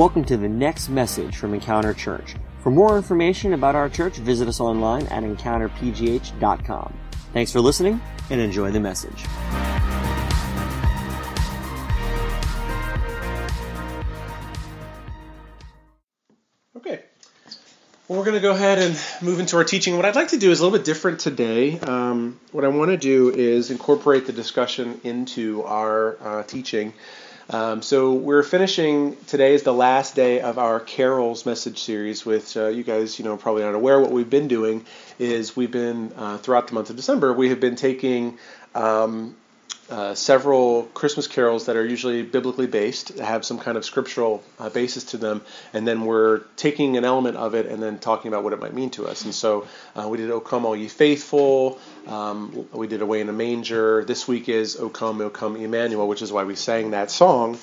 Welcome 0.00 0.24
to 0.24 0.38
the 0.38 0.48
next 0.48 0.88
message 0.88 1.36
from 1.36 1.52
Encounter 1.52 1.92
Church. 1.92 2.34
For 2.62 2.70
more 2.70 2.96
information 2.96 3.52
about 3.52 3.74
our 3.74 3.90
church, 3.90 4.16
visit 4.16 4.48
us 4.48 4.58
online 4.58 5.06
at 5.08 5.24
encounterpgh.com. 5.24 6.94
Thanks 7.34 7.52
for 7.52 7.60
listening 7.60 8.00
and 8.30 8.40
enjoy 8.40 8.70
the 8.70 8.80
message. 8.80 9.26
Okay. 16.76 17.04
Well, 18.08 18.18
we're 18.18 18.24
going 18.24 18.36
to 18.36 18.40
go 18.40 18.52
ahead 18.52 18.78
and 18.78 18.98
move 19.20 19.38
into 19.38 19.58
our 19.58 19.64
teaching. 19.64 19.96
What 19.96 20.06
I'd 20.06 20.16
like 20.16 20.28
to 20.28 20.38
do 20.38 20.50
is 20.50 20.60
a 20.60 20.64
little 20.64 20.78
bit 20.78 20.86
different 20.86 21.20
today. 21.20 21.78
Um, 21.78 22.40
what 22.52 22.64
I 22.64 22.68
want 22.68 22.90
to 22.90 22.96
do 22.96 23.28
is 23.28 23.70
incorporate 23.70 24.24
the 24.24 24.32
discussion 24.32 25.02
into 25.04 25.62
our 25.64 26.16
uh, 26.22 26.42
teaching. 26.44 26.94
Um, 27.52 27.82
so 27.82 28.12
we're 28.12 28.44
finishing 28.44 29.16
today 29.26 29.54
is 29.54 29.64
the 29.64 29.74
last 29.74 30.14
day 30.14 30.40
of 30.40 30.56
our 30.56 30.78
carols 30.78 31.44
message 31.44 31.80
series. 31.80 32.24
With 32.24 32.56
uh, 32.56 32.68
you 32.68 32.84
guys, 32.84 33.18
you 33.18 33.24
know, 33.24 33.36
probably 33.36 33.64
not 33.64 33.74
aware 33.74 33.98
what 34.00 34.12
we've 34.12 34.30
been 34.30 34.46
doing 34.46 34.86
is 35.18 35.56
we've 35.56 35.70
been 35.70 36.12
uh, 36.16 36.38
throughout 36.38 36.68
the 36.68 36.74
month 36.74 36.90
of 36.90 36.96
December 36.96 37.32
we 37.32 37.48
have 37.48 37.58
been 37.58 37.74
taking 37.74 38.38
um, 38.76 39.34
uh, 39.90 40.14
several 40.14 40.84
Christmas 40.94 41.26
carols 41.26 41.66
that 41.66 41.76
are 41.76 41.84
usually 41.84 42.22
biblically 42.22 42.66
based, 42.66 43.18
have 43.18 43.44
some 43.44 43.58
kind 43.58 43.76
of 43.76 43.84
scriptural 43.84 44.42
uh, 44.58 44.68
basis 44.70 45.04
to 45.04 45.16
them, 45.16 45.42
and 45.72 45.86
then 45.86 46.04
we're 46.04 46.38
taking 46.56 46.96
an 46.96 47.04
element 47.04 47.36
of 47.36 47.54
it 47.54 47.66
and 47.66 47.82
then 47.82 47.98
talking 47.98 48.28
about 48.28 48.44
what 48.44 48.52
it 48.52 48.60
might 48.60 48.72
mean 48.72 48.90
to 48.90 49.06
us. 49.06 49.24
And 49.24 49.34
so 49.34 49.66
uh, 49.96 50.08
we 50.08 50.16
did 50.16 50.30
O 50.30 50.40
Come 50.40 50.64
All 50.64 50.76
Ye 50.76 50.88
Faithful, 50.88 51.78
um, 52.06 52.68
we 52.72 52.86
did 52.86 53.02
Away 53.02 53.20
in 53.20 53.28
a 53.28 53.32
Manger. 53.32 54.04
This 54.04 54.28
week 54.28 54.48
is 54.48 54.76
O 54.76 54.88
Come, 54.88 55.20
O 55.20 55.30
Come 55.30 55.56
Emmanuel, 55.56 56.06
which 56.08 56.22
is 56.22 56.30
why 56.30 56.44
we 56.44 56.54
sang 56.54 56.92
that 56.92 57.10
song. 57.10 57.58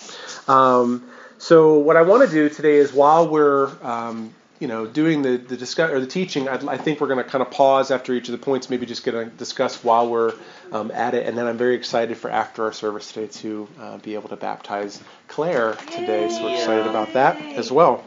Um, 0.48 1.10
so 1.38 1.78
what 1.80 1.96
I 1.96 2.02
want 2.02 2.28
to 2.28 2.34
do 2.34 2.50
today 2.50 2.76
is 2.76 2.92
while 2.92 3.30
we're 3.30 3.72
um, 3.84 4.34
you 4.60 4.68
know, 4.68 4.86
doing 4.86 5.22
the 5.22 5.38
the 5.38 5.58
discuss 5.58 5.92
or 5.92 6.00
the 6.00 6.08
teaching, 6.08 6.48
I'd, 6.50 6.68
i 6.68 6.78
think 6.78 7.00
we're 7.00 7.08
going 7.08 7.24
to 7.24 7.30
kind 7.30 7.42
of 7.42 7.52
pause 7.52 7.92
after 7.92 8.14
each 8.14 8.28
of 8.28 8.32
the 8.32 8.44
points, 8.44 8.70
maybe 8.70 8.86
just 8.86 9.04
going 9.04 9.30
to 9.30 9.36
discuss 9.38 9.84
while 9.84 10.10
we're 10.10 10.34
um, 10.72 10.92
at 10.92 11.14
it, 11.14 11.28
and 11.28 11.38
then 11.38 11.48
I'm 11.48 11.58
very 11.58 11.76
excited 11.76 12.18
for 12.18 12.30
after 12.30 12.66
our 12.66 12.74
service 12.74 13.12
today 13.12 13.28
to 13.28 13.68
uh, 13.80 13.98
be 13.98 14.16
able 14.16 14.30
to 14.30 14.36
baptize 14.36 15.02
Claire 15.28 15.74
today. 15.74 16.30
So 16.30 16.44
we're 16.44 16.56
excited 16.56 16.88
about 16.88 17.14
that 17.14 17.40
as 17.42 17.72
well. 17.72 18.04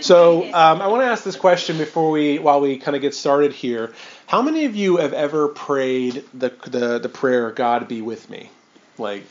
So 0.00 0.44
um, 0.44 0.82
I 0.82 0.88
want 0.88 1.02
to 1.02 1.06
ask 1.06 1.24
this 1.24 1.36
question 1.36 1.78
before 1.78 2.10
we, 2.10 2.38
while 2.38 2.60
we 2.60 2.78
kind 2.78 2.94
of 2.94 3.02
get 3.02 3.14
started 3.14 3.52
here. 3.52 3.92
How 4.26 4.42
many 4.42 4.64
of 4.64 4.74
you 4.74 4.96
have 4.96 5.12
ever 5.12 5.48
prayed 5.48 6.24
the 6.32 6.50
the, 6.66 6.98
the 6.98 7.08
prayer 7.08 7.50
"God 7.50 7.88
be 7.88 8.02
with 8.02 8.28
me"? 8.28 8.50
Like 8.98 9.24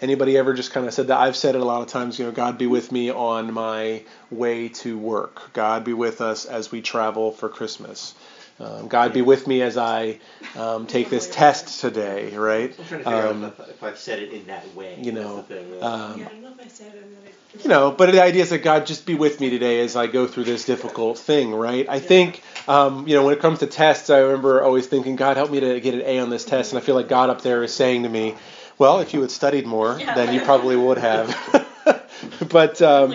Anybody 0.00 0.36
ever 0.36 0.54
just 0.54 0.72
kind 0.72 0.86
of 0.86 0.94
said 0.94 1.08
that? 1.08 1.18
I've 1.18 1.36
said 1.36 1.54
it 1.54 1.60
a 1.60 1.64
lot 1.64 1.82
of 1.82 1.88
times. 1.88 2.18
You 2.18 2.26
know, 2.26 2.32
God 2.32 2.58
be 2.58 2.66
with 2.66 2.92
me 2.92 3.10
on 3.10 3.52
my 3.52 4.02
way 4.30 4.68
to 4.68 4.98
work. 4.98 5.52
God 5.52 5.84
be 5.84 5.92
with 5.92 6.20
us 6.20 6.44
as 6.44 6.70
we 6.70 6.82
travel 6.82 7.32
for 7.32 7.48
Christmas. 7.48 8.14
Um, 8.58 8.88
God 8.88 9.12
be 9.12 9.20
with 9.20 9.46
me 9.46 9.60
as 9.60 9.76
I 9.76 10.18
um, 10.56 10.86
take 10.86 11.10
this 11.10 11.28
test 11.28 11.80
today, 11.80 12.34
right? 12.36 12.74
I'm 12.78 12.86
trying 12.86 13.04
to 13.04 13.04
figure 13.04 13.26
um, 13.26 13.44
out 13.44 13.54
if, 13.58 13.68
if, 13.68 13.82
I've 13.82 13.98
said 13.98 14.18
it 14.18 14.32
in 14.32 14.46
that 14.46 14.74
way. 14.74 14.98
You 14.98 15.12
know, 15.12 15.42
thing, 15.42 15.82
um, 15.82 16.20
yeah, 16.20 16.26
I 16.26 16.28
don't 16.30 16.42
know 16.42 16.52
if 16.58 16.64
I 16.64 16.68
said 16.68 16.94
it. 16.94 17.06
You 17.62 17.70
know, 17.70 17.90
but 17.90 18.12
the 18.12 18.22
idea 18.22 18.42
is 18.42 18.50
that 18.50 18.58
God 18.58 18.86
just 18.86 19.06
be 19.06 19.14
with 19.14 19.40
me 19.40 19.50
today 19.50 19.80
as 19.80 19.96
I 19.96 20.06
go 20.08 20.26
through 20.26 20.44
this 20.44 20.64
difficult 20.64 21.18
thing, 21.18 21.54
right? 21.54 21.88
I 21.88 22.00
think, 22.00 22.42
um, 22.68 23.08
you 23.08 23.14
know, 23.14 23.24
when 23.24 23.32
it 23.32 23.40
comes 23.40 23.60
to 23.60 23.66
tests, 23.66 24.10
I 24.10 24.18
remember 24.18 24.62
always 24.62 24.86
thinking, 24.86 25.16
God, 25.16 25.36
help 25.36 25.50
me 25.50 25.60
to 25.60 25.80
get 25.80 25.94
an 25.94 26.02
A 26.02 26.18
on 26.18 26.28
this 26.28 26.44
test, 26.44 26.72
and 26.72 26.78
I 26.78 26.84
feel 26.84 26.94
like 26.94 27.08
God 27.08 27.30
up 27.30 27.40
there 27.40 27.62
is 27.62 27.72
saying 27.72 28.02
to 28.02 28.08
me, 28.08 28.34
well, 28.78 29.00
if 29.00 29.14
you 29.14 29.20
had 29.20 29.30
studied 29.30 29.66
more, 29.66 29.98
yeah. 29.98 30.14
then 30.14 30.34
you 30.34 30.40
probably 30.40 30.76
would 30.76 30.98
have. 30.98 31.28
but 32.48 32.80
um, 32.82 33.14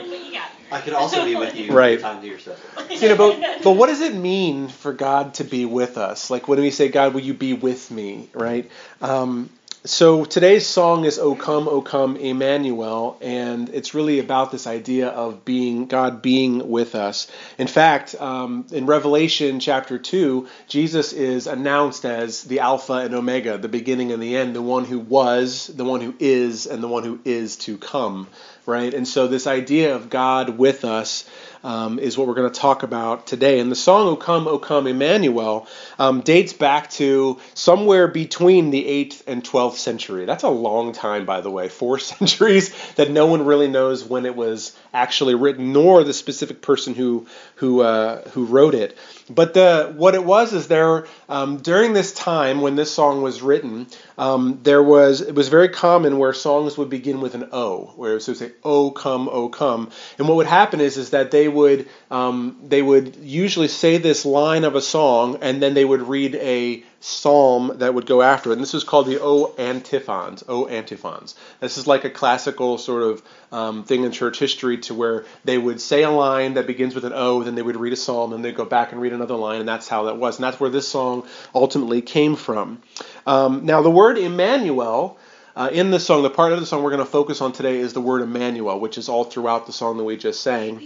I 0.72 0.80
could 0.80 0.94
also 0.94 1.26
be 1.26 1.36
with 1.36 1.56
you. 1.56 1.74
Right. 1.74 2.00
Time 2.00 2.22
to 2.22 2.28
yourself. 2.28 2.60
You 2.90 3.10
know, 3.10 3.18
but 3.18 3.64
but 3.64 3.72
what 3.72 3.88
does 3.88 4.02
it 4.02 4.16
mean 4.16 4.70
for 4.70 4.94
God 4.94 5.36
to 5.36 5.44
be 5.44 5.66
with 5.66 5.98
us? 5.98 6.30
Like 6.30 6.48
when 6.48 6.60
we 6.60 6.72
say, 6.72 6.90
"God, 6.90 7.14
will 7.14 7.22
you 7.22 7.34
be 7.34 7.54
with 7.54 7.92
me?" 7.92 8.30
Right. 8.34 8.70
Um, 9.02 9.50
so 9.84 10.26
today's 10.26 10.68
song 10.68 11.06
is 11.06 11.18
"O 11.18 11.34
Come, 11.34 11.68
O 11.68 11.82
Come, 11.82 12.16
Emmanuel," 12.16 13.18
and 13.20 13.68
it's 13.70 13.96
really 13.96 14.20
about 14.20 14.52
this 14.52 14.68
idea 14.68 15.08
of 15.08 15.44
being 15.44 15.88
God 15.88 16.22
being 16.22 16.70
with 16.70 16.94
us. 16.94 17.26
In 17.58 17.66
fact, 17.66 18.14
um, 18.22 18.68
in 18.72 18.86
Revelation 18.86 19.60
chapter 19.60 19.98
two, 19.98 20.48
Jesus 20.68 21.14
is 21.14 21.48
announced 21.48 22.06
as 22.06 22.44
the 22.44 22.60
Alpha 22.60 22.94
and 22.94 23.16
Omega, 23.16 23.58
the 23.58 23.70
beginning 23.70 24.12
and 24.12 24.22
the 24.22 24.38
end, 24.38 24.56
the 24.56 24.62
one 24.62 24.86
who 24.86 25.00
was, 25.00 25.66
the 25.68 25.86
one 25.86 26.02
who 26.02 26.14
is, 26.20 26.68
and 26.68 26.84
the 26.84 26.88
one 26.88 27.04
who 27.04 27.20
is 27.26 27.56
to 27.58 27.78
come. 27.80 28.28
Right, 28.68 28.94
and 28.94 29.08
so 29.08 29.28
this 29.28 29.48
idea 29.48 29.96
of 29.96 30.12
God 30.12 30.60
with 30.60 30.86
us 30.86 31.28
um, 31.64 32.00
is 32.00 32.18
what 32.18 32.28
we're 32.28 32.36
going 32.36 32.52
to 32.52 32.60
talk 32.60 32.84
about 32.84 33.28
today. 33.28 33.60
And 33.60 33.72
the 33.72 33.76
song 33.76 34.08
O 34.08 34.16
Come, 34.16 34.48
O 34.48 34.60
Come, 34.60 34.88
Emmanuel 34.88 35.68
um, 36.00 36.22
dates 36.22 36.54
back 36.54 36.90
to 36.92 37.40
somewhere 37.54 38.08
between 38.08 38.70
the 38.70 38.84
8th 38.84 39.24
and 39.28 39.44
12th 39.72 39.78
century. 39.78 40.26
That's 40.26 40.44
a 40.44 40.50
long 40.50 40.94
time, 40.94 41.26
by 41.26 41.42
the 41.42 41.50
way, 41.50 41.70
four 41.70 42.00
centuries 42.12 42.74
that 42.96 43.12
no 43.12 43.26
one 43.28 43.46
really 43.46 43.68
knows 43.68 44.04
when 44.04 44.26
it 44.26 44.36
was 44.36 44.76
actually 44.94 45.36
written, 45.36 45.74
nor 45.74 46.04
the 46.04 46.14
specific 46.14 46.62
person 46.62 46.94
who, 46.94 47.28
who, 47.56 47.82
uh, 47.82 48.28
who 48.30 48.46
wrote 48.46 48.76
it. 48.76 48.98
But 49.30 49.54
the, 49.54 49.94
what 49.96 50.16
it 50.16 50.24
was 50.24 50.54
is 50.54 50.68
there, 50.68 51.08
um, 51.30 51.58
during 51.58 51.94
this 51.94 52.14
time 52.14 52.62
when 52.62 52.76
this 52.76 52.94
song 52.94 53.22
was 53.22 53.42
written, 53.42 53.88
um, 54.18 54.60
there 54.64 54.84
was 54.84 55.22
it 55.22 55.34
was 55.34 55.48
very 55.48 55.70
common 55.70 56.18
where 56.18 56.34
songs 56.34 56.78
would 56.78 56.90
begin 56.90 57.22
with 57.22 57.34
an 57.34 57.50
O, 57.52 57.94
where 57.96 58.12
it 58.18 58.28
would 58.28 58.38
say 58.38 58.52
"O 58.64 58.92
come, 58.92 59.30
O 59.30 59.50
come," 59.50 59.90
and 60.18 60.28
what 60.28 60.38
would 60.38 60.48
happen 60.48 60.82
is 60.82 60.98
is 60.98 61.12
that 61.12 61.32
they 61.32 61.48
would 61.48 61.88
um, 62.10 62.58
they 62.68 62.82
would 62.82 63.16
usually 63.16 63.70
say 63.70 63.98
this 63.98 64.26
line 64.26 64.64
of 64.64 64.76
a 64.76 64.82
song, 64.82 65.38
and 65.42 65.62
then 65.62 65.74
they 65.74 65.86
would 65.86 66.02
read 66.02 66.36
a 66.36 66.84
psalm 67.02 67.74
that 67.78 67.94
would 67.94 68.06
go 68.06 68.22
after 68.22 68.52
it. 68.52 68.54
And 68.54 68.62
this 68.62 68.74
is 68.74 68.84
called 68.84 69.08
the 69.08 69.20
O 69.22 69.54
antiphons. 69.58 70.44
O 70.48 70.68
antiphons. 70.68 71.36
This 71.60 71.78
is 71.78 71.88
like 71.88 72.06
a 72.06 72.10
classical 72.10 72.78
sort 72.78 73.04
of 73.04 73.24
um, 73.52 73.84
thing 73.84 74.04
in 74.04 74.12
church 74.12 74.40
history 74.40 74.78
to 74.80 74.94
where 74.94 75.26
they 75.44 75.58
would 75.58 75.82
say 75.82 76.04
a 76.04 76.12
line 76.12 76.54
that 76.54 76.68
begins 76.68 76.96
with 76.96 77.04
an 77.04 77.14
O, 77.14 77.44
then 77.44 77.56
they 77.56 77.62
would 77.62 77.76
read 77.76 77.94
a 77.94 77.98
psalm, 77.98 78.34
and 78.34 78.46
they'd 78.46 78.56
go 78.56 78.66
back 78.66 78.92
and 78.92 79.02
read 79.02 79.14
another 79.14 79.36
line, 79.36 79.60
and 79.60 79.68
that's 79.68 79.88
how 79.88 80.04
that 80.04 80.18
was. 80.18 80.38
And 80.38 80.44
that's 80.44 80.60
where 80.60 80.70
this 80.70 80.88
song 80.88 81.28
ultimately 81.54 82.02
came 82.02 82.36
from. 82.36 82.82
Um, 83.26 83.66
now, 83.66 83.82
the 83.82 83.92
word 83.92 84.18
Emmanuel. 84.18 85.18
Uh, 85.54 85.70
in 85.70 85.92
the 85.92 86.00
song, 86.00 86.24
the 86.24 86.30
part 86.30 86.54
of 86.54 86.62
the 86.62 86.66
song 86.66 86.82
we're 86.82 86.92
going 86.92 87.04
to 87.04 87.12
focus 87.12 87.42
on 87.42 87.52
today 87.52 87.78
is 87.78 87.92
the 87.92 88.00
word 88.00 88.22
Emmanuel, 88.22 88.80
which 88.80 88.98
is 88.98 89.10
all 89.10 89.26
throughout 89.26 89.66
the 89.66 89.74
song 89.74 89.98
that 89.98 90.06
we 90.06 90.16
just 90.16 90.42
sang. 90.42 90.80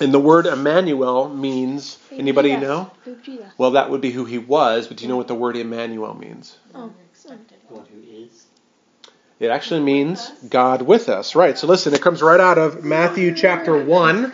And 0.00 0.12
the 0.12 0.20
word 0.20 0.46
Emmanuel 0.46 1.28
means 1.28 1.98
anybody 2.12 2.50
know? 2.56 2.90
Well, 3.56 3.72
that 3.72 3.90
would 3.90 4.00
be 4.02 4.10
who 4.10 4.24
he 4.24 4.38
was, 4.38 4.88
but 4.88 4.98
do 4.98 5.04
you 5.04 5.08
know 5.08 5.16
what 5.16 5.28
the 5.28 5.34
word 5.34 5.56
Emmanuel 5.56 6.14
means? 6.14 6.56
Oh, 6.74 6.92
It 9.38 9.48
actually 9.48 9.80
means 9.80 10.30
God 10.48 10.80
with 10.82 11.08
us, 11.10 11.34
right? 11.34 11.58
So 11.58 11.66
listen, 11.66 11.92
it 11.92 12.00
comes 12.00 12.22
right 12.22 12.40
out 12.40 12.56
of 12.56 12.84
Matthew 12.84 13.34
chapter 13.34 13.82
one. 13.82 14.32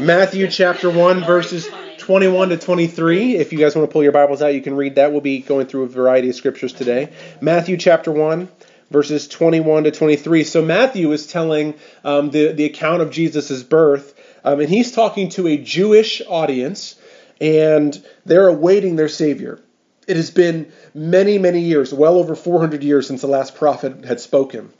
Matthew 0.00 0.48
chapter 0.48 0.90
one, 0.90 1.24
verses 1.24 1.68
21 1.98 2.48
to 2.48 2.56
23. 2.56 3.36
If 3.36 3.52
you 3.52 3.58
guys 3.58 3.76
want 3.76 3.88
to 3.88 3.92
pull 3.92 4.02
your 4.02 4.10
Bibles 4.12 4.42
out, 4.42 4.54
you 4.54 4.62
can 4.62 4.74
read 4.74 4.96
that. 4.96 5.12
We'll 5.12 5.20
be 5.20 5.38
going 5.40 5.66
through 5.66 5.84
a 5.84 5.88
variety 5.88 6.28
of 6.28 6.34
scriptures 6.34 6.72
today. 6.72 7.12
Matthew 7.40 7.76
chapter 7.76 8.10
1, 8.10 8.48
verses 8.90 9.28
21 9.28 9.84
to 9.84 9.90
23. 9.92 10.42
So 10.42 10.60
Matthew 10.62 11.12
is 11.12 11.28
telling 11.28 11.74
um, 12.02 12.30
the, 12.30 12.52
the 12.52 12.64
account 12.64 13.02
of 13.02 13.10
Jesus' 13.12 13.62
birth, 13.62 14.17
um, 14.44 14.60
and 14.60 14.68
he's 14.68 14.92
talking 14.92 15.28
to 15.30 15.46
a 15.48 15.56
Jewish 15.56 16.22
audience, 16.26 16.96
and 17.40 18.02
they're 18.24 18.48
awaiting 18.48 18.96
their 18.96 19.08
Savior. 19.08 19.60
It 20.06 20.16
has 20.16 20.30
been 20.30 20.72
many, 20.94 21.38
many 21.38 21.60
years, 21.60 21.92
well 21.92 22.16
over 22.16 22.34
400 22.34 22.82
years 22.82 23.06
since 23.06 23.20
the 23.20 23.26
last 23.26 23.54
prophet 23.54 24.04
had 24.04 24.20
spoken. 24.20 24.72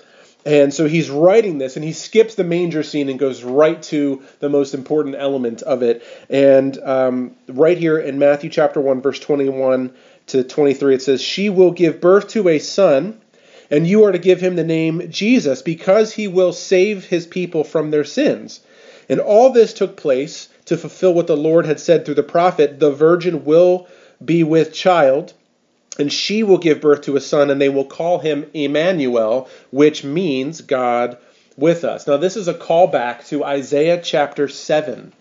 And 0.47 0.73
so 0.73 0.87
he's 0.87 1.11
writing 1.11 1.59
this, 1.59 1.77
and 1.77 1.85
he 1.85 1.93
skips 1.93 2.35
the 2.35 2.45
manger 2.45 2.83
scene 2.83 3.11
and 3.11 3.19
goes 3.19 3.43
right 3.43 3.83
to 3.85 4.23
the 4.41 4.49
most 4.49 4.73
important 4.73 5.17
element 5.19 5.61
of 5.63 5.83
it. 5.83 6.03
And 6.31 6.79
um, 6.79 7.37
right 7.49 7.77
here 7.77 7.99
in 7.99 8.19
Matthew 8.19 8.49
chapter 8.49 8.81
1, 8.81 9.03
verse 9.03 9.19
21 9.19 9.93
to 10.29 10.45
23, 10.45 10.95
it 10.95 11.03
says, 11.03 11.21
She 11.21 11.51
will 11.51 11.73
give 11.73 12.01
birth 12.01 12.29
to 12.29 12.49
a 12.49 12.59
son, 12.61 13.21
and 13.71 13.87
you 13.87 14.05
are 14.05 14.13
to 14.13 14.19
give 14.19 14.41
him 14.41 14.57
the 14.57 14.65
name 14.65 15.11
Jesus, 15.11 15.61
because 15.61 16.13
he 16.13 16.29
will 16.29 16.55
save 16.55 17.05
his 17.05 17.27
people 17.27 17.65
from 17.65 17.91
their 17.91 18.05
sins. 18.05 18.61
And 19.09 19.21
all 19.21 19.51
this 19.51 19.73
took 19.73 19.97
place 19.97 20.49
to 20.67 20.77
fulfill 20.77 21.15
what 21.15 21.27
the 21.27 21.37
Lord 21.37 21.67
had 21.67 21.81
said 21.81 22.05
through 22.05 22.15
the 22.15 22.23
prophet 22.23 22.79
the 22.79 22.91
virgin 22.91 23.45
will 23.45 23.89
be 24.25 24.43
with 24.43 24.75
child 24.75 25.33
and 25.99 26.13
she 26.13 26.43
will 26.43 26.59
give 26.59 26.81
birth 26.81 27.03
to 27.03 27.17
a 27.17 27.21
son, 27.21 27.51
and 27.51 27.61
they 27.61 27.69
will 27.69 27.85
call 27.85 28.21
him 28.21 28.49
Emmanuel, 28.55 29.49
which 29.71 30.05
means 30.05 30.61
God 30.61 31.19
with 31.57 31.85
us. 31.85 32.07
Now, 32.07 32.17
this 32.17 32.37
is 32.37 32.47
a 32.47 32.55
callback 32.55 33.27
to 33.29 33.45
Isaiah 33.45 34.01
chapter 34.01 34.47
7. 34.47 35.13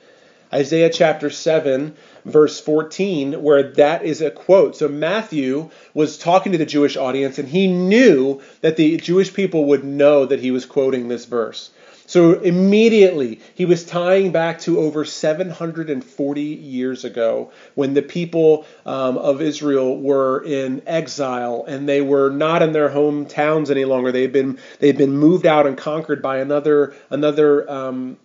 Isaiah 0.53 0.89
chapter 0.89 1.29
7, 1.29 1.95
verse 2.23 2.61
14, 2.61 3.41
where 3.41 3.63
that 3.73 4.05
is 4.05 4.21
a 4.21 4.31
quote. 4.31 4.77
So 4.77 4.87
Matthew 4.87 5.71
was 5.93 6.17
talking 6.17 6.51
to 6.51 6.57
the 6.57 6.65
Jewish 6.65 6.95
audience, 6.95 7.39
and 7.39 7.49
he 7.49 7.67
knew 7.67 8.41
that 8.61 8.77
the 8.77 8.97
Jewish 8.97 9.33
people 9.33 9.65
would 9.65 9.83
know 9.83 10.25
that 10.25 10.39
he 10.39 10.51
was 10.51 10.65
quoting 10.65 11.07
this 11.07 11.25
verse. 11.25 11.71
So 12.07 12.39
immediately, 12.39 13.41
he 13.53 13.65
was 13.65 13.85
tying 13.85 14.31
back 14.31 14.59
to 14.61 14.79
over 14.79 15.03
740 15.03 16.41
years 16.41 17.03
ago 17.03 17.51
when 17.75 17.93
the 17.93 18.01
people 18.01 18.65
um, 18.85 19.17
of 19.17 19.41
Israel 19.41 19.99
were 19.99 20.41
in 20.41 20.81
exile 20.87 21.65
and 21.67 21.87
they 21.87 21.99
were 21.99 22.29
not 22.29 22.63
in 22.63 22.71
their 22.71 22.89
hometowns 22.89 23.69
any 23.69 23.83
longer. 23.83 24.13
They'd 24.13 24.31
been 24.31 24.57
they'd 24.79 24.97
been 24.97 25.17
moved 25.17 25.45
out 25.45 25.67
and 25.67 25.77
conquered 25.77 26.21
by 26.21 26.37
another 26.37 26.95
another 27.09 27.69
um, 27.69 28.17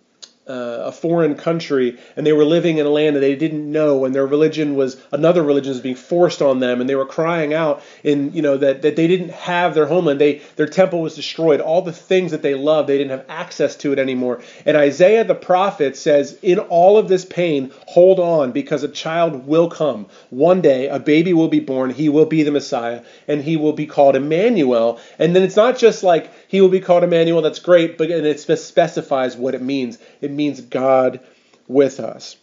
uh, 0.47 0.83
a 0.85 0.91
foreign 0.91 1.35
country 1.35 1.97
and 2.17 2.27
they 2.27 2.33
were 2.33 2.43
living 2.43 2.77
in 2.77 2.85
a 2.85 2.89
land 2.89 3.15
that 3.15 3.21
they 3.21 3.35
didn't 3.35 3.71
know 3.71 4.03
and 4.03 4.13
their 4.13 4.27
religion 4.27 4.75
was 4.75 5.01
another 5.13 5.41
religion 5.41 5.69
was 5.69 5.79
being 5.79 5.95
forced 5.95 6.41
on 6.41 6.59
them 6.59 6.81
and 6.81 6.89
they 6.89 6.95
were 6.95 7.05
crying 7.05 7.53
out 7.53 7.81
in 8.03 8.33
you 8.33 8.41
know 8.41 8.57
that, 8.57 8.81
that 8.81 8.97
they 8.97 9.07
didn't 9.07 9.29
have 9.31 9.73
their 9.73 9.85
homeland. 9.85 10.19
They 10.19 10.41
their 10.57 10.67
temple 10.67 11.01
was 11.01 11.15
destroyed. 11.15 11.61
All 11.61 11.81
the 11.81 11.93
things 11.93 12.31
that 12.31 12.41
they 12.41 12.55
loved 12.55 12.89
they 12.89 12.97
didn't 12.97 13.11
have 13.11 13.25
access 13.29 13.77
to 13.77 13.93
it 13.93 13.99
anymore. 13.99 14.41
And 14.65 14.75
Isaiah 14.75 15.23
the 15.23 15.35
prophet 15.35 15.95
says 15.95 16.37
in 16.41 16.59
all 16.59 16.97
of 16.97 17.07
this 17.07 17.23
pain 17.23 17.71
hold 17.87 18.19
on 18.19 18.51
because 18.51 18.83
a 18.83 18.89
child 18.89 19.47
will 19.47 19.69
come. 19.69 20.07
One 20.29 20.59
day 20.59 20.89
a 20.89 20.99
baby 20.99 21.31
will 21.31 21.47
be 21.47 21.61
born. 21.61 21.89
He 21.89 22.09
will 22.09 22.25
be 22.25 22.43
the 22.43 22.51
Messiah 22.51 23.03
and 23.29 23.41
he 23.41 23.55
will 23.55 23.73
be 23.73 23.85
called 23.85 24.17
Emmanuel. 24.17 24.99
And 25.19 25.33
then 25.33 25.43
it's 25.43 25.55
not 25.55 25.77
just 25.77 26.03
like 26.03 26.29
he 26.49 26.59
will 26.59 26.69
be 26.69 26.81
called 26.81 27.05
Emmanuel. 27.05 27.41
That's 27.41 27.59
great, 27.59 27.97
but 27.97 28.11
and 28.11 28.27
it 28.27 28.39
specifies 28.39 29.37
what 29.37 29.55
it 29.55 29.61
means. 29.61 29.97
It 30.21 30.32
means 30.33 30.61
God 30.61 31.19
with 31.67 31.99
us. 31.99 32.35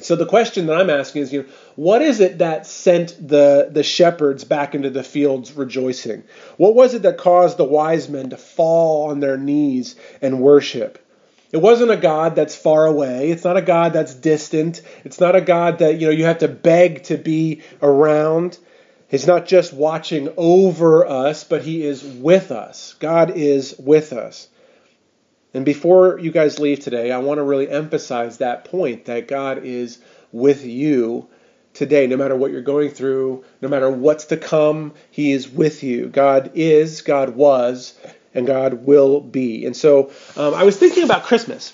So 0.00 0.16
the 0.16 0.26
question 0.26 0.66
that 0.66 0.80
I'm 0.80 0.90
asking 0.90 1.22
is, 1.22 1.32
you 1.32 1.42
know, 1.42 1.48
what 1.76 2.02
is 2.02 2.18
it 2.18 2.38
that 2.38 2.66
sent 2.66 3.16
the 3.28 3.68
the 3.70 3.84
shepherds 3.84 4.42
back 4.42 4.74
into 4.74 4.90
the 4.90 5.04
fields 5.04 5.52
rejoicing? 5.52 6.24
What 6.56 6.74
was 6.74 6.94
it 6.94 7.02
that 7.02 7.16
caused 7.16 7.58
the 7.58 7.64
wise 7.64 8.08
men 8.08 8.30
to 8.30 8.36
fall 8.36 9.10
on 9.10 9.20
their 9.20 9.36
knees 9.36 9.94
and 10.20 10.40
worship? 10.40 10.98
It 11.52 11.62
wasn't 11.62 11.92
a 11.92 11.96
God 11.96 12.34
that's 12.34 12.56
far 12.56 12.86
away. 12.86 13.30
It's 13.30 13.44
not 13.44 13.56
a 13.56 13.62
God 13.62 13.92
that's 13.92 14.12
distant. 14.12 14.82
It's 15.04 15.20
not 15.20 15.36
a 15.36 15.40
God 15.40 15.78
that, 15.78 16.00
you 16.00 16.08
know, 16.08 16.12
you 16.12 16.24
have 16.24 16.38
to 16.38 16.48
beg 16.48 17.04
to 17.04 17.16
be 17.16 17.62
around. 17.80 18.58
He's 19.08 19.28
not 19.28 19.46
just 19.46 19.72
watching 19.72 20.30
over 20.36 21.06
us, 21.06 21.44
but 21.44 21.62
He 21.62 21.86
is 21.86 22.02
with 22.02 22.50
us. 22.50 22.96
God 22.98 23.36
is 23.36 23.76
with 23.78 24.12
us. 24.12 24.48
And 25.54 25.64
before 25.64 26.18
you 26.18 26.32
guys 26.32 26.58
leave 26.58 26.80
today, 26.80 27.12
I 27.12 27.18
want 27.18 27.38
to 27.38 27.44
really 27.44 27.70
emphasize 27.70 28.38
that 28.38 28.64
point 28.64 29.04
that 29.04 29.28
God 29.28 29.64
is 29.64 29.98
with 30.32 30.64
you 30.64 31.28
today. 31.74 32.08
No 32.08 32.16
matter 32.16 32.34
what 32.34 32.50
you're 32.50 32.60
going 32.60 32.90
through, 32.90 33.44
no 33.62 33.68
matter 33.68 33.88
what's 33.88 34.26
to 34.26 34.36
come, 34.36 34.94
He 35.12 35.30
is 35.30 35.48
with 35.48 35.84
you. 35.84 36.08
God 36.08 36.50
is, 36.54 37.02
God 37.02 37.36
was, 37.36 37.96
and 38.34 38.46
God 38.48 38.84
will 38.84 39.20
be. 39.20 39.64
And 39.64 39.76
so 39.76 40.10
um, 40.36 40.54
I 40.54 40.64
was 40.64 40.76
thinking 40.76 41.04
about 41.04 41.22
Christmas. 41.22 41.72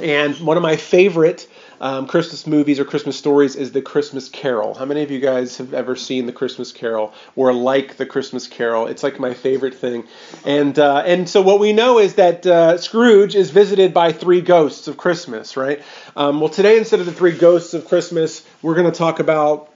And 0.00 0.34
one 0.40 0.56
of 0.56 0.62
my 0.62 0.76
favorite 0.76 1.46
um, 1.82 2.06
Christmas 2.06 2.46
movies 2.46 2.78
or 2.78 2.84
Christmas 2.84 3.18
stories 3.18 3.56
is 3.56 3.72
the 3.72 3.82
Christmas 3.82 4.28
Carol. 4.28 4.72
How 4.72 4.84
many 4.84 5.02
of 5.02 5.10
you 5.10 5.18
guys 5.18 5.56
have 5.56 5.74
ever 5.74 5.96
seen 5.96 6.26
the 6.26 6.32
Christmas 6.32 6.70
Carol 6.70 7.12
or 7.34 7.52
like 7.52 7.96
the 7.96 8.06
Christmas 8.06 8.46
Carol? 8.46 8.86
It's 8.86 9.02
like 9.02 9.18
my 9.18 9.34
favorite 9.34 9.74
thing. 9.74 10.04
And 10.44 10.78
uh, 10.78 11.02
and 11.04 11.28
so 11.28 11.42
what 11.42 11.58
we 11.58 11.72
know 11.72 11.98
is 11.98 12.14
that 12.14 12.46
uh, 12.46 12.78
Scrooge 12.78 13.34
is 13.34 13.50
visited 13.50 13.92
by 13.92 14.12
three 14.12 14.40
ghosts 14.40 14.86
of 14.86 14.96
Christmas, 14.96 15.56
right? 15.56 15.82
Um, 16.14 16.40
well, 16.40 16.48
today 16.48 16.78
instead 16.78 17.00
of 17.00 17.06
the 17.06 17.12
three 17.12 17.36
ghosts 17.36 17.74
of 17.74 17.88
Christmas, 17.88 18.46
we're 18.62 18.76
going 18.76 18.90
to 18.90 18.96
talk 18.96 19.18
about 19.18 19.68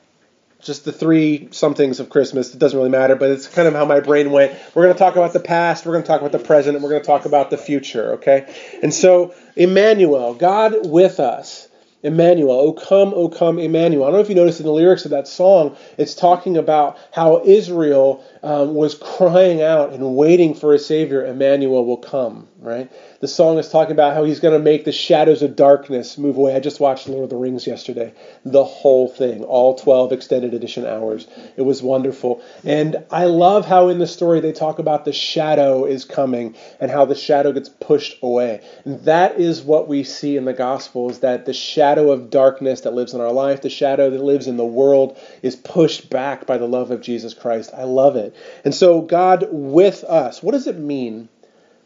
just 0.61 0.85
the 0.85 0.93
three 0.93 1.49
somethings 1.51 1.99
of 1.99 2.09
Christmas. 2.09 2.55
It 2.55 2.61
doesn't 2.61 2.79
really 2.79 2.91
matter, 2.91 3.17
but 3.17 3.31
it's 3.31 3.49
kind 3.49 3.67
of 3.67 3.75
how 3.75 3.85
my 3.85 3.99
brain 3.99 4.31
went. 4.31 4.57
We're 4.75 4.85
going 4.85 4.95
to 4.95 4.99
talk 4.99 5.17
about 5.17 5.33
the 5.33 5.41
past, 5.41 5.85
we're 5.85 5.93
going 5.93 6.05
to 6.05 6.09
talk 6.09 6.21
about 6.21 6.33
the 6.33 6.39
present, 6.39 6.77
and 6.77 6.85
we're 6.85 6.91
going 6.91 7.03
to 7.03 7.07
talk 7.07 7.25
about 7.25 7.51
the 7.51 7.59
future, 7.59 8.15
okay? 8.15 8.55
And 8.81 8.95
so, 8.95 9.35
Emmanuel, 9.57 10.35
God 10.35 10.87
with 10.89 11.19
us. 11.19 11.69
Emmanuel. 12.07 12.59
O 12.59 12.73
come, 12.73 13.13
O 13.15 13.29
come, 13.29 13.59
Emmanuel. 13.59 14.05
I 14.05 14.07
don't 14.07 14.15
know 14.17 14.23
if 14.23 14.29
you 14.29 14.35
noticed 14.35 14.61
in 14.61 14.67
the 14.67 14.73
lyrics 14.73 15.05
of 15.05 15.11
that 15.11 15.29
song, 15.29 15.77
it's 15.99 16.15
talking 16.15 16.57
about 16.57 16.99
how 17.13 17.43
Israel 17.45 18.25
um, 18.43 18.75
was 18.75 18.95
crying 18.95 19.61
out 19.63 19.93
and 19.93 20.17
waiting 20.17 20.55
for 20.55 20.73
a 20.73 20.79
Savior. 20.79 21.27
Emmanuel 21.27 21.85
will 21.85 21.99
come, 21.99 22.49
right? 22.67 22.91
The 23.21 23.29
song 23.29 23.59
is 23.59 23.69
talking 23.69 23.93
about 23.93 24.15
how 24.15 24.25
he's 24.25 24.41
going 24.41 24.59
to 24.59 24.63
make 24.63 24.85
the 24.85 24.91
shadows 24.91 25.43
of 25.43 25.55
darkness 25.55 26.19
move 26.19 26.37
away. 26.37 26.57
I 26.57 26.59
just 26.59 26.81
watched 26.81 27.09
Lord 27.09 27.23
of 27.23 27.31
the 27.31 27.37
Rings 27.37 27.65
yesterday, 27.65 28.13
the 28.45 28.65
whole 28.65 29.09
thing, 29.09 29.45
all 29.45 29.77
12 29.77 30.13
extended 30.13 30.53
edition 30.53 30.85
hours. 30.85 31.29
It 31.57 31.63
was 31.63 31.81
wonderful. 31.81 32.43
And 32.65 33.05
I 33.09 33.27
love 33.27 33.67
how 33.67 33.89
in 33.89 33.99
the 33.99 34.07
story 34.09 34.41
they 34.41 34.51
talk 34.51 34.81
about 34.81 35.05
the 35.05 35.13
shadow 35.13 35.85
is 35.85 36.05
coming 36.05 36.57
and 36.81 36.91
how 36.91 37.05
the 37.05 37.15
shadow 37.15 37.53
gets 37.53 37.69
pushed 37.69 38.19
away. 38.21 38.63
And 38.85 39.01
that 39.05 39.39
is 39.39 39.63
what 39.63 39.87
we 39.87 40.03
see 40.03 40.37
in 40.37 40.45
the 40.45 40.53
gospel 40.53 41.09
is 41.09 41.21
that 41.21 41.47
the 41.47 41.55
shadow 41.55 42.11
of 42.11 42.31
darkness 42.31 42.81
that 42.81 42.95
lives 42.95 43.15
in 43.15 43.21
our 43.21 43.33
life, 43.33 43.63
the 43.63 43.71
shadow 43.71 44.11
that 44.11 44.23
lives 44.23 44.49
in 44.49 44.57
the 44.57 44.65
world 44.65 45.17
is 45.41 45.55
pushed 45.55 46.11
back 46.11 46.47
by 46.47 46.59
the 46.59 46.67
love 46.67 46.91
of 46.91 47.01
Jesus 47.01 47.33
Christ. 47.33 47.71
I 47.73 47.85
love 47.85 48.17
it. 48.17 48.35
And 48.65 48.75
so 48.75 49.03
God 49.03 49.47
with 49.53 50.03
us, 50.03 50.43
what 50.43 50.51
does 50.51 50.67
it 50.67 50.77
mean 50.77 51.29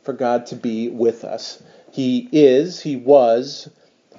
for 0.02 0.12
God 0.12 0.46
to 0.46 0.56
be 0.56 0.88
with 0.88 1.24
us. 1.24 1.62
He 1.92 2.28
is, 2.32 2.80
He 2.80 2.96
was, 2.96 3.68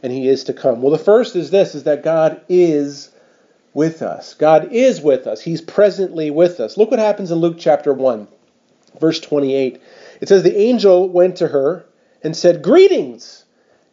and 0.04 0.12
He 0.12 0.28
is 0.28 0.46
to 0.46 0.54
come. 0.54 0.82
Well, 0.82 0.92
the 0.92 0.98
first 0.98 1.36
is 1.36 1.52
this 1.52 1.76
is 1.76 1.84
that 1.84 2.04
God 2.04 2.42
is 2.50 3.12
with 3.74 4.02
us. 4.02 4.34
God 4.34 4.72
is 4.72 5.02
with 5.02 5.28
us. 5.28 5.42
He's 5.42 5.62
presently 5.62 6.30
with 6.30 6.60
us. 6.60 6.78
Look 6.78 6.92
what 6.92 7.00
happens 7.00 7.32
in 7.32 7.40
Luke 7.40 7.56
chapter 7.58 7.94
1, 7.94 8.28
verse 9.00 9.20
28. 9.20 9.82
It 10.20 10.28
says, 10.28 10.44
The 10.44 10.58
angel 10.58 11.10
went 11.10 11.38
to 11.38 11.48
her 11.48 11.86
and 12.24 12.36
said, 12.36 12.62
Greetings, 12.62 13.46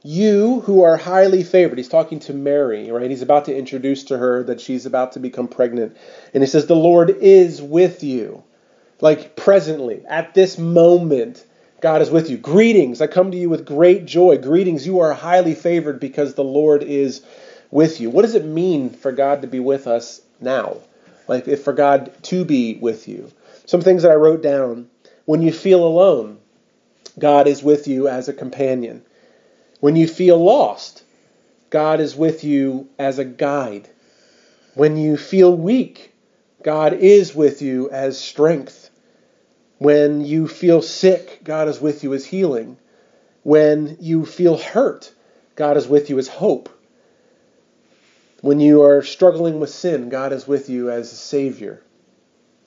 you 0.03 0.61
who 0.61 0.83
are 0.83 0.97
highly 0.97 1.43
favored. 1.43 1.79
He's 1.79 1.89
talking 1.89 2.21
to 2.21 2.35
Mary, 2.35 2.91
right? 2.91 3.11
He's 3.11 3.23
about 3.23 3.45
to 3.47 3.57
introduce 3.57 4.05
to 4.05 4.19
her 4.19 4.43
that 4.45 4.61
she's 4.61 4.87
about 4.87 5.13
to 5.13 5.21
become 5.21 5.49
pregnant. 5.49 5.97
And 6.35 6.43
he 6.43 6.49
says, 6.49 6.67
The 6.67 6.77
Lord 6.77 7.11
is 7.11 7.63
with 7.63 8.03
you. 8.03 8.43
Like 9.01 9.37
presently, 9.37 10.05
at 10.09 10.35
this 10.35 10.59
moment, 10.59 11.45
God 11.81 12.03
is 12.03 12.11
with 12.11 12.29
you. 12.29 12.37
Greetings. 12.37 13.01
I 13.01 13.07
come 13.07 13.31
to 13.31 13.37
you 13.37 13.49
with 13.49 13.65
great 13.65 14.05
joy. 14.05 14.39
Greetings. 14.39 14.87
You 14.87 15.01
are 15.01 15.13
highly 15.13 15.55
favored 15.55 16.01
because 16.01 16.35
the 16.35 16.45
Lord 16.45 16.83
is 16.83 17.23
with 17.71 18.01
you. 18.01 18.11
What 18.11 18.23
does 18.23 18.35
it 18.35 18.45
mean 18.45 18.91
for 18.91 19.13
God 19.13 19.43
to 19.43 19.49
be 19.49 19.61
with 19.61 19.87
us 19.87 20.21
now? 20.41 20.79
Like, 21.29 21.47
if 21.47 21.63
for 21.63 21.73
God 21.73 22.13
to 22.25 22.45
be 22.45 22.77
with 22.77 23.07
you. 23.07 23.31
Some 23.67 23.83
things 23.83 24.03
that 24.03 24.11
I 24.11 24.17
wrote 24.17 24.43
down. 24.43 24.89
When 25.25 25.43
you 25.43 25.53
feel 25.53 25.85
alone, 25.85 26.39
God 27.19 27.47
is 27.47 27.63
with 27.63 27.87
you 27.87 28.09
as 28.09 28.29
a 28.29 28.33
companion. 28.33 29.03
When 29.81 29.95
you 29.95 30.09
feel 30.09 30.43
lost, 30.43 31.05
God 31.71 32.01
is 32.01 32.17
with 32.17 32.45
you 32.45 32.89
as 32.99 33.19
a 33.19 33.25
guide. 33.25 33.89
When 34.75 34.97
you 34.97 35.17
feel 35.17 35.55
weak, 35.55 36.13
God 36.63 36.95
is 36.95 37.35
with 37.35 37.63
you 37.63 37.91
as 37.91 38.19
strength. 38.19 38.88
When 39.79 40.21
you 40.21 40.49
feel 40.49 40.83
sick, 40.83 41.41
God 41.45 41.69
is 41.69 41.81
with 41.81 42.03
you 42.03 42.13
as 42.15 42.27
healing. 42.27 42.77
When 43.43 43.97
you 44.01 44.27
feel 44.27 44.59
hurt, 44.59 45.13
God 45.55 45.77
is 45.77 45.87
with 45.87 46.11
you 46.11 46.19
as 46.19 46.29
hope. 46.29 46.69
When 48.41 48.61
you 48.61 48.83
are 48.83 49.03
struggling 49.03 49.59
with 49.59 49.71
sin, 49.71 50.09
God 50.09 50.33
is 50.33 50.47
with 50.47 50.69
you 50.69 50.91
as 50.91 51.13
a 51.13 51.17
Savior. 51.17 51.83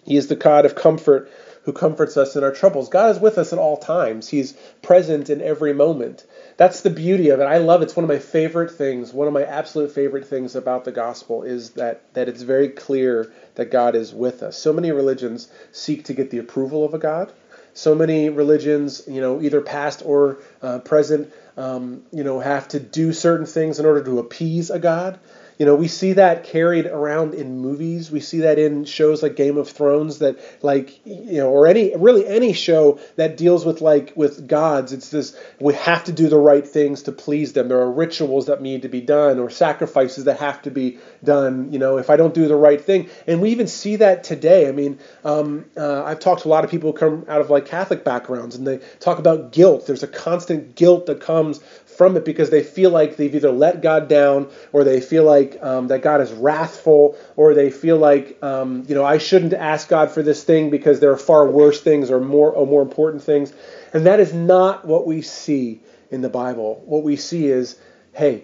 He 0.03 0.17
is 0.17 0.27
the 0.27 0.35
God 0.35 0.65
of 0.65 0.75
comfort 0.75 1.29
who 1.63 1.73
comforts 1.73 2.17
us 2.17 2.35
in 2.35 2.43
our 2.43 2.51
troubles. 2.51 2.89
God 2.89 3.11
is 3.11 3.19
with 3.19 3.37
us 3.37 3.53
at 3.53 3.59
all 3.59 3.77
times. 3.77 4.29
He's 4.29 4.53
present 4.81 5.29
in 5.29 5.41
every 5.41 5.73
moment. 5.73 6.25
That's 6.57 6.81
the 6.81 6.89
beauty 6.89 7.29
of 7.29 7.39
it. 7.39 7.43
I 7.43 7.57
love 7.57 7.81
it. 7.81 7.85
It's 7.85 7.95
one 7.95 8.03
of 8.03 8.09
my 8.09 8.19
favorite 8.19 8.71
things. 8.71 9.13
One 9.13 9.27
of 9.27 9.33
my 9.33 9.43
absolute 9.43 9.91
favorite 9.91 10.27
things 10.27 10.55
about 10.55 10.85
the 10.85 10.91
gospel 10.91 11.43
is 11.43 11.71
that 11.71 12.13
that 12.13 12.27
it's 12.27 12.41
very 12.41 12.69
clear 12.69 13.31
that 13.55 13.71
God 13.71 13.95
is 13.95 14.13
with 14.13 14.43
us. 14.43 14.57
So 14.57 14.73
many 14.73 14.91
religions 14.91 15.51
seek 15.71 16.05
to 16.05 16.13
get 16.13 16.31
the 16.31 16.39
approval 16.39 16.83
of 16.83 16.93
a 16.93 16.99
God. 16.99 17.31
So 17.73 17.95
many 17.95 18.29
religions, 18.29 19.03
you 19.07 19.21
know, 19.21 19.41
either 19.41 19.61
past 19.61 20.01
or 20.05 20.39
uh, 20.61 20.79
present, 20.79 21.31
um, 21.55 22.03
you 22.11 22.23
know, 22.23 22.39
have 22.39 22.67
to 22.69 22.79
do 22.79 23.13
certain 23.13 23.45
things 23.45 23.79
in 23.79 23.85
order 23.85 24.03
to 24.03 24.19
appease 24.19 24.69
a 24.69 24.79
God. 24.79 25.19
You 25.57 25.65
know, 25.65 25.75
we 25.75 25.87
see 25.87 26.13
that 26.13 26.43
carried 26.43 26.85
around 26.85 27.33
in 27.33 27.59
movies. 27.59 28.11
We 28.11 28.19
see 28.19 28.39
that 28.39 28.57
in 28.57 28.85
shows 28.85 29.21
like 29.21 29.35
Game 29.35 29.57
of 29.57 29.69
Thrones 29.69 30.19
that 30.19 30.39
like 30.63 31.05
you 31.05 31.37
know, 31.37 31.49
or 31.49 31.67
any 31.67 31.95
really 31.95 32.27
any 32.27 32.53
show 32.53 32.99
that 33.15 33.37
deals 33.37 33.65
with 33.65 33.81
like 33.81 34.13
with 34.15 34.47
gods. 34.47 34.93
It's 34.93 35.09
this 35.09 35.35
we 35.59 35.73
have 35.75 36.03
to 36.05 36.11
do 36.11 36.29
the 36.29 36.39
right 36.39 36.67
things 36.67 37.03
to 37.03 37.11
please 37.11 37.53
them. 37.53 37.67
There 37.67 37.79
are 37.79 37.91
rituals 37.91 38.47
that 38.47 38.61
need 38.61 38.83
to 38.83 38.89
be 38.89 39.01
done 39.01 39.39
or 39.39 39.49
sacrifices 39.49 40.25
that 40.25 40.39
have 40.39 40.61
to 40.63 40.71
be 40.71 40.99
done. 41.23 41.71
You 41.71 41.79
know, 41.79 41.97
if 41.97 42.09
I 42.09 42.17
don't 42.17 42.33
do 42.33 42.47
the 42.47 42.55
right 42.55 42.81
thing, 42.81 43.09
and 43.27 43.41
we 43.41 43.51
even 43.51 43.67
see 43.67 43.97
that 43.97 44.23
today. 44.23 44.67
I 44.67 44.71
mean, 44.71 44.99
um, 45.23 45.65
uh, 45.77 46.03
I've 46.03 46.19
talked 46.19 46.43
to 46.43 46.47
a 46.47 46.49
lot 46.51 46.63
of 46.63 46.71
people 46.71 46.91
who 46.91 46.97
come 46.97 47.25
out 47.27 47.41
of 47.41 47.49
like 47.49 47.65
Catholic 47.65 48.03
backgrounds, 48.03 48.55
and 48.55 48.65
they 48.65 48.79
talk 48.99 49.19
about 49.19 49.51
guilt. 49.51 49.87
There's 49.87 50.03
a 50.03 50.07
constant 50.07 50.75
guilt 50.75 51.05
that 51.05 51.21
comes 51.21 51.59
from 51.97 52.17
it 52.17 52.25
because 52.25 52.49
they 52.49 52.63
feel 52.63 52.89
like 52.89 53.17
they've 53.17 53.33
either 53.33 53.51
let 53.51 53.81
God 53.81 54.07
down 54.07 54.49
or 54.71 54.83
they 54.83 55.01
feel 55.01 55.23
like 55.23 55.61
um, 55.61 55.87
that 55.87 56.01
God 56.01 56.21
is 56.21 56.31
wrathful 56.31 57.15
or 57.35 57.53
they 57.53 57.69
feel 57.69 57.97
like 57.97 58.41
um, 58.43 58.83
you 58.87 58.95
know 58.95 59.05
I 59.05 59.17
shouldn't 59.17 59.53
ask 59.53 59.87
God 59.87 60.11
for 60.11 60.23
this 60.23 60.43
thing 60.43 60.69
because 60.69 60.99
there 60.99 61.11
are 61.11 61.17
far 61.17 61.45
worse 61.45 61.81
things 61.81 62.09
or 62.09 62.19
more 62.19 62.51
or 62.51 62.65
more 62.65 62.81
important 62.81 63.23
things. 63.23 63.53
And 63.93 64.05
that 64.05 64.19
is 64.19 64.33
not 64.33 64.85
what 64.85 65.05
we 65.05 65.21
see 65.21 65.81
in 66.09 66.21
the 66.21 66.29
Bible, 66.29 66.81
what 66.85 67.03
we 67.03 67.15
see 67.15 67.47
is, 67.47 67.79
hey, 68.13 68.43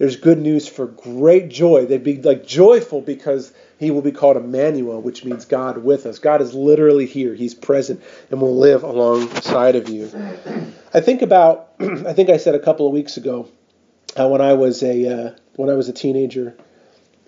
there's 0.00 0.16
good 0.16 0.38
news 0.38 0.66
for 0.66 0.86
great 0.86 1.50
joy. 1.50 1.84
They'd 1.84 2.02
be 2.02 2.16
like 2.22 2.46
joyful 2.46 3.02
because 3.02 3.52
he 3.78 3.90
will 3.90 4.00
be 4.00 4.12
called 4.12 4.38
Emmanuel, 4.38 5.02
which 5.02 5.26
means 5.26 5.44
God 5.44 5.84
with 5.84 6.06
us. 6.06 6.18
God 6.18 6.40
is 6.40 6.54
literally 6.54 7.04
here. 7.04 7.34
He's 7.34 7.54
present 7.54 8.02
and 8.30 8.40
will 8.40 8.56
live 8.56 8.82
alongside 8.82 9.76
of 9.76 9.90
you. 9.90 10.10
I 10.94 11.02
think 11.02 11.20
about, 11.20 11.74
I 11.80 12.14
think 12.14 12.30
I 12.30 12.38
said 12.38 12.54
a 12.54 12.58
couple 12.58 12.86
of 12.86 12.94
weeks 12.94 13.18
ago, 13.18 13.50
uh, 14.18 14.26
when 14.26 14.40
I 14.40 14.54
was 14.54 14.82
a 14.82 15.06
uh, 15.06 15.34
when 15.56 15.68
I 15.68 15.74
was 15.74 15.90
a 15.90 15.92
teenager, 15.92 16.56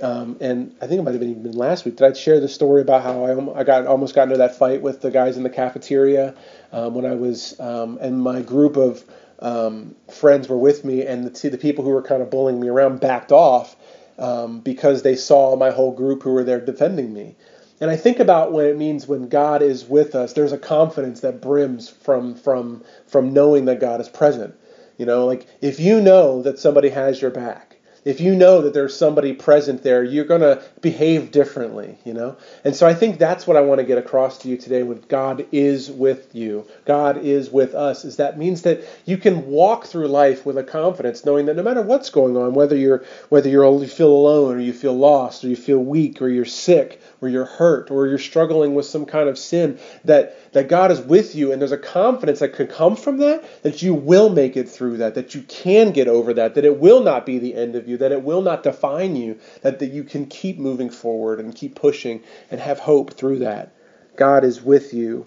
um, 0.00 0.38
and 0.40 0.74
I 0.80 0.86
think 0.86 0.98
it 0.98 1.02
might 1.02 1.12
have 1.12 1.20
been 1.20 1.38
even 1.38 1.52
last 1.52 1.84
week. 1.84 1.96
Did 1.96 2.10
I 2.10 2.14
share 2.14 2.40
the 2.40 2.48
story 2.48 2.80
about 2.80 3.02
how 3.02 3.24
I, 3.26 3.60
I 3.60 3.64
got 3.64 3.86
almost 3.86 4.14
got 4.14 4.24
into 4.24 4.38
that 4.38 4.56
fight 4.56 4.80
with 4.80 5.02
the 5.02 5.10
guys 5.10 5.36
in 5.36 5.42
the 5.42 5.50
cafeteria 5.50 6.34
um, 6.72 6.94
when 6.94 7.04
I 7.04 7.16
was 7.16 7.60
um, 7.60 7.98
and 8.00 8.22
my 8.22 8.40
group 8.40 8.78
of 8.78 9.04
um, 9.42 9.96
friends 10.10 10.48
were 10.48 10.56
with 10.56 10.84
me, 10.84 11.04
and 11.04 11.24
the, 11.26 11.50
the 11.50 11.58
people 11.58 11.84
who 11.84 11.90
were 11.90 12.02
kind 12.02 12.22
of 12.22 12.30
bullying 12.30 12.60
me 12.60 12.68
around 12.68 13.00
backed 13.00 13.32
off 13.32 13.76
um, 14.18 14.60
because 14.60 15.02
they 15.02 15.16
saw 15.16 15.56
my 15.56 15.70
whole 15.70 15.92
group 15.92 16.22
who 16.22 16.32
were 16.32 16.44
there 16.44 16.60
defending 16.60 17.12
me. 17.12 17.34
And 17.80 17.90
I 17.90 17.96
think 17.96 18.20
about 18.20 18.52
what 18.52 18.66
it 18.66 18.78
means 18.78 19.08
when 19.08 19.28
God 19.28 19.60
is 19.60 19.84
with 19.84 20.14
us. 20.14 20.32
There's 20.32 20.52
a 20.52 20.58
confidence 20.58 21.20
that 21.20 21.40
brims 21.40 21.88
from 21.88 22.36
from 22.36 22.84
from 23.08 23.32
knowing 23.32 23.64
that 23.64 23.80
God 23.80 24.00
is 24.00 24.08
present. 24.08 24.54
You 24.96 25.06
know, 25.06 25.26
like 25.26 25.48
if 25.60 25.80
you 25.80 26.00
know 26.00 26.42
that 26.42 26.60
somebody 26.60 26.90
has 26.90 27.20
your 27.20 27.32
back, 27.32 27.71
if 28.04 28.20
you 28.20 28.34
know 28.34 28.62
that 28.62 28.74
there's 28.74 28.96
somebody 28.96 29.32
present 29.32 29.82
there, 29.82 30.02
you're 30.02 30.24
going 30.24 30.40
to 30.40 30.62
behave 30.80 31.30
differently, 31.30 31.98
you 32.04 32.12
know? 32.12 32.36
And 32.64 32.74
so 32.74 32.86
I 32.86 32.94
think 32.94 33.18
that's 33.18 33.46
what 33.46 33.56
I 33.56 33.60
want 33.60 33.78
to 33.78 33.86
get 33.86 33.98
across 33.98 34.38
to 34.38 34.48
you 34.48 34.56
today 34.56 34.82
when 34.82 35.02
God 35.08 35.46
is 35.52 35.90
with 35.90 36.34
you. 36.34 36.66
God 36.84 37.18
is 37.18 37.50
with 37.50 37.74
us. 37.74 38.04
Is 38.04 38.16
that 38.16 38.38
means 38.38 38.62
that 38.62 38.82
you 39.04 39.16
can 39.16 39.46
walk 39.46 39.86
through 39.86 40.08
life 40.08 40.44
with 40.44 40.58
a 40.58 40.64
confidence 40.64 41.24
knowing 41.24 41.46
that 41.46 41.56
no 41.56 41.62
matter 41.62 41.82
what's 41.82 42.10
going 42.10 42.36
on, 42.36 42.54
whether 42.54 42.76
you're 42.76 43.04
whether 43.28 43.48
you're 43.48 43.62
you 43.62 43.86
feel 43.86 44.10
alone 44.10 44.56
or 44.56 44.60
you 44.60 44.72
feel 44.72 44.94
lost 44.94 45.44
or 45.44 45.48
you 45.48 45.56
feel 45.56 45.78
weak 45.78 46.20
or 46.20 46.28
you're 46.28 46.44
sick 46.44 47.00
or 47.22 47.28
you're 47.28 47.44
hurt 47.46 47.90
or 47.90 48.06
you're 48.06 48.18
struggling 48.18 48.74
with 48.74 48.84
some 48.84 49.06
kind 49.06 49.28
of 49.28 49.38
sin, 49.38 49.78
that 50.04 50.52
that 50.52 50.68
God 50.68 50.90
is 50.90 51.00
with 51.00 51.34
you, 51.34 51.52
and 51.52 51.62
there's 51.62 51.72
a 51.72 51.78
confidence 51.78 52.40
that 52.40 52.52
could 52.52 52.68
come 52.68 52.96
from 52.96 53.18
that, 53.18 53.62
that 53.62 53.80
you 53.80 53.94
will 53.94 54.28
make 54.28 54.56
it 54.56 54.68
through 54.68 54.98
that, 54.98 55.14
that 55.14 55.34
you 55.34 55.42
can 55.42 55.92
get 55.92 56.08
over 56.08 56.34
that, 56.34 56.56
that 56.56 56.64
it 56.64 56.78
will 56.78 57.02
not 57.02 57.24
be 57.24 57.38
the 57.38 57.54
end 57.54 57.76
of 57.76 57.88
you, 57.88 57.96
that 57.98 58.12
it 58.12 58.22
will 58.22 58.42
not 58.42 58.62
define 58.62 59.16
you, 59.16 59.38
that, 59.62 59.78
that 59.78 59.92
you 59.92 60.04
can 60.04 60.26
keep 60.26 60.58
moving 60.58 60.90
forward 60.90 61.40
and 61.40 61.54
keep 61.54 61.74
pushing 61.74 62.22
and 62.50 62.60
have 62.60 62.80
hope 62.80 63.14
through 63.14 63.38
that. 63.38 63.72
God 64.16 64.44
is 64.44 64.60
with 64.60 64.92
you 64.92 65.26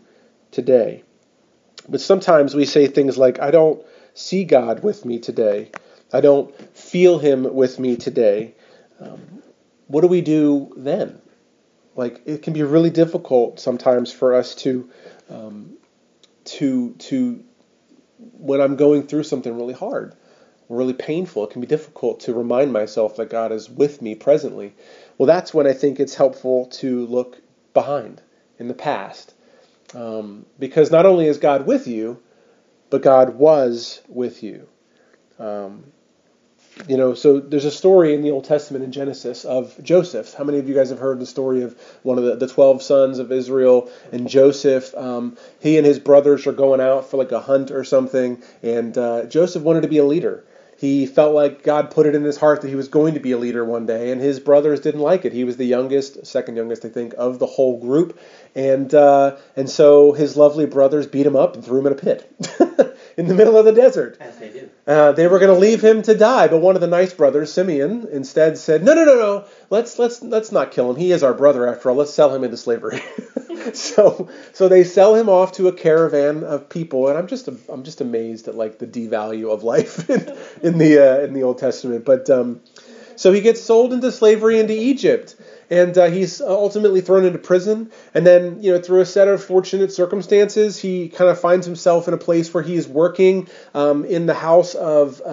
today. 0.51 1.03
But 1.87 2.01
sometimes 2.01 2.53
we 2.53 2.65
say 2.65 2.87
things 2.87 3.17
like, 3.17 3.39
I 3.39 3.51
don't 3.51 3.83
see 4.13 4.43
God 4.43 4.83
with 4.83 5.05
me 5.05 5.19
today. 5.19 5.71
I 6.13 6.21
don't 6.21 6.55
feel 6.75 7.19
Him 7.19 7.53
with 7.53 7.79
me 7.79 7.95
today. 7.95 8.55
Um, 8.99 9.41
what 9.87 10.01
do 10.01 10.07
we 10.07 10.21
do 10.21 10.73
then? 10.77 11.21
Like, 11.95 12.21
it 12.25 12.41
can 12.41 12.53
be 12.53 12.63
really 12.63 12.89
difficult 12.89 13.59
sometimes 13.59 14.11
for 14.11 14.35
us 14.35 14.55
to 14.55 14.89
um, 15.29 15.77
to 16.45 16.93
to 16.93 17.43
when 18.37 18.61
I'm 18.61 18.75
going 18.75 19.07
through 19.07 19.23
something 19.23 19.55
really 19.55 19.73
hard, 19.73 20.15
really 20.69 20.93
painful. 20.93 21.45
It 21.45 21.51
can 21.51 21.61
be 21.61 21.67
difficult 21.67 22.21
to 22.21 22.33
remind 22.33 22.71
myself 22.73 23.15
that 23.17 23.29
God 23.29 23.51
is 23.51 23.69
with 23.69 24.01
me 24.01 24.15
presently. 24.15 24.73
Well, 25.17 25.27
that's 25.27 25.53
when 25.53 25.67
I 25.67 25.73
think 25.73 25.99
it's 25.99 26.15
helpful 26.15 26.67
to 26.67 27.05
look 27.07 27.41
behind 27.73 28.21
in 28.59 28.67
the 28.67 28.73
past, 28.73 29.33
um, 29.93 30.45
because 30.59 30.91
not 30.91 31.05
only 31.05 31.27
is 31.27 31.37
God 31.37 31.65
with 31.65 31.87
you, 31.87 32.21
but 32.89 33.01
God 33.01 33.35
was 33.35 34.01
with 34.07 34.43
you. 34.43 34.67
Um, 35.39 35.91
you 36.87 36.97
know, 36.97 37.13
so 37.13 37.39
there's 37.39 37.65
a 37.65 37.71
story 37.71 38.13
in 38.13 38.21
the 38.21 38.31
Old 38.31 38.43
Testament 38.43 38.83
in 38.83 38.91
Genesis 38.91 39.45
of 39.45 39.81
Joseph. 39.81 40.33
How 40.33 40.43
many 40.43 40.59
of 40.59 40.67
you 40.67 40.75
guys 40.75 40.89
have 40.89 40.99
heard 40.99 41.19
the 41.19 41.25
story 41.25 41.63
of 41.63 41.79
one 42.03 42.17
of 42.17 42.25
the, 42.25 42.35
the 42.35 42.47
12 42.47 42.83
sons 42.83 43.19
of 43.19 43.31
Israel 43.31 43.89
and 44.11 44.27
Joseph? 44.27 44.93
Um, 44.95 45.37
he 45.59 45.77
and 45.77 45.85
his 45.85 45.99
brothers 45.99 46.45
are 46.47 46.51
going 46.51 46.81
out 46.81 47.09
for 47.09 47.17
like 47.17 47.31
a 47.31 47.39
hunt 47.39 47.71
or 47.71 47.83
something, 47.83 48.43
and 48.61 48.97
uh, 48.97 49.25
Joseph 49.25 49.63
wanted 49.63 49.81
to 49.81 49.87
be 49.87 49.99
a 49.99 50.05
leader. 50.05 50.43
He 50.77 51.05
felt 51.05 51.33
like 51.33 51.63
God 51.63 51.91
put 51.91 52.05
it 52.05 52.15
in 52.15 52.23
his 52.23 52.35
heart 52.35 52.61
that 52.61 52.67
he 52.67 52.75
was 52.75 52.89
going 52.89 53.13
to 53.13 53.21
be 53.21 53.31
a 53.31 53.37
leader 53.37 53.63
one 53.63 53.85
day, 53.85 54.11
and 54.11 54.19
his 54.19 54.41
brothers 54.41 54.81
didn't 54.81 54.99
like 54.99 55.23
it. 55.23 55.31
He 55.31 55.45
was 55.45 55.55
the 55.55 55.65
youngest, 55.65 56.25
second 56.25 56.57
youngest, 56.57 56.83
I 56.83 56.89
think, 56.89 57.13
of 57.17 57.39
the 57.39 57.45
whole 57.45 57.79
group, 57.79 58.19
and 58.53 58.93
uh, 58.93 59.37
and 59.55 59.69
so 59.69 60.11
his 60.11 60.35
lovely 60.35 60.65
brothers 60.65 61.07
beat 61.07 61.25
him 61.25 61.37
up 61.37 61.55
and 61.55 61.63
threw 61.63 61.79
him 61.79 61.87
in 61.87 61.93
a 61.93 61.95
pit 61.95 62.29
in 63.17 63.27
the 63.27 63.33
middle 63.33 63.57
of 63.57 63.65
the 63.65 63.71
desert. 63.71 64.17
As 64.19 64.37
they 64.37 64.49
do. 64.49 64.69
Uh, 64.85 65.11
they 65.13 65.27
were 65.27 65.39
going 65.39 65.53
to 65.53 65.59
leave 65.59 65.83
him 65.83 66.01
to 66.03 66.15
die, 66.15 66.47
but 66.47 66.59
one 66.59 66.75
of 66.75 66.81
the 66.81 66.87
nice 66.87 67.13
brothers, 67.13 67.51
Simeon, 67.51 68.07
instead 68.11 68.57
said, 68.57 68.83
"No, 68.83 68.93
no, 68.93 69.05
no, 69.05 69.15
no. 69.15 69.45
Let's 69.69 69.97
let's 69.97 70.21
let's 70.21 70.51
not 70.51 70.71
kill 70.71 70.89
him. 70.89 70.97
He 70.97 71.11
is 71.11 71.23
our 71.23 71.33
brother 71.33 71.67
after 71.67 71.89
all. 71.89 71.95
Let's 71.95 72.13
sell 72.13 72.33
him 72.33 72.43
into 72.43 72.57
slavery." 72.57 73.01
so 73.73 74.29
so 74.53 74.67
they 74.67 74.83
sell 74.83 75.15
him 75.15 75.29
off 75.29 75.53
to 75.53 75.67
a 75.67 75.73
caravan 75.73 76.43
of 76.43 76.69
people, 76.69 77.07
and 77.07 77.17
I'm 77.17 77.27
just 77.27 77.47
I'm 77.47 77.83
just 77.83 78.01
amazed 78.01 78.47
at 78.47 78.55
like 78.55 78.79
the 78.79 78.87
devalue 78.87 79.51
of 79.51 79.63
life 79.63 80.09
in, 80.09 80.37
in 80.61 80.77
the 80.77 80.99
uh, 80.99 81.23
in 81.23 81.33
the 81.33 81.43
Old 81.43 81.57
Testament. 81.57 82.05
But 82.05 82.29
um, 82.29 82.61
so 83.15 83.31
he 83.31 83.41
gets 83.41 83.61
sold 83.61 83.93
into 83.93 84.11
slavery 84.11 84.59
into 84.59 84.73
Egypt 84.73 85.35
and 85.69 85.97
uh, 85.97 86.05
he's 86.05 86.41
ultimately 86.41 87.01
thrown 87.01 87.25
into 87.25 87.39
prison. 87.39 87.91
And 88.13 88.25
then, 88.25 88.61
you 88.61 88.73
know, 88.73 88.81
through 88.81 89.01
a 89.01 89.05
set 89.05 89.27
of 89.27 89.43
fortunate 89.43 89.91
circumstances, 89.91 90.77
he 90.77 91.09
kind 91.09 91.29
of 91.29 91.39
finds 91.39 91.65
himself 91.65 92.07
in 92.07 92.13
a 92.13 92.17
place 92.17 92.53
where 92.53 92.63
he 92.63 92.75
is 92.75 92.87
working 92.87 93.47
um, 93.73 94.05
in 94.05 94.25
the 94.25 94.33
house 94.33 94.75
of 94.75 95.21
uh, 95.21 95.25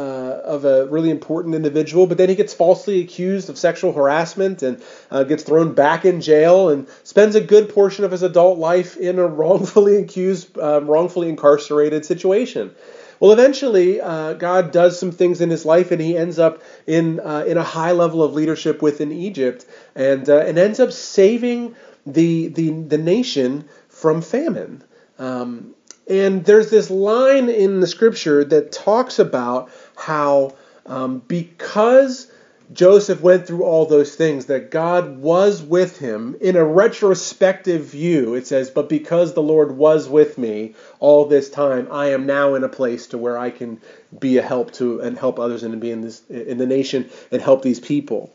of 0.45 0.65
a 0.65 0.87
really 0.87 1.11
important 1.11 1.55
individual. 1.55 2.07
But 2.07 2.19
then 2.19 2.29
he 2.29 2.35
gets 2.35 2.55
falsely 2.55 3.01
accused 3.01 3.51
of 3.51 3.59
sexual 3.59 3.93
harassment 3.93 4.63
and 4.63 4.83
uh, 5.11 5.25
gets 5.25 5.43
thrown 5.43 5.75
back 5.75 6.05
in 6.05 6.21
jail 6.21 6.69
and 6.69 6.89
spends 7.05 7.35
a 7.35 7.41
good 7.41 7.69
portion 7.69 8.05
of 8.05 8.11
his 8.11 8.23
adult 8.23 8.59
life 8.59 8.97
in 8.97 9.19
a 9.19 9.27
wrongfully 9.43 9.97
accused, 9.97 10.57
um, 10.59 10.87
wrongfully 10.87 11.29
incarcerated 11.29 12.05
situation. 12.05 12.75
Well, 13.23 13.31
eventually, 13.31 14.01
uh, 14.01 14.33
God 14.33 14.73
does 14.73 14.99
some 14.99 15.13
things 15.13 15.41
in 15.41 15.49
his 15.49 15.65
life, 15.65 15.93
and 15.93 16.03
he 16.03 16.17
ends 16.19 16.41
up 16.41 16.61
in 16.89 17.21
uh, 17.21 17.45
in 17.47 17.57
a 17.57 17.63
high 17.63 17.93
level 17.93 18.21
of 18.21 18.35
leadership 18.35 18.83
within 18.83 19.13
Egypt, 19.13 19.65
and 19.95 20.29
uh, 20.29 20.39
and 20.39 20.59
ends 20.59 20.81
up 20.81 20.91
saving 20.91 21.77
the 22.05 22.49
the 22.49 22.71
the 22.71 22.99
nation 22.99 23.69
from 23.89 24.23
famine. 24.23 24.83
Um, 25.21 25.77
and 26.11 26.45
there's 26.45 26.71
this 26.71 26.91
line 26.91 27.49
in 27.49 27.79
the 27.79 27.87
scripture 27.87 28.43
that 28.43 28.73
talks 28.73 29.21
about 29.21 29.71
how 29.95 30.57
um, 30.87 31.23
because 31.29 32.27
Joseph 32.73 33.21
went 33.21 33.47
through 33.47 33.65
all 33.65 33.87
those 33.87 34.15
things, 34.15 34.47
that 34.47 34.71
God 34.71 35.19
was 35.19 35.63
with 35.63 35.99
him. 35.99 36.37
In 36.41 36.57
a 36.57 36.65
retrospective 36.65 37.83
view, 37.85 38.35
it 38.35 38.47
says, 38.47 38.71
But 38.71 38.89
because 38.89 39.35
the 39.35 39.43
Lord 39.43 39.77
was 39.77 40.09
with 40.09 40.39
me 40.39 40.75
all 40.99 41.27
this 41.27 41.51
time, 41.51 41.89
I 41.91 42.11
am 42.11 42.27
now 42.27 42.55
in 42.55 42.65
a 42.65 42.69
place 42.69 43.09
to 43.09 43.19
where 43.19 43.37
I 43.37 43.51
can 43.51 43.81
be 44.19 44.39
a 44.39 44.43
help 44.43 44.73
to 44.75 45.01
and 45.01 45.19
help 45.19 45.39
others 45.39 45.63
and 45.63 45.81
be 45.81 45.91
in 45.91 46.01
this 46.03 46.23
in 46.29 46.59
the 46.59 46.67
nation 46.67 47.11
and 47.31 47.43
help 47.43 47.63
these 47.63 47.81
people. 47.81 48.33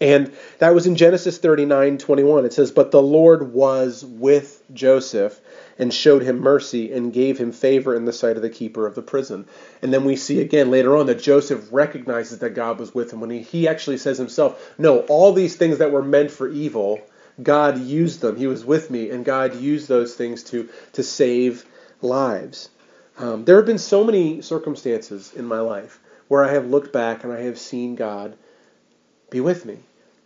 And 0.00 0.32
that 0.58 0.74
was 0.74 0.86
in 0.86 0.96
Genesis 0.96 1.38
39, 1.38 1.98
21. 1.98 2.44
It 2.44 2.52
says, 2.52 2.70
But 2.70 2.90
the 2.90 3.02
Lord 3.02 3.52
was 3.52 4.04
with 4.04 4.62
Joseph 4.72 5.40
and 5.78 5.94
showed 5.94 6.22
him 6.22 6.40
mercy 6.40 6.92
and 6.92 7.12
gave 7.12 7.38
him 7.38 7.52
favor 7.52 7.94
in 7.94 8.04
the 8.04 8.12
sight 8.12 8.36
of 8.36 8.42
the 8.42 8.50
keeper 8.50 8.86
of 8.86 8.94
the 8.94 9.02
prison. 9.02 9.46
And 9.82 9.92
then 9.92 10.04
we 10.04 10.16
see 10.16 10.40
again 10.40 10.70
later 10.70 10.96
on 10.96 11.06
that 11.06 11.22
Joseph 11.22 11.68
recognizes 11.70 12.40
that 12.40 12.50
God 12.50 12.78
was 12.78 12.94
with 12.94 13.12
him 13.12 13.20
when 13.20 13.30
he, 13.30 13.40
he 13.40 13.68
actually 13.68 13.98
says 13.98 14.18
himself, 14.18 14.74
No, 14.78 15.00
all 15.00 15.32
these 15.32 15.56
things 15.56 15.78
that 15.78 15.92
were 15.92 16.02
meant 16.02 16.30
for 16.30 16.48
evil, 16.48 17.00
God 17.42 17.78
used 17.78 18.20
them. 18.20 18.36
He 18.36 18.46
was 18.46 18.64
with 18.64 18.90
me, 18.90 19.10
and 19.10 19.24
God 19.24 19.54
used 19.56 19.88
those 19.88 20.14
things 20.14 20.42
to, 20.44 20.68
to 20.94 21.02
save 21.02 21.64
lives. 22.02 22.70
Um, 23.18 23.44
there 23.44 23.56
have 23.56 23.66
been 23.66 23.78
so 23.78 24.04
many 24.04 24.42
circumstances 24.42 25.32
in 25.34 25.44
my 25.44 25.60
life 25.60 26.00
where 26.28 26.44
I 26.44 26.52
have 26.52 26.66
looked 26.66 26.92
back 26.92 27.24
and 27.24 27.32
I 27.32 27.42
have 27.42 27.58
seen 27.58 27.94
God 27.94 28.36
be 29.30 29.40
with 29.40 29.64
me. 29.64 29.78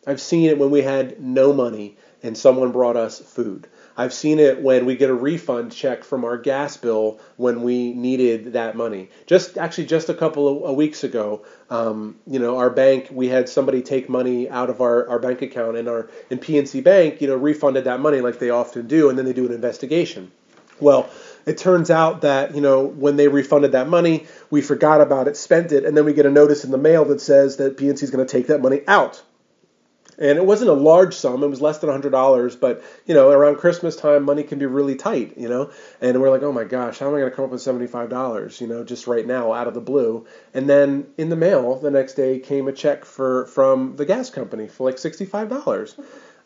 I've 0.06 0.20
seen 0.20 0.50
it 0.50 0.58
when 0.58 0.70
we 0.70 0.82
had 0.82 1.20
no 1.20 1.52
money 1.52 1.96
and 2.22 2.36
someone 2.36 2.72
brought 2.72 2.96
us 2.96 3.18
food. 3.20 3.66
I've 3.96 4.12
seen 4.12 4.38
it 4.38 4.62
when 4.62 4.86
we 4.86 4.96
get 4.96 5.10
a 5.10 5.14
refund 5.14 5.72
check 5.72 6.02
from 6.02 6.24
our 6.24 6.38
gas 6.38 6.76
bill 6.76 7.20
when 7.36 7.62
we 7.62 7.92
needed 7.92 8.54
that 8.54 8.74
money. 8.74 9.10
Just 9.26 9.58
actually, 9.58 9.86
just 9.86 10.08
a 10.08 10.14
couple 10.14 10.64
of 10.64 10.76
weeks 10.76 11.04
ago, 11.04 11.44
um, 11.68 12.16
you 12.26 12.38
know, 12.38 12.58
our 12.58 12.70
bank 12.70 13.08
we 13.10 13.28
had 13.28 13.48
somebody 13.48 13.82
take 13.82 14.08
money 14.08 14.48
out 14.48 14.70
of 14.70 14.80
our, 14.80 15.08
our 15.08 15.18
bank 15.18 15.42
account, 15.42 15.76
and 15.76 15.88
our 15.88 16.08
in 16.30 16.38
PNC 16.38 16.82
Bank, 16.82 17.20
you 17.20 17.28
know, 17.28 17.36
refunded 17.36 17.84
that 17.84 18.00
money 18.00 18.20
like 18.20 18.38
they 18.38 18.50
often 18.50 18.86
do, 18.86 19.10
and 19.10 19.18
then 19.18 19.26
they 19.26 19.34
do 19.34 19.46
an 19.46 19.52
investigation. 19.52 20.32
Well, 20.80 21.10
it 21.46 21.58
turns 21.58 21.90
out 21.90 22.22
that 22.22 22.54
you 22.54 22.60
know 22.60 22.84
when 22.84 23.16
they 23.16 23.28
refunded 23.28 23.72
that 23.72 23.88
money, 23.88 24.26
we 24.50 24.60
forgot 24.62 25.00
about 25.00 25.28
it, 25.28 25.36
spent 25.36 25.72
it, 25.72 25.84
and 25.84 25.96
then 25.96 26.04
we 26.04 26.12
get 26.12 26.26
a 26.26 26.30
notice 26.30 26.64
in 26.64 26.70
the 26.70 26.78
mail 26.78 27.04
that 27.06 27.20
says 27.20 27.56
that 27.56 27.76
PNC 27.76 28.02
is 28.02 28.10
going 28.10 28.26
to 28.26 28.30
take 28.30 28.48
that 28.48 28.60
money 28.62 28.82
out 28.86 29.22
And 30.18 30.38
it 30.38 30.44
wasn't 30.44 30.70
a 30.70 30.74
large 30.74 31.14
sum; 31.14 31.42
it 31.42 31.48
was 31.48 31.60
less 31.62 31.78
than 31.78 31.90
hundred 31.90 32.10
dollars. 32.12 32.54
But 32.54 32.84
you 33.06 33.14
know, 33.14 33.30
around 33.30 33.56
Christmas 33.56 33.96
time, 33.96 34.24
money 34.24 34.42
can 34.42 34.58
be 34.58 34.66
really 34.66 34.94
tight. 34.94 35.38
You 35.38 35.48
know, 35.48 35.70
and 36.00 36.20
we're 36.20 36.30
like, 36.30 36.42
oh 36.42 36.52
my 36.52 36.64
gosh, 36.64 36.98
how 36.98 37.08
am 37.08 37.14
I 37.14 37.18
going 37.18 37.30
to 37.30 37.36
come 37.36 37.46
up 37.46 37.50
with 37.50 37.62
seventy-five 37.62 38.10
dollars? 38.10 38.60
You 38.60 38.66
know, 38.66 38.84
just 38.84 39.06
right 39.06 39.26
now, 39.26 39.52
out 39.52 39.68
of 39.68 39.74
the 39.74 39.80
blue. 39.80 40.26
And 40.54 40.68
then 40.68 41.06
in 41.16 41.30
the 41.30 41.36
mail 41.36 41.76
the 41.80 41.90
next 41.90 42.14
day 42.14 42.38
came 42.38 42.68
a 42.68 42.72
check 42.72 43.04
for 43.06 43.46
from 43.46 43.96
the 43.96 44.04
gas 44.04 44.30
company 44.30 44.68
for 44.68 44.88
like 44.88 44.98
sixty-five 44.98 45.48
dollars. 45.48 45.96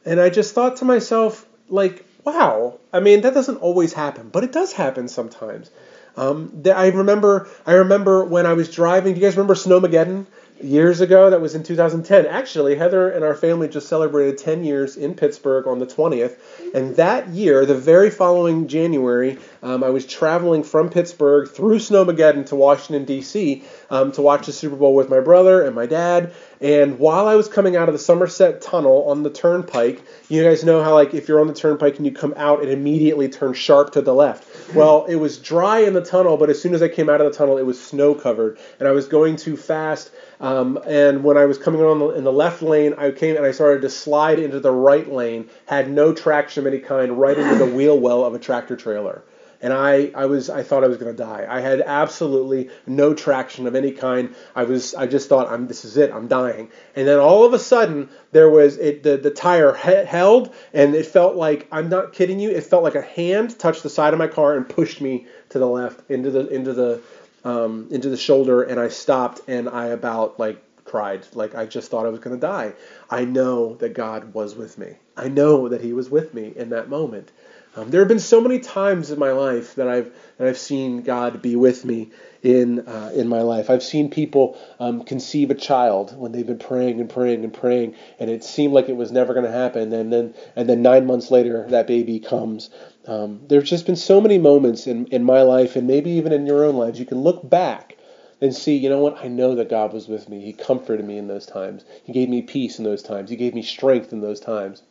And 0.05 0.21
I 0.21 0.31
just 0.31 0.55
thought 0.55 0.77
to 0.77 0.85
myself, 0.85 1.45
like, 1.69 2.07
wow. 2.27 2.79
I 2.93 3.01
mean, 3.01 3.23
that 3.23 3.33
doesn't 3.33 3.59
always 3.59 3.95
happen, 3.95 4.29
but 4.29 4.45
it 4.45 4.53
does 4.53 4.73
happen 4.73 5.09
sometimes. 5.09 5.71
Um, 6.17 6.63
I 6.75 6.89
remember, 6.89 7.49
I 7.65 7.75
remember 7.75 8.25
when 8.25 8.47
I 8.47 8.55
was 8.55 8.71
driving. 8.71 9.15
Do 9.15 9.21
you 9.21 9.27
guys 9.27 9.37
remember 9.37 9.55
Snowmageddon? 9.55 10.27
Years 10.63 11.01
ago. 11.01 11.31
That 11.31 11.41
was 11.41 11.55
in 11.55 11.63
2010. 11.63 12.27
Actually, 12.27 12.77
Heather 12.77 13.11
and 13.11 13.25
our 13.25 13.35
family 13.35 13.69
just 13.69 13.89
celebrated 13.89 14.39
10 14.39 14.65
years 14.65 14.97
in 14.97 15.15
Pittsburgh 15.15 15.67
on 15.67 15.79
the 15.79 15.87
20th. 15.87 16.37
And 16.75 16.97
that 16.97 17.29
year, 17.29 17.67
the 17.67 17.75
very 17.75 18.11
following 18.11 18.69
January, 18.69 19.39
um, 19.63 19.85
I 19.85 19.91
was 19.91 20.07
traveling 20.07 20.63
from 20.63 20.91
Pittsburgh 20.91 21.49
through 21.49 21.79
Snowmageddon 21.79 22.47
to 22.47 22.57
Washington, 22.57 23.05
D.C. 23.05 23.65
Um, 23.91 24.13
to 24.13 24.23
watch 24.23 24.47
the 24.47 24.53
Super 24.53 24.77
Bowl 24.77 24.95
with 24.95 25.09
my 25.09 25.21
brother 25.21 25.63
and 25.63 25.75
my 25.75 25.87
dad. 25.87 26.33
And 26.61 26.99
while 26.99 27.27
I 27.27 27.35
was 27.35 27.49
coming 27.49 27.77
out 27.77 27.89
of 27.89 27.93
the 27.93 27.99
Somerset 27.99 28.63
Tunnel 28.63 29.05
on 29.09 29.23
the 29.23 29.31
turnpike, 29.31 30.03
you 30.29 30.43
guys 30.43 30.65
know 30.65 30.83
how, 30.83 30.95
like, 30.95 31.13
if 31.13 31.29
you're 31.29 31.41
on 31.41 31.49
the 31.49 31.55
turnpike 31.55 31.97
and 31.97 32.07
you 32.07 32.13
come 32.13 32.35
out, 32.37 32.63
it 32.63 32.71
immediately 32.71 33.29
turns 33.29 33.59
sharp 33.59 33.93
to 33.93 34.01
the 34.01 34.15
left. 34.15 34.56
Well, 34.75 35.07
it 35.07 35.17
was 35.17 35.39
dry 35.39 35.81
in 35.81 35.93
the 35.93 36.05
tunnel, 36.05 36.37
but 36.37 36.51
as 36.51 36.61
soon 36.61 36.75
as 36.75 36.83
I 36.83 36.89
came 36.89 37.09
out 37.09 37.21
of 37.21 37.31
the 37.31 37.37
tunnel, 37.37 37.57
it 37.57 37.65
was 37.65 37.83
snow 37.83 38.15
covered. 38.15 38.59
And 38.79 38.89
I 38.89 38.93
was 38.93 39.07
going 39.07 39.37
too 39.37 39.57
fast. 39.57 40.11
Um, 40.41 40.79
and 40.87 41.23
when 41.23 41.37
I 41.37 41.45
was 41.45 41.57
coming 41.57 41.83
on 41.83 41.99
the, 41.99 42.09
in 42.11 42.25
the 42.25 42.33
left 42.33 42.63
lane, 42.63 42.95
I 42.99 43.13
came 43.13 43.37
and 43.37 43.47
I 43.47 43.53
started 43.53 43.83
to 43.83 43.91
slide 43.91 44.39
into 44.39 44.59
the 44.59 44.73
right 44.73 45.11
lane, 45.11 45.49
had 45.67 45.91
no 45.91 46.13
traction 46.13 46.67
of 46.67 46.73
any 46.73 46.83
kind, 46.83 47.19
right 47.19 47.39
into 47.39 47.55
the 47.55 47.67
wheel 47.67 47.99
well 47.99 48.25
of 48.25 48.35
a 48.35 48.39
tractor 48.39 48.77
trailer. 48.77 49.23
And 49.67 49.75
I, 49.75 50.13
I 50.15 50.27
was, 50.27 50.49
I 50.49 50.63
thought 50.63 50.85
I 50.85 50.87
was 50.87 50.97
going 50.97 51.11
to 51.11 51.21
die. 51.21 51.45
I 51.49 51.61
had 51.61 51.81
absolutely 51.81 52.71
no 52.87 53.15
traction 53.15 53.67
of 53.67 53.75
any 53.75 53.91
kind. 53.91 54.33
I 54.55 54.63
was, 54.63 54.95
I 54.95 55.09
just 55.09 55.29
thought, 55.29 55.51
I'm, 55.51 55.67
this 55.67 55.85
is 55.85 55.97
it, 55.97 56.13
I'm 56.13 56.29
dying. 56.29 56.71
And 56.95 57.09
then 57.09 57.19
all 57.19 57.45
of 57.45 57.53
a 57.53 57.59
sudden, 57.59 58.09
there 58.31 58.49
was 58.49 58.77
it, 58.77 59.03
the, 59.03 59.17
the 59.17 59.33
tire 59.33 59.75
he- 59.75 60.05
held, 60.05 60.55
and 60.73 60.95
it 60.95 61.05
felt 61.05 61.35
like, 61.35 61.67
I'm 61.73 61.89
not 61.89 62.13
kidding 62.13 62.39
you, 62.39 62.51
it 62.51 62.63
felt 62.63 62.85
like 62.85 62.95
a 62.95 63.03
hand 63.03 63.59
touched 63.59 63.83
the 63.83 63.91
side 63.91 64.13
of 64.13 64.21
my 64.21 64.29
car 64.29 64.57
and 64.57 64.69
pushed 64.69 65.01
me 65.01 65.27
to 65.49 65.59
the 65.59 65.67
left 65.67 66.09
into 66.09 66.31
the, 66.31 66.47
into 66.47 66.73
the, 66.73 67.01
um, 67.43 67.89
into 67.91 68.09
the 68.09 68.17
shoulder, 68.17 68.63
and 68.63 68.79
I 68.79 68.87
stopped, 68.87 69.41
and 69.49 69.69
I 69.69 69.87
about 69.87 70.39
like 70.39 70.63
cried, 70.85 71.27
like 71.35 71.57
I 71.57 71.67
just 71.67 71.91
thought 71.91 72.07
I 72.07 72.11
was 72.11 72.21
going 72.21 72.37
to 72.37 72.41
die. 72.41 72.75
I 73.11 73.25
know 73.25 73.75
that 73.79 73.95
God 73.95 74.33
was 74.33 74.55
with 74.55 74.79
me. 74.79 74.95
I 75.17 75.27
know 75.27 75.69
that 75.71 75.81
He 75.81 75.93
was 75.93 76.09
with 76.09 76.35
me 76.35 76.53
in 76.55 76.71
that 76.71 76.89
moment. 76.89 77.33
Um, 77.77 77.91
there 77.91 78.01
have 78.01 78.09
been 78.09 78.19
so 78.19 78.41
many 78.41 78.59
times 78.59 79.11
in 79.11 79.19
my 79.19 79.33
life 79.33 79.75
that 79.75 79.87
I've 79.87 80.11
that 80.39 80.49
I've 80.49 80.59
seen 80.59 81.03
God 81.03 81.43
be 81.43 81.57
with 81.57 81.85
me 81.85 82.11
in 82.43 82.81
uh, 82.81 83.13
in 83.15 83.29
my 83.29 83.43
life. 83.43 83.69
I've 83.69 83.83
seen 83.83 84.11
people 84.11 84.59
um, 84.81 85.05
conceive 85.05 85.51
a 85.51 85.55
child 85.55 86.17
when 86.17 86.33
they've 86.33 86.47
been 86.47 86.59
praying 86.59 87.01
and 87.01 87.11
praying 87.11 87.45
and 87.45 87.53
praying, 87.53 87.95
and 88.19 88.31
it 88.31 88.45
seemed 88.45 88.73
like 88.73 88.89
it 88.89 88.97
was 88.97 89.13
never 89.13 89.35
going 89.35 89.45
to 89.45 89.53
happen. 89.53 89.93
And 89.93 90.11
then 90.11 90.35
and 90.57 90.69
then 90.69 90.81
nine 90.81 91.05
months 91.07 91.31
later, 91.31 91.67
that 91.69 91.87
baby 91.87 92.19
comes. 92.19 92.71
Um, 93.07 93.43
there's 93.47 93.69
just 93.69 93.85
been 93.85 93.97
so 93.97 94.23
many 94.23 94.39
moments 94.39 94.87
in 94.87 95.07
in 95.09 95.23
my 95.23 95.43
life, 95.43 95.77
and 95.77 95.87
maybe 95.87 96.13
even 96.13 96.33
in 96.33 96.47
your 96.47 96.65
own 96.65 96.77
lives, 96.77 96.99
you 96.99 97.05
can 97.07 97.21
look 97.21 97.49
back 97.49 97.99
and 98.41 98.55
see, 98.55 98.77
you 98.77 98.89
know 98.89 99.01
what? 99.01 99.19
I 99.23 99.29
know 99.29 99.55
that 99.55 99.69
God 99.69 99.93
was 99.93 100.09
with 100.09 100.29
me. 100.29 100.41
He 100.41 100.53
comforted 100.53 101.05
me 101.05 101.19
in 101.19 101.27
those 101.27 101.47
times. 101.47 101.85
He 102.05 102.13
gave 102.13 102.29
me 102.29 102.43
peace 102.43 102.79
in 102.79 102.85
those 102.85 103.03
times. 103.03 103.31
He 103.31 103.37
gave 103.37 103.55
me 103.55 103.63
strength 103.63 104.13
in 104.13 104.21
those 104.21 104.41
times. 104.41 104.83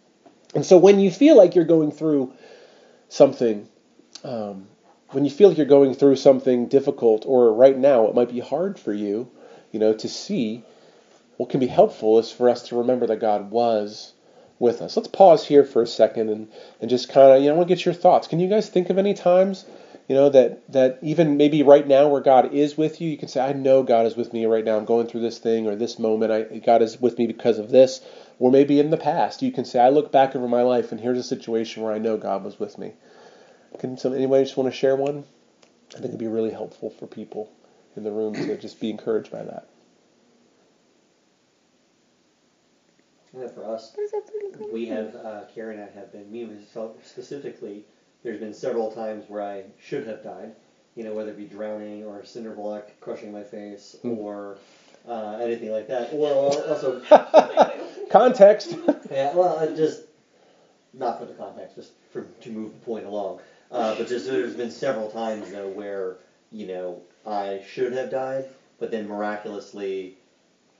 And 0.56 0.66
so 0.66 0.78
when 0.78 1.00
you 1.00 1.12
feel 1.12 1.36
like 1.38 1.54
you're 1.54 1.66
going 1.66 1.92
through 1.92 2.34
something, 3.16 3.68
um, 4.26 4.68
when 5.12 5.24
you 5.24 5.32
feel 5.32 5.48
like 5.48 5.58
you're 5.58 5.66
going 5.66 5.94
through 5.94 6.18
something 6.18 6.68
difficult, 6.68 7.26
or 7.26 7.54
right 7.54 7.78
now 7.78 8.08
it 8.08 8.16
might 8.16 8.30
be 8.30 8.42
hard 8.42 8.78
for 8.78 8.94
you, 8.94 9.32
you 9.72 9.80
know, 9.80 9.94
to 9.94 10.10
see, 10.10 10.64
what 11.38 11.50
can 11.50 11.62
be 11.62 11.68
helpful 11.68 12.20
is 12.20 12.30
for 12.32 12.50
us 12.50 12.68
to 12.68 12.78
remember 12.78 13.08
that 13.08 13.22
God 13.22 13.52
was 13.52 14.14
with 14.60 14.82
us. 14.82 14.98
Let's 14.98 15.08
pause 15.08 15.46
here 15.48 15.64
for 15.64 15.82
a 15.82 15.88
second 15.88 16.30
and, 16.30 16.48
and 16.82 16.90
just 16.90 17.10
kind 17.10 17.32
of, 17.32 17.42
you 17.42 17.48
know, 17.48 17.56
I 17.56 17.58
want 17.58 17.70
to 17.70 17.76
get 17.76 17.86
your 17.86 17.94
thoughts. 17.94 18.28
Can 18.28 18.40
you 18.40 18.50
guys 18.50 18.68
think 18.68 18.90
of 18.90 18.98
any 18.98 19.14
times, 19.14 19.66
you 20.08 20.16
know, 20.16 20.30
that, 20.30 20.70
that 20.72 21.00
even 21.02 21.38
maybe 21.38 21.64
right 21.64 21.88
now 21.88 22.08
where 22.08 22.22
God 22.22 22.54
is 22.54 22.78
with 22.78 23.02
you, 23.02 23.10
you 23.10 23.18
can 23.18 23.28
say, 23.28 23.40
I 23.40 23.54
know 23.54 23.84
God 23.84 24.06
is 24.06 24.16
with 24.16 24.34
me 24.34 24.46
right 24.46 24.64
now. 24.64 24.78
I'm 24.78 24.86
going 24.86 25.08
through 25.08 25.22
this 25.22 25.40
thing 25.40 25.68
or 25.68 25.76
this 25.76 26.00
moment. 26.00 26.32
I, 26.32 26.60
God 26.60 26.82
is 26.82 27.00
with 27.00 27.18
me 27.18 27.28
because 27.28 27.60
of 27.60 27.70
this. 27.70 28.02
Or 28.40 28.52
maybe 28.52 28.80
in 28.80 28.90
the 28.90 28.98
past, 28.98 29.42
you 29.42 29.52
can 29.52 29.66
say, 29.66 29.80
I 29.80 29.90
look 29.90 30.12
back 30.12 30.36
over 30.36 30.48
my 30.48 30.62
life 30.62 30.92
and 30.92 31.00
here's 31.00 31.18
a 31.18 31.24
situation 31.24 31.84
where 31.84 31.94
I 31.94 32.00
know 32.00 32.18
God 32.18 32.44
was 32.44 32.60
with 32.60 32.78
me. 32.78 32.94
Can 33.80 33.98
some 33.98 34.14
anybody 34.14 34.44
just 34.44 34.58
want 34.58 34.72
to 34.72 34.78
share 34.78 34.96
one? 34.96 35.24
I 35.92 35.96
think 35.96 36.06
it'd 36.06 36.20
be 36.20 36.28
really 36.28 36.52
helpful 36.52 36.90
for 36.90 37.08
people 37.08 37.52
in 37.96 38.04
the 38.04 38.12
room 38.12 38.34
to 38.34 38.58
just 38.58 38.80
be 38.80 38.90
encouraged 38.90 39.32
by 39.32 39.44
that. 39.44 39.68
Yeah, 43.38 43.48
for 43.50 43.66
us, 43.66 43.96
we 44.72 44.86
have, 44.88 45.14
uh, 45.16 45.42
Carrie 45.54 45.76
and 45.76 45.84
I 45.84 45.90
have 46.00 46.12
been, 46.12 46.32
me 46.32 46.46
myself 46.46 47.06
specifically, 47.06 47.84
there's 48.24 48.40
been 48.40 48.54
several 48.54 48.92
times 48.92 49.26
where 49.28 49.42
I 49.42 49.64
should 49.80 50.08
have 50.08 50.24
died, 50.24 50.56
you 50.96 51.04
know, 51.04 51.14
whether 51.14 51.32
it 51.32 51.38
be 51.38 51.46
drowning 51.46 52.06
or 52.06 52.24
cinder 52.24 52.54
block 52.54 52.90
crushing 53.02 53.34
my 53.34 53.44
face 53.44 53.98
mm. 54.04 54.18
or 54.18 54.58
uh, 55.08 55.38
anything 55.42 55.72
like 55.72 55.88
that, 55.90 56.14
or 56.14 56.34
also 56.34 57.02
context. 58.10 58.76
yeah, 59.12 59.34
well, 59.36 59.76
just 59.76 60.04
not 60.94 61.20
for 61.20 61.26
the 61.26 61.34
context, 61.34 61.76
just 61.76 61.92
for 62.12 62.24
to 62.42 62.50
move 62.50 62.72
the 62.72 62.86
point 62.86 63.06
along. 63.06 63.40
Uh, 63.72 63.96
but 63.96 64.08
just 64.08 64.28
there's 64.28 64.56
been 64.56 64.72
several 64.72 65.10
times 65.10 65.52
though 65.52 65.68
where 65.68 66.18
you 66.52 66.68
know 66.68 67.02
I 67.26 67.62
should 67.68 67.94
have 67.94 68.12
died, 68.12 68.46
but 68.80 68.92
then 68.92 69.08
miraculously 69.08 70.18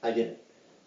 I 0.02 0.12
didn't. 0.12 0.38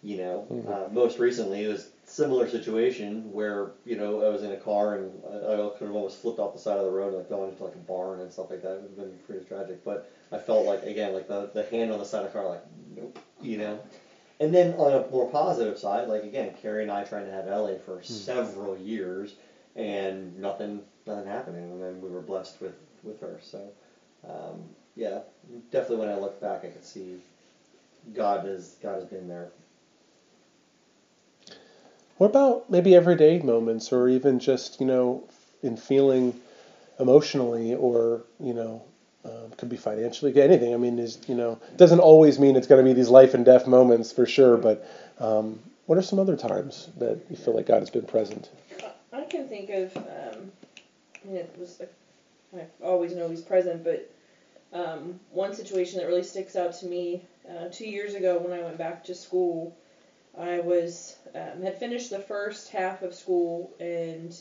You 0.01 0.15
know, 0.15 0.47
mm-hmm. 0.49 0.71
uh, 0.71 0.87
most 0.93 1.19
recently 1.19 1.65
it 1.65 1.67
was 1.67 1.89
similar 2.05 2.49
situation 2.49 3.31
where 3.33 3.71
you 3.85 3.97
know 3.97 4.25
I 4.25 4.29
was 4.29 4.43
in 4.43 4.51
a 4.53 4.57
car 4.57 4.95
and 4.95 5.11
I, 5.29 5.53
I 5.53 5.69
could 5.77 5.87
have 5.87 5.95
almost 5.95 6.21
flipped 6.21 6.39
off 6.39 6.53
the 6.53 6.59
side 6.59 6.77
of 6.77 6.85
the 6.85 6.91
road 6.91 7.09
and 7.09 7.17
like 7.17 7.29
gone 7.29 7.49
into 7.49 7.63
like 7.63 7.75
a 7.75 7.79
barn 7.79 8.21
and 8.21 8.31
stuff 8.31 8.49
like 8.49 8.61
that. 8.61 8.75
It 8.75 8.81
would 8.81 8.89
have 8.91 8.97
been 8.97 9.19
pretty 9.27 9.45
tragic. 9.45 9.83
But 9.83 10.09
I 10.31 10.37
felt 10.37 10.65
like 10.65 10.83
again 10.83 11.13
like 11.13 11.27
the 11.27 11.51
the 11.53 11.63
hand 11.63 11.91
on 11.91 11.99
the 11.99 12.05
side 12.05 12.25
of 12.25 12.31
the 12.31 12.39
car 12.39 12.49
like 12.49 12.63
nope, 12.95 13.19
you 13.41 13.57
know. 13.57 13.79
And 14.39 14.55
then 14.55 14.73
on 14.75 14.93
a 14.93 15.07
more 15.11 15.29
positive 15.29 15.77
side, 15.77 16.07
like 16.07 16.23
again, 16.23 16.53
Carrie 16.61 16.83
and 16.83 16.91
I 16.91 17.03
trying 17.03 17.25
to 17.25 17.31
have 17.31 17.47
Ellie 17.47 17.77
for 17.85 17.97
mm. 17.97 18.05
several 18.05 18.77
years 18.77 19.35
and 19.75 20.39
nothing 20.39 20.81
nothing 21.09 21.27
happening, 21.27 21.63
and 21.63 21.81
then 21.81 22.01
we 22.01 22.09
were 22.09 22.21
blessed 22.21 22.61
with 22.61 22.75
with 23.03 23.19
her. 23.21 23.39
So 23.41 23.61
um, 24.27 24.61
yeah, 24.95 25.19
definitely 25.71 26.05
when 26.05 26.09
I 26.09 26.19
look 26.19 26.39
back, 26.41 26.63
I 26.63 26.67
could 26.67 26.85
see 26.85 27.17
God 28.13 28.45
has 28.45 28.75
God 28.81 28.95
has 28.95 29.05
been 29.05 29.27
there. 29.27 29.49
What 32.17 32.27
about 32.27 32.69
maybe 32.69 32.95
everyday 32.95 33.39
moments, 33.39 33.91
or 33.91 34.07
even 34.09 34.39
just 34.39 34.79
you 34.79 34.85
know 34.85 35.23
in 35.63 35.77
feeling 35.77 36.39
emotionally, 36.99 37.75
or 37.75 38.23
you 38.39 38.53
know 38.53 38.83
um, 39.25 39.51
could 39.57 39.69
be 39.69 39.77
financially, 39.77 40.39
anything. 40.41 40.73
I 40.73 40.77
mean, 40.77 40.99
is 40.99 41.19
you 41.27 41.35
know 41.35 41.59
doesn't 41.77 41.99
always 41.99 42.39
mean 42.39 42.55
it's 42.55 42.67
going 42.67 42.83
to 42.83 42.89
be 42.89 42.93
these 42.93 43.09
life 43.09 43.33
and 43.33 43.45
death 43.45 43.67
moments 43.67 44.11
for 44.11 44.25
sure. 44.25 44.57
But 44.57 44.87
um, 45.19 45.59
what 45.85 45.97
are 45.97 46.01
some 46.01 46.19
other 46.19 46.37
times 46.37 46.89
that 46.97 47.19
you 47.29 47.35
feel 47.35 47.55
like 47.55 47.65
God 47.65 47.79
has 47.79 47.89
been 47.89 48.05
present? 48.05 48.49
I 49.11 49.23
can 49.23 49.47
think 49.47 49.69
of, 49.69 49.97
um, 49.97 50.51
and 51.23 51.37
it 51.37 51.55
was, 51.57 51.81
I 52.55 52.65
always 52.83 53.13
know 53.13 53.29
he's 53.29 53.41
present, 53.41 53.83
but 53.83 54.09
um, 54.73 55.19
one 55.31 55.53
situation 55.53 55.99
that 55.99 56.07
really 56.07 56.23
sticks 56.23 56.55
out 56.55 56.73
to 56.73 56.85
me 56.85 57.23
uh, 57.49 57.69
two 57.71 57.87
years 57.87 58.13
ago 58.13 58.37
when 58.37 58.57
I 58.57 58.63
went 58.63 58.77
back 58.77 59.03
to 59.05 59.15
school, 59.15 59.75
I 60.37 60.59
was 60.59 61.17
um, 61.33 61.61
had 61.63 61.79
finished 61.79 62.09
the 62.09 62.19
first 62.19 62.69
half 62.69 63.01
of 63.01 63.13
school 63.13 63.73
and 63.79 64.35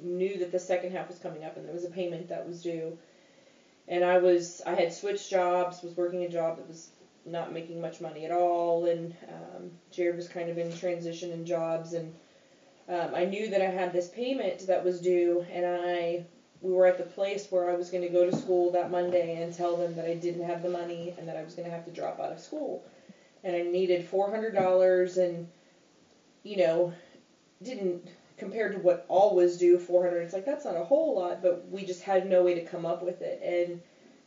knew 0.00 0.38
that 0.38 0.52
the 0.52 0.58
second 0.58 0.92
half 0.92 1.08
was 1.08 1.18
coming 1.18 1.44
up 1.44 1.56
and 1.56 1.66
there 1.66 1.74
was 1.74 1.84
a 1.84 1.90
payment 1.90 2.28
that 2.28 2.46
was 2.46 2.62
due. 2.62 2.96
And 3.88 4.04
I 4.04 4.18
was 4.18 4.62
I 4.66 4.74
had 4.74 4.92
switched 4.92 5.30
jobs, 5.30 5.82
was 5.82 5.96
working 5.96 6.24
a 6.24 6.28
job 6.28 6.56
that 6.56 6.68
was 6.68 6.90
not 7.24 7.52
making 7.52 7.80
much 7.80 8.00
money 8.00 8.24
at 8.24 8.30
all, 8.30 8.86
and 8.86 9.14
um, 9.28 9.70
Jared 9.90 10.16
was 10.16 10.28
kind 10.28 10.48
of 10.48 10.58
in 10.58 10.72
transition 10.72 11.32
in 11.32 11.44
jobs 11.44 11.92
and 11.92 12.14
um, 12.88 13.14
I 13.14 13.24
knew 13.24 13.48
that 13.48 13.60
I 13.60 13.68
had 13.68 13.92
this 13.92 14.08
payment 14.08 14.66
that 14.66 14.84
was 14.84 15.00
due, 15.00 15.44
and 15.52 15.66
I 15.66 16.24
we 16.62 16.72
were 16.72 16.86
at 16.86 16.96
the 16.96 17.04
place 17.04 17.50
where 17.50 17.68
I 17.68 17.74
was 17.74 17.90
going 17.90 18.02
to 18.02 18.08
go 18.08 18.24
to 18.28 18.34
school 18.36 18.70
that 18.70 18.90
Monday 18.90 19.42
and 19.42 19.52
tell 19.52 19.76
them 19.76 19.94
that 19.96 20.06
I 20.06 20.14
didn't 20.14 20.42
have 20.42 20.62
the 20.62 20.68
money 20.70 21.12
and 21.18 21.28
that 21.28 21.36
I 21.36 21.42
was 21.42 21.54
going 21.54 21.64
to 21.66 21.70
have 21.70 21.84
to 21.84 21.90
drop 21.90 22.18
out 22.20 22.30
of 22.32 22.38
school, 22.40 22.82
and 23.44 23.54
I 23.56 23.62
needed 23.62 24.02
four 24.02 24.28
hundred 24.28 24.54
dollars, 24.54 25.16
and 25.18 25.46
you 26.44 26.56
know, 26.56 26.92
didn't 27.62 28.08
compared 28.36 28.72
to 28.72 28.78
what 28.78 29.04
all 29.08 29.32
was 29.34 29.56
due 29.56 29.78
four 29.78 30.02
hundred. 30.02 30.20
It's 30.20 30.32
like 30.32 30.44
that's 30.44 30.64
not 30.64 30.76
a 30.76 30.82
whole 30.82 31.14
lot, 31.14 31.42
but 31.42 31.68
we 31.70 31.84
just 31.84 32.02
had 32.02 32.24
no 32.24 32.42
way 32.42 32.54
to 32.54 32.60
come 32.60 32.86
up 32.86 33.02
with 33.02 33.22
it, 33.22 33.40
and 33.42 33.78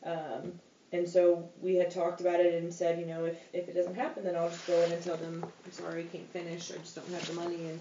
um, 0.03 0.53
and 0.91 1.07
so 1.07 1.47
we 1.61 1.75
had 1.75 1.91
talked 1.91 2.19
about 2.19 2.39
it 2.39 2.55
and 2.55 2.73
said, 2.73 2.99
you 2.99 3.05
know, 3.05 3.25
if, 3.25 3.37
if 3.53 3.69
it 3.69 3.75
doesn't 3.75 3.95
happen, 3.95 4.23
then 4.23 4.35
I'll 4.35 4.49
just 4.49 4.65
go 4.65 4.81
in 4.81 4.91
and 4.91 5.03
tell 5.03 5.17
them, 5.17 5.43
I'm 5.43 5.71
sorry, 5.71 6.01
I 6.01 6.05
can't 6.05 6.31
finish. 6.31 6.71
I 6.71 6.77
just 6.77 6.95
don't 6.95 7.07
have 7.09 7.27
the 7.27 7.33
money. 7.33 7.67
And 7.67 7.79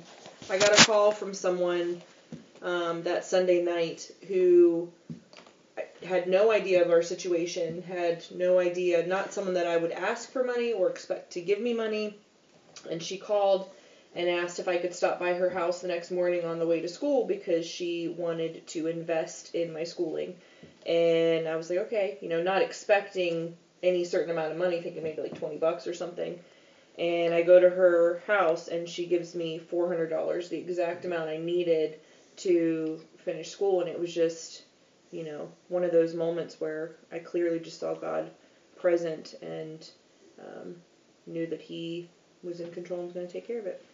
I 0.51 0.59
got 0.59 0.79
a 0.79 0.85
call 0.85 1.11
from 1.11 1.33
someone 1.33 2.03
um, 2.61 3.03
that 3.05 3.25
Sunday 3.25 3.62
night 3.62 4.11
who 4.29 4.90
had 6.05 6.29
no 6.29 6.53
idea 6.53 6.85
of 6.85 6.90
our 6.90 7.03
situation, 7.03 7.83
had 7.83 8.25
no 8.35 8.59
idea, 8.59 9.07
not 9.07 9.33
someone 9.33 9.55
that 9.55 9.66
I 9.66 9.79
would 9.79 9.92
ask 9.92 10.31
for 10.31 10.44
money 10.44 10.73
or 10.73 10.90
expect 10.90 11.33
to 11.33 11.40
give 11.40 11.61
me 11.61 11.73
money. 11.73 12.14
And 12.90 13.03
she 13.03 13.16
called 13.16 13.71
and 14.14 14.29
asked 14.29 14.59
if 14.59 14.68
I 14.68 14.77
could 14.79 14.94
stop 14.94 15.18
by 15.18 15.35
her 15.35 15.49
house 15.49 15.81
the 15.81 15.88
next 15.88 16.11
morning 16.11 16.44
on 16.44 16.59
the 16.59 16.66
way 16.66 16.81
to 16.81 16.88
school 16.88 17.27
because 17.27 17.66
she 17.66 18.09
wanted 18.09 18.66
to 18.68 18.87
invest 18.87 19.55
in 19.55 19.73
my 19.73 19.85
schooling. 19.85 20.37
And 20.87 21.47
I 21.49 21.57
was 21.57 21.71
like, 21.71 21.81
okay, 21.81 22.18
you 22.21 22.29
know, 22.29 22.42
not 22.42 22.62
expecting 22.62 23.57
any 23.83 24.05
certain 24.05 24.31
amount 24.31 24.53
of 24.53 24.59
money, 24.59 24.81
thinking 24.81 25.03
maybe 25.03 25.23
like 25.23 25.38
20 25.38 25.57
bucks 25.59 25.87
or 25.87 25.94
something. 25.94 26.38
And 26.99 27.33
I 27.33 27.42
go 27.42 27.61
to 27.61 27.68
her 27.68 28.23
house 28.27 28.68
and 28.68 28.88
she 28.88 29.07
gives 29.07 29.35
me 29.35 29.61
$400, 29.71 30.49
the 30.49 30.57
exact 30.57 31.05
amount 31.05 31.29
I 31.29 31.37
needed 31.37 32.01
to 32.38 33.01
finish 33.18 33.51
school. 33.51 33.81
And 33.81 33.88
it 33.88 33.99
was 33.99 34.12
just, 34.12 34.62
you 35.12 35.25
know, 35.25 35.49
one 35.68 35.85
of 35.85 35.92
those 35.92 36.14
moments 36.14 36.61
where 36.61 36.97
I 37.12 37.18
clearly 37.21 37.61
just 37.61 37.79
saw 37.79 37.94
God 37.94 38.31
present 38.77 39.35
and 39.42 39.88
um, 40.40 40.77
knew 41.27 41.47
that 41.47 41.61
He 41.61 42.09
was 42.42 42.61
in 42.61 42.71
control 42.73 43.01
and 43.01 43.09
was 43.09 43.14
going 43.14 43.27
to 43.27 43.33
take 43.33 43.47
care 43.47 43.59
of 43.59 43.66
it. 43.66 43.85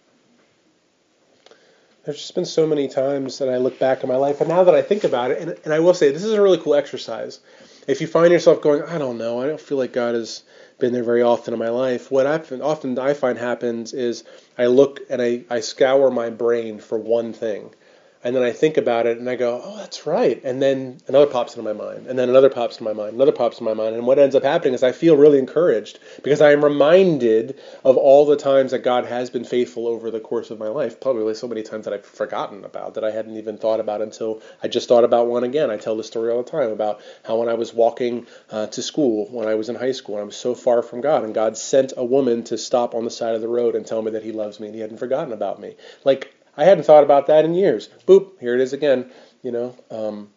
There's 2.05 2.19
just 2.19 2.35
been 2.35 2.45
so 2.45 2.67
many 2.67 2.89
times 2.89 3.39
that 3.39 3.49
I 3.49 3.57
look 3.57 3.79
back 3.79 4.03
in 4.03 4.09
my 4.09 4.17
life, 4.17 4.41
and 4.41 4.49
now 4.49 4.65
that 4.65 4.75
I 4.75 4.83
think 4.83 5.05
about 5.05 5.31
it, 5.31 5.41
and, 5.41 5.57
and 5.65 5.73
I 5.73 5.81
will 5.81 5.95
say 5.95 6.11
this 6.11 6.25
is 6.25 6.33
a 6.33 6.43
really 6.43 6.59
cool 6.59 6.75
exercise. 6.75 7.41
If 7.87 8.01
you 8.01 8.07
find 8.07 8.31
yourself 8.31 8.61
going, 8.61 8.83
I 8.83 8.99
don't 8.99 9.19
know, 9.19 9.41
I 9.41 9.47
don't 9.47 9.61
feel 9.61 9.79
like 9.79 9.93
God 9.93 10.15
has 10.15 10.43
been 10.79 10.93
there 10.93 11.05
very 11.05 11.23
often 11.23 11.55
in 11.55 11.61
my 11.61 11.71
life. 11.71 12.11
What 12.11 12.27
I've, 12.27 12.51
often 12.61 12.99
I 12.99 13.15
find 13.15 13.39
happens 13.39 13.93
is 13.93 14.25
I 14.59 14.67
look 14.67 15.01
and 15.09 15.23
I, 15.23 15.45
I 15.49 15.61
scour 15.61 16.11
my 16.11 16.31
brain 16.31 16.79
for 16.79 16.99
one 16.99 17.33
thing 17.33 17.71
and 18.25 18.35
then 18.35 18.43
I 18.43 18.53
think 18.53 18.79
about 18.79 19.07
it 19.07 19.19
and 19.19 19.29
I 19.29 19.37
go, 19.37 19.61
oh, 19.63 19.77
that's 19.77 20.07
right. 20.07 20.43
And 20.43 20.61
then 20.61 20.99
another 21.07 21.27
pops 21.27 21.55
into 21.55 21.63
my 21.63 21.75
mind, 21.75 22.07
and 22.07 22.19
then 22.19 22.31
another 22.31 22.49
pops 22.49 22.77
into 22.77 22.85
my 22.85 22.95
mind, 22.95 23.15
another 23.15 23.33
pops 23.33 23.61
into 23.61 23.65
my 23.65 23.75
mind. 23.75 23.95
And 23.95 24.07
what 24.07 24.19
ends 24.19 24.35
up 24.35 24.43
happening 24.43 24.73
is 24.73 24.83
I 24.83 24.93
feel 24.93 25.17
really 25.17 25.39
encouraged 25.39 25.99
because 26.23 26.41
I 26.41 26.53
am 26.53 26.65
reminded 26.65 27.61
of 27.85 27.99
all 27.99 28.25
the 28.25 28.37
times 28.37 28.71
that 28.71 28.79
God 28.79 29.05
has 29.05 29.29
been 29.29 29.45
faithful 29.45 29.87
over 29.87 30.11
the 30.11 30.21
course 30.21 30.51
of 30.51 30.59
my 30.59 30.69
life. 30.69 31.01
Probably 31.01 31.35
so 31.35 31.47
many 31.47 31.63
times 31.63 31.85
that 31.85 31.93
I've 31.93 32.07
forgotten 32.07 32.65
about 32.65 32.95
that 32.95 33.05
I 33.05 33.11
hadn't 33.11 33.37
even 33.37 33.59
thought 33.59 33.79
about 33.79 34.01
until 34.01 34.41
I 34.63 34.69
just 34.69 34.89
thought 34.89 35.05
about 35.05 35.27
one 35.27 35.45
again. 35.45 35.71
I 35.71 35.77
tell 35.77 35.97
the 35.97 36.03
story 36.03 36.33
all 36.33 36.43
the 36.43 36.51
time 36.51 36.71
about 36.71 37.03
how 37.25 37.37
when 37.37 37.51
I 37.51 37.55
was 37.55 37.75
walking 37.75 38.27
uh, 38.51 38.69
to 38.69 38.83
school, 38.83 39.27
when 39.31 39.49
I 39.49 39.55
was 39.55 39.69
in 39.69 39.75
high 39.75 39.93
school, 39.93 40.17
and 40.17 40.23
I 40.23 40.27
was 40.27 40.37
so 40.37 40.55
far 40.55 40.83
from 40.83 41.03
God, 41.03 41.25
and 41.25 41.35
God 41.35 41.59
sent 41.59 41.93
a 41.97 42.05
woman 42.05 42.43
to 42.45 42.57
stop 42.57 42.95
on 42.95 43.05
the 43.05 43.11
side 43.11 43.35
of 43.35 43.43
the 43.43 43.49
road 43.49 43.75
and 43.75 43.87
tell 43.87 44.01
me 44.01 44.13
that 44.13 44.23
He 44.23 44.33
loves 44.33 44.61
me 44.61 44.69
and 44.69 44.75
He 44.75 44.81
hadn't 44.81 44.99
forgotten 44.99 45.33
about 45.33 45.61
me. 45.61 45.77
Like 46.05 46.34
I 46.57 46.65
hadn't 46.65 46.85
thought 46.85 47.05
about 47.05 47.27
that 47.27 47.45
in 47.45 47.55
years. 47.55 47.89
Boop, 48.07 48.39
here 48.41 48.55
it 48.55 48.61
is 48.61 48.73
again. 48.73 49.11
You 49.43 49.53
know, 49.53 49.77
um, 49.91 50.29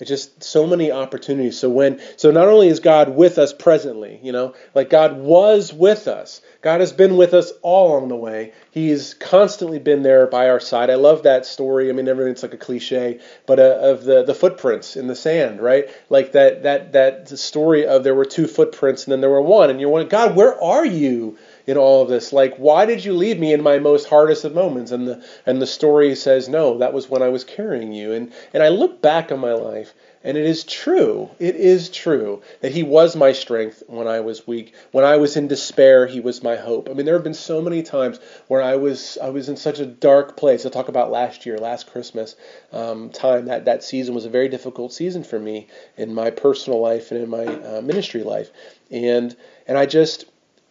it's 0.00 0.08
just 0.08 0.42
so 0.42 0.66
many 0.66 0.90
opportunities. 0.90 1.58
So 1.58 1.68
when, 1.68 2.00
so 2.16 2.30
not 2.30 2.48
only 2.48 2.68
is 2.68 2.80
God 2.80 3.14
with 3.14 3.38
us 3.38 3.52
presently, 3.52 4.18
you 4.22 4.32
know, 4.32 4.54
like 4.74 4.88
God 4.88 5.18
was 5.18 5.74
with 5.74 6.08
us. 6.08 6.40
God 6.62 6.80
has 6.80 6.92
been 6.92 7.18
with 7.18 7.34
us 7.34 7.52
all 7.60 7.90
along 7.90 8.08
the 8.08 8.16
way. 8.16 8.54
He's 8.70 9.12
constantly 9.12 9.78
been 9.78 10.02
there 10.02 10.26
by 10.26 10.48
our 10.48 10.58
side. 10.58 10.88
I 10.88 10.94
love 10.94 11.24
that 11.24 11.44
story. 11.44 11.90
I 11.90 11.92
mean, 11.92 12.08
everything's 12.08 12.42
like 12.42 12.54
a 12.54 12.58
cliche, 12.58 13.20
but 13.46 13.58
uh, 13.58 13.78
of 13.80 14.04
the 14.04 14.24
the 14.24 14.34
footprints 14.34 14.96
in 14.96 15.06
the 15.06 15.14
sand, 15.14 15.60
right? 15.60 15.90
Like 16.08 16.32
that 16.32 16.62
that 16.62 16.92
that 16.92 17.28
story 17.38 17.86
of 17.86 18.02
there 18.02 18.14
were 18.14 18.24
two 18.24 18.46
footprints 18.46 19.04
and 19.04 19.12
then 19.12 19.20
there 19.20 19.30
were 19.30 19.42
one, 19.42 19.68
and 19.68 19.80
you're 19.80 19.90
wondering, 19.90 20.08
God, 20.08 20.34
where 20.34 20.62
are 20.62 20.86
you? 20.86 21.36
In 21.66 21.76
all 21.76 22.02
of 22.02 22.08
this. 22.08 22.32
Like 22.32 22.56
why 22.56 22.86
did 22.86 23.04
you 23.04 23.12
leave 23.12 23.38
me 23.38 23.52
in 23.52 23.62
my 23.62 23.78
most 23.78 24.08
hardest 24.08 24.44
of 24.44 24.54
moments? 24.54 24.90
And 24.90 25.06
the 25.06 25.24
and 25.46 25.60
the 25.60 25.66
story 25.66 26.14
says 26.14 26.48
no 26.48 26.78
that 26.78 26.92
was 26.92 27.08
when 27.08 27.22
i 27.22 27.28
was 27.28 27.44
carrying 27.44 27.92
you. 27.92 28.12
And 28.12 28.32
and 28.52 28.62
i 28.62 28.68
look 28.68 29.02
back 29.02 29.32
on 29.32 29.40
my 29.40 29.52
life 29.52 29.92
and 30.22 30.36
it 30.36 30.44
is 30.44 30.64
true 30.64 31.30
it 31.38 31.56
is 31.56 31.88
true 31.88 32.42
that 32.60 32.72
he 32.72 32.82
was 32.82 33.16
my 33.16 33.32
strength 33.32 33.82
when 33.86 34.06
i 34.06 34.20
was 34.20 34.46
weak. 34.46 34.74
When 34.92 35.04
i 35.04 35.16
was 35.16 35.36
in 35.36 35.48
despair 35.48 36.06
he 36.06 36.20
was 36.20 36.42
my 36.42 36.56
hope. 36.56 36.88
I 36.88 36.94
mean 36.94 37.06
there 37.06 37.14
have 37.14 37.24
been 37.24 37.34
so 37.34 37.62
many 37.62 37.82
times 37.82 38.18
where 38.48 38.62
i 38.62 38.76
was 38.76 39.18
i 39.22 39.30
was 39.30 39.48
in 39.48 39.56
such 39.56 39.78
a 39.80 39.86
dark 39.86 40.36
place. 40.36 40.66
I 40.66 40.70
talk 40.70 40.88
about 40.88 41.10
last 41.10 41.46
year 41.46 41.58
last 41.58 41.90
christmas 41.90 42.36
um, 42.72 43.10
time. 43.10 43.46
That 43.46 43.64
that 43.64 43.82
season 43.82 44.14
was 44.14 44.24
a 44.24 44.30
very 44.30 44.48
difficult 44.48 44.92
season 44.92 45.24
for 45.24 45.38
me 45.38 45.68
in 45.96 46.14
my 46.14 46.30
personal 46.30 46.80
life 46.80 47.10
and 47.10 47.22
in 47.22 47.30
my 47.30 47.46
uh, 47.46 47.80
ministry 47.82 48.22
life. 48.22 48.50
And 48.90 49.36
and 49.66 49.78
i 49.78 49.86
just 49.86 50.24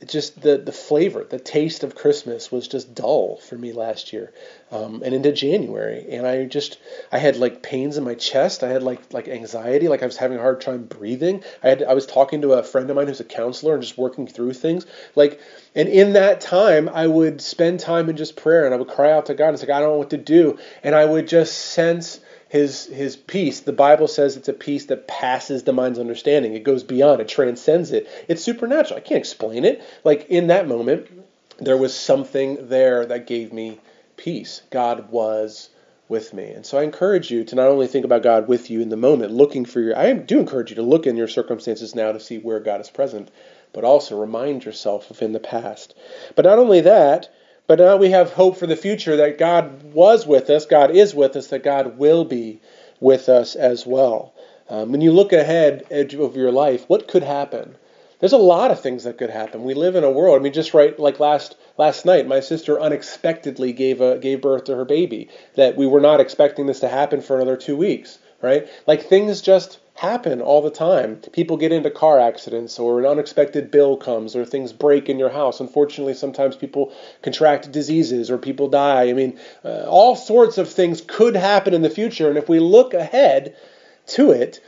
just 0.05 0.41
the 0.41 0.57
the 0.57 0.71
flavor, 0.71 1.25
the 1.25 1.39
taste 1.39 1.83
of 1.83 1.95
Christmas 1.95 2.51
was 2.51 2.67
just 2.67 2.95
dull 2.95 3.37
for 3.37 3.57
me 3.57 3.73
last 3.73 4.13
year, 4.13 4.31
um, 4.71 5.01
and 5.03 5.13
into 5.13 5.31
January. 5.31 6.05
And 6.09 6.25
I 6.25 6.45
just 6.45 6.79
I 7.11 7.17
had 7.17 7.35
like 7.35 7.61
pains 7.61 7.97
in 7.97 8.05
my 8.05 8.15
chest. 8.15 8.63
I 8.63 8.69
had 8.69 8.81
like 8.81 9.13
like 9.13 9.27
anxiety, 9.27 9.87
like 9.89 10.01
I 10.01 10.05
was 10.05 10.15
having 10.15 10.37
a 10.37 10.41
hard 10.41 10.61
time 10.61 10.83
breathing. 10.83 11.43
I 11.61 11.69
had 11.69 11.83
I 11.83 11.93
was 11.93 12.05
talking 12.05 12.41
to 12.41 12.53
a 12.53 12.63
friend 12.63 12.89
of 12.89 12.95
mine 12.95 13.07
who's 13.07 13.19
a 13.19 13.25
counselor 13.25 13.73
and 13.73 13.83
just 13.83 13.97
working 13.97 14.25
through 14.25 14.53
things. 14.53 14.85
Like, 15.15 15.41
and 15.75 15.89
in 15.89 16.13
that 16.13 16.39
time, 16.39 16.87
I 16.87 17.07
would 17.07 17.41
spend 17.41 17.81
time 17.81 18.09
in 18.09 18.15
just 18.15 18.37
prayer, 18.37 18.65
and 18.65 18.73
I 18.73 18.77
would 18.77 18.87
cry 18.87 19.11
out 19.11 19.25
to 19.25 19.33
God. 19.33 19.53
It's 19.53 19.63
like 19.63 19.71
I 19.71 19.79
don't 19.81 19.89
know 19.89 19.97
what 19.97 20.11
to 20.11 20.17
do, 20.17 20.59
and 20.81 20.95
I 20.95 21.03
would 21.03 21.27
just 21.27 21.57
sense 21.57 22.21
his 22.49 22.85
his 22.87 23.15
peace. 23.15 23.61
The 23.61 23.73
bible 23.73 24.07
says 24.07 24.35
it's 24.35 24.49
a 24.49 24.53
peace 24.53 24.85
that 24.85 25.07
passes 25.07 25.63
the 25.63 25.73
mind's 25.73 25.99
understanding. 25.99 26.53
It 26.53 26.63
goes 26.63 26.83
beyond. 26.83 27.21
It 27.21 27.27
transcends 27.27 27.91
it. 27.91 28.07
It's 28.27 28.43
supernatural. 28.43 28.97
I 28.97 29.01
can't 29.01 29.19
explain 29.19 29.63
it. 29.63 29.81
Like 30.03 30.27
in 30.29 30.47
that 30.47 30.67
moment 30.67 31.07
there 31.59 31.77
was 31.77 31.93
something 31.93 32.69
there 32.69 33.05
that 33.05 33.27
gave 33.27 33.53
me 33.53 33.79
peace. 34.17 34.63
God 34.71 35.09
was 35.11 35.69
with 36.07 36.33
me. 36.33 36.49
And 36.49 36.65
so 36.65 36.77
i 36.79 36.83
encourage 36.83 37.29
you 37.29 37.43
to 37.45 37.55
not 37.55 37.67
only 37.67 37.87
think 37.87 38.03
about 38.03 38.23
god 38.23 38.47
with 38.47 38.69
you 38.69 38.81
in 38.81 38.89
the 38.89 38.97
moment 38.97 39.31
looking 39.31 39.63
for 39.63 39.79
your 39.79 39.97
i 39.97 40.11
do 40.11 40.39
encourage 40.39 40.71
you 40.71 40.75
to 40.77 40.81
look 40.81 41.05
in 41.05 41.15
your 41.15 41.27
circumstances 41.27 41.93
now 41.93 42.11
to 42.11 42.19
see 42.19 42.39
where 42.39 42.59
god 42.59 42.81
is 42.81 42.89
present 42.89 43.29
but 43.73 43.83
also 43.83 44.19
remind 44.19 44.65
yourself 44.65 45.11
of 45.11 45.21
in 45.21 45.33
the 45.33 45.39
past. 45.39 45.93
But 46.35 46.45
not 46.45 46.59
only 46.59 46.81
that 46.81 47.29
but 47.69 47.77
now 47.77 47.97
we 47.97 48.09
have 48.09 48.33
hope 48.33 48.57
for 48.57 48.65
the 48.65 48.75
future 48.75 49.17
that 49.17 49.37
God 49.37 49.93
was 49.93 50.25
with 50.25 50.49
us, 50.49 50.65
God 50.65 50.89
is 50.89 51.13
with 51.13 51.35
us, 51.35 51.49
that 51.49 51.63
God 51.63 51.99
will 51.99 52.25
be 52.25 52.59
with 52.99 53.29
us 53.29 53.55
as 53.55 53.85
well. 53.85 54.33
Um, 54.67 54.91
when 54.91 55.01
you 55.01 55.11
look 55.11 55.33
ahead 55.33 55.85
of 55.91 56.35
your 56.35 56.51
life, 56.51 56.85
what 56.87 57.07
could 57.07 57.21
happen? 57.21 57.75
There's 58.19 58.33
a 58.33 58.39
lot 58.39 58.71
of 58.71 58.81
things 58.81 59.03
that 59.03 59.19
could 59.19 59.29
happen. 59.29 59.63
We 59.63 59.75
live 59.75 59.95
in 59.95 60.03
a 60.03 60.09
world. 60.09 60.39
I 60.39 60.41
mean, 60.41 60.51
just 60.51 60.73
right 60.73 60.97
like 60.97 61.19
last 61.19 61.57
last 61.77 62.07
night, 62.07 62.27
my 62.27 62.39
sister 62.39 62.81
unexpectedly 62.81 63.71
gave 63.71 64.01
a 64.01 64.17
gave 64.17 64.41
birth 64.41 64.63
to 64.63 64.75
her 64.75 64.83
baby. 64.83 65.29
That 65.53 65.77
we 65.77 65.85
were 65.85 66.01
not 66.01 66.19
expecting 66.19 66.65
this 66.65 66.79
to 66.79 66.87
happen 66.87 67.21
for 67.21 67.35
another 67.35 67.55
two 67.55 67.77
weeks, 67.77 68.17
right? 68.41 68.67
Like 68.87 69.03
things 69.03 69.41
just 69.41 69.77
happen 69.99 70.41
all 70.41 70.61
the 70.61 70.71
time. 70.71 71.17
People 71.33 71.57
get 71.57 71.73
into 71.73 71.91
car 71.91 72.21
accidents, 72.21 72.79
or 72.79 72.99
an 72.99 73.05
unexpected 73.05 73.69
bill 73.69 73.97
comes, 73.97 74.33
or 74.33 74.45
things 74.45 74.71
break 74.71 75.09
in 75.09 75.19
your 75.19 75.29
house. 75.29 75.59
Unfortunately, 75.59 76.13
sometimes 76.13 76.55
people 76.55 76.93
contract 77.21 77.69
diseases 77.69 78.31
or 78.31 78.37
people 78.37 78.69
die. 78.69 79.09
I 79.09 79.13
mean, 79.13 79.37
uh, 79.65 79.83
all 79.89 80.15
sorts 80.15 80.57
of 80.57 80.69
things 80.69 81.01
could 81.01 81.35
happen 81.35 81.73
in 81.73 81.81
the 81.81 81.89
future. 81.89 82.29
And 82.29 82.37
if 82.37 82.47
we 82.47 82.59
look 82.59 82.93
ahead 82.93 83.57
to 84.07 84.31
it, 84.31 84.61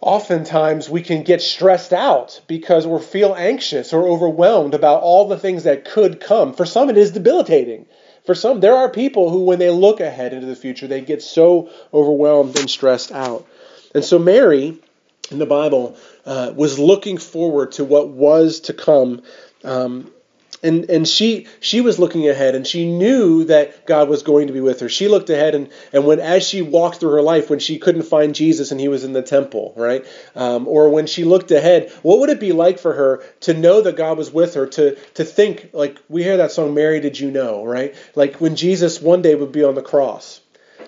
oftentimes 0.00 0.88
we 0.88 1.02
can 1.02 1.24
get 1.24 1.42
stressed 1.42 1.92
out 1.92 2.40
because 2.46 2.86
we 2.86 3.00
feel 3.00 3.34
anxious 3.34 3.92
or 3.92 4.06
overwhelmed 4.06 4.74
about 4.74 5.02
all 5.02 5.26
the 5.26 5.38
things 5.38 5.64
that 5.64 5.84
could 5.84 6.20
come. 6.20 6.54
For 6.54 6.64
some, 6.64 6.90
it 6.90 6.96
is 6.96 7.10
debilitating. 7.10 7.86
For 8.24 8.36
some, 8.36 8.60
there 8.60 8.76
are 8.76 8.88
people 8.88 9.30
who, 9.30 9.46
when 9.46 9.58
they 9.58 9.70
look 9.70 9.98
ahead 9.98 10.32
into 10.32 10.46
the 10.46 10.54
future, 10.54 10.86
they 10.86 11.00
get 11.00 11.22
so 11.22 11.70
overwhelmed 11.92 12.56
and 12.56 12.70
stressed 12.70 13.10
out. 13.10 13.48
And 13.94 14.04
so 14.04 14.18
Mary 14.18 14.78
in 15.30 15.38
the 15.38 15.46
Bible 15.46 15.96
uh, 16.26 16.52
was 16.54 16.78
looking 16.78 17.18
forward 17.18 17.72
to 17.72 17.84
what 17.84 18.08
was 18.08 18.60
to 18.60 18.74
come. 18.74 19.22
Um, 19.62 20.10
and 20.62 20.88
and 20.88 21.06
she 21.06 21.46
she 21.60 21.82
was 21.82 21.98
looking 21.98 22.28
ahead 22.28 22.54
and 22.54 22.66
she 22.66 22.90
knew 22.90 23.44
that 23.44 23.86
God 23.86 24.08
was 24.08 24.22
going 24.22 24.46
to 24.46 24.52
be 24.52 24.60
with 24.60 24.80
her. 24.80 24.88
She 24.88 25.08
looked 25.08 25.28
ahead 25.28 25.54
and 25.54 25.68
and 25.92 26.06
when 26.06 26.20
as 26.20 26.48
she 26.48 26.62
walked 26.62 27.00
through 27.00 27.12
her 27.12 27.22
life 27.22 27.50
when 27.50 27.58
she 27.58 27.78
couldn't 27.78 28.04
find 28.04 28.34
Jesus 28.34 28.70
and 28.70 28.80
he 28.80 28.88
was 28.88 29.04
in 29.04 29.12
the 29.12 29.22
temple, 29.22 29.74
right? 29.76 30.06
Um, 30.34 30.66
or 30.66 30.88
when 30.88 31.06
she 31.06 31.24
looked 31.24 31.50
ahead, 31.50 31.92
what 32.02 32.20
would 32.20 32.30
it 32.30 32.40
be 32.40 32.52
like 32.52 32.78
for 32.78 32.94
her 32.94 33.22
to 33.40 33.52
know 33.52 33.82
that 33.82 33.96
God 33.96 34.16
was 34.16 34.32
with 34.32 34.54
her? 34.54 34.66
To 34.66 34.94
to 34.94 35.24
think 35.24 35.70
like 35.72 35.98
we 36.08 36.22
hear 36.22 36.38
that 36.38 36.52
song, 36.52 36.72
"Mary, 36.72 37.00
did 37.00 37.20
you 37.20 37.30
know?" 37.30 37.64
Right? 37.64 37.94
Like 38.14 38.36
when 38.40 38.56
Jesus 38.56 39.02
one 39.02 39.22
day 39.22 39.34
would 39.34 39.52
be 39.52 39.64
on 39.64 39.74
the 39.74 39.82
cross, 39.82 40.40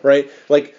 right? 0.02 0.30
Like 0.48 0.74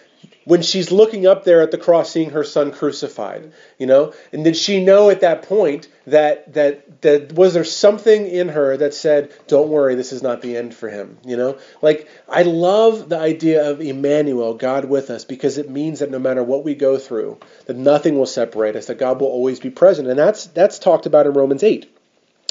when 0.47 0.61
she's 0.61 0.93
looking 0.93 1.27
up 1.27 1.43
there 1.43 1.61
at 1.61 1.71
the 1.71 1.77
cross 1.77 2.09
seeing 2.09 2.29
her 2.29 2.43
son 2.43 2.71
crucified 2.71 3.51
you 3.77 3.85
know? 3.85 4.13
And 4.31 4.45
did 4.45 4.55
she 4.55 4.83
know 4.83 5.09
at 5.09 5.19
that 5.19 5.43
point 5.43 5.89
that 6.07 6.53
that 6.53 7.01
that 7.01 7.33
was 7.33 7.53
there 7.53 7.65
something 7.65 8.25
in 8.25 8.47
her 8.49 8.77
that 8.77 8.93
said 8.93 9.31
don't 9.47 9.67
worry 9.67 9.95
this 9.95 10.13
is 10.13 10.23
not 10.23 10.41
the 10.41 10.55
end 10.55 10.73
for 10.73 10.87
him 10.87 11.17
you 11.25 11.35
know? 11.35 11.57
Like 11.81 12.09
i 12.29 12.43
love 12.43 13.09
the 13.09 13.19
idea 13.19 13.69
of 13.69 13.81
emmanuel 13.81 14.53
god 14.53 14.85
with 14.85 15.09
us 15.09 15.25
because 15.25 15.57
it 15.57 15.69
means 15.69 15.99
that 15.99 16.11
no 16.11 16.19
matter 16.19 16.43
what 16.43 16.63
we 16.63 16.75
go 16.75 16.97
through 16.97 17.37
that 17.65 17.75
nothing 17.75 18.17
will 18.17 18.25
separate 18.25 18.77
us 18.77 18.85
that 18.87 18.97
god 18.97 19.19
will 19.19 19.27
always 19.27 19.59
be 19.59 19.69
present. 19.69 20.07
And 20.07 20.17
that's 20.17 20.45
that's 20.47 20.79
talked 20.79 21.05
about 21.05 21.27
in 21.27 21.33
romans 21.33 21.63
8 21.63 21.93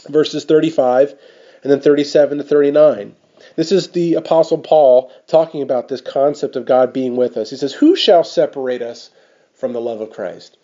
verses 0.09 0.45
35 0.45 1.15
and 1.63 1.73
then 1.73 1.81
37 1.81 2.39
to 2.39 2.45
39 2.45 3.17
this 3.57 3.73
is 3.73 3.89
the 3.89 4.15
Apostle 4.15 4.59
Paul 4.59 5.11
talking 5.27 5.63
about 5.63 5.89
this 5.89 6.01
concept 6.01 6.57
of 6.57 6.67
God 6.67 6.93
being 6.93 7.17
with 7.17 7.37
us. 7.37 7.51
He 7.51 7.57
says, 7.57 7.73
Who 7.73 7.97
shall 7.97 8.23
separate 8.23 8.83
us 8.83 9.11
from 9.55 9.73
the 9.73 9.81
love 9.81 10.01
of 10.01 10.11
Christ? 10.11 10.57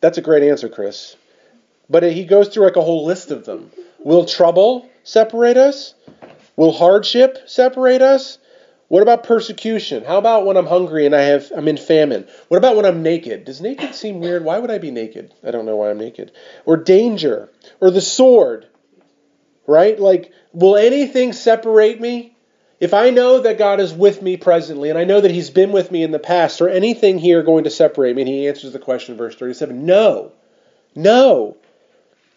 That's 0.00 0.18
a 0.18 0.22
great 0.22 0.42
answer, 0.42 0.68
Chris. 0.68 1.16
But 1.88 2.02
he 2.02 2.24
goes 2.24 2.48
through 2.48 2.64
like 2.64 2.76
a 2.76 2.82
whole 2.82 3.04
list 3.04 3.30
of 3.30 3.44
them. 3.44 3.70
Will 3.98 4.24
trouble 4.24 4.88
separate 5.02 5.56
us? 5.56 5.94
Will 6.56 6.72
hardship 6.72 7.38
separate 7.46 8.02
us? 8.02 8.38
What 8.88 9.02
about 9.02 9.22
persecution? 9.22 10.02
How 10.04 10.18
about 10.18 10.46
when 10.46 10.56
I'm 10.56 10.66
hungry 10.66 11.06
and 11.06 11.14
I 11.14 11.22
have 11.22 11.52
I'm 11.54 11.68
in 11.68 11.76
famine? 11.76 12.26
What 12.48 12.58
about 12.58 12.74
when 12.74 12.84
I'm 12.84 13.04
naked? 13.04 13.44
Does 13.44 13.60
naked 13.60 13.94
seem 13.94 14.20
weird? 14.20 14.44
Why 14.44 14.58
would 14.58 14.70
I 14.70 14.78
be 14.78 14.90
naked? 14.90 15.32
I 15.46 15.52
don't 15.52 15.64
know 15.64 15.76
why 15.76 15.90
I'm 15.90 15.98
naked. 15.98 16.32
Or 16.64 16.76
danger, 16.76 17.48
or 17.80 17.92
the 17.92 18.00
sword. 18.00 18.66
Right? 19.70 19.98
Like 19.98 20.32
Will 20.52 20.76
anything 20.76 21.32
separate 21.32 22.00
me? 22.00 22.34
If 22.80 22.94
I 22.94 23.10
know 23.10 23.40
that 23.40 23.58
God 23.58 23.78
is 23.78 23.92
with 23.92 24.22
me 24.22 24.36
presently, 24.36 24.88
and 24.90 24.98
I 24.98 25.04
know 25.04 25.20
that 25.20 25.30
He's 25.30 25.50
been 25.50 25.70
with 25.70 25.90
me 25.90 26.02
in 26.02 26.10
the 26.10 26.18
past, 26.18 26.60
or 26.60 26.68
anything 26.68 27.18
here 27.18 27.42
going 27.42 27.64
to 27.64 27.70
separate 27.70 28.16
me? 28.16 28.22
And 28.22 28.28
He 28.28 28.48
answers 28.48 28.72
the 28.72 28.78
question 28.78 29.16
verse 29.16 29.36
37 29.36 29.84
No. 29.86 30.32
No. 30.94 31.56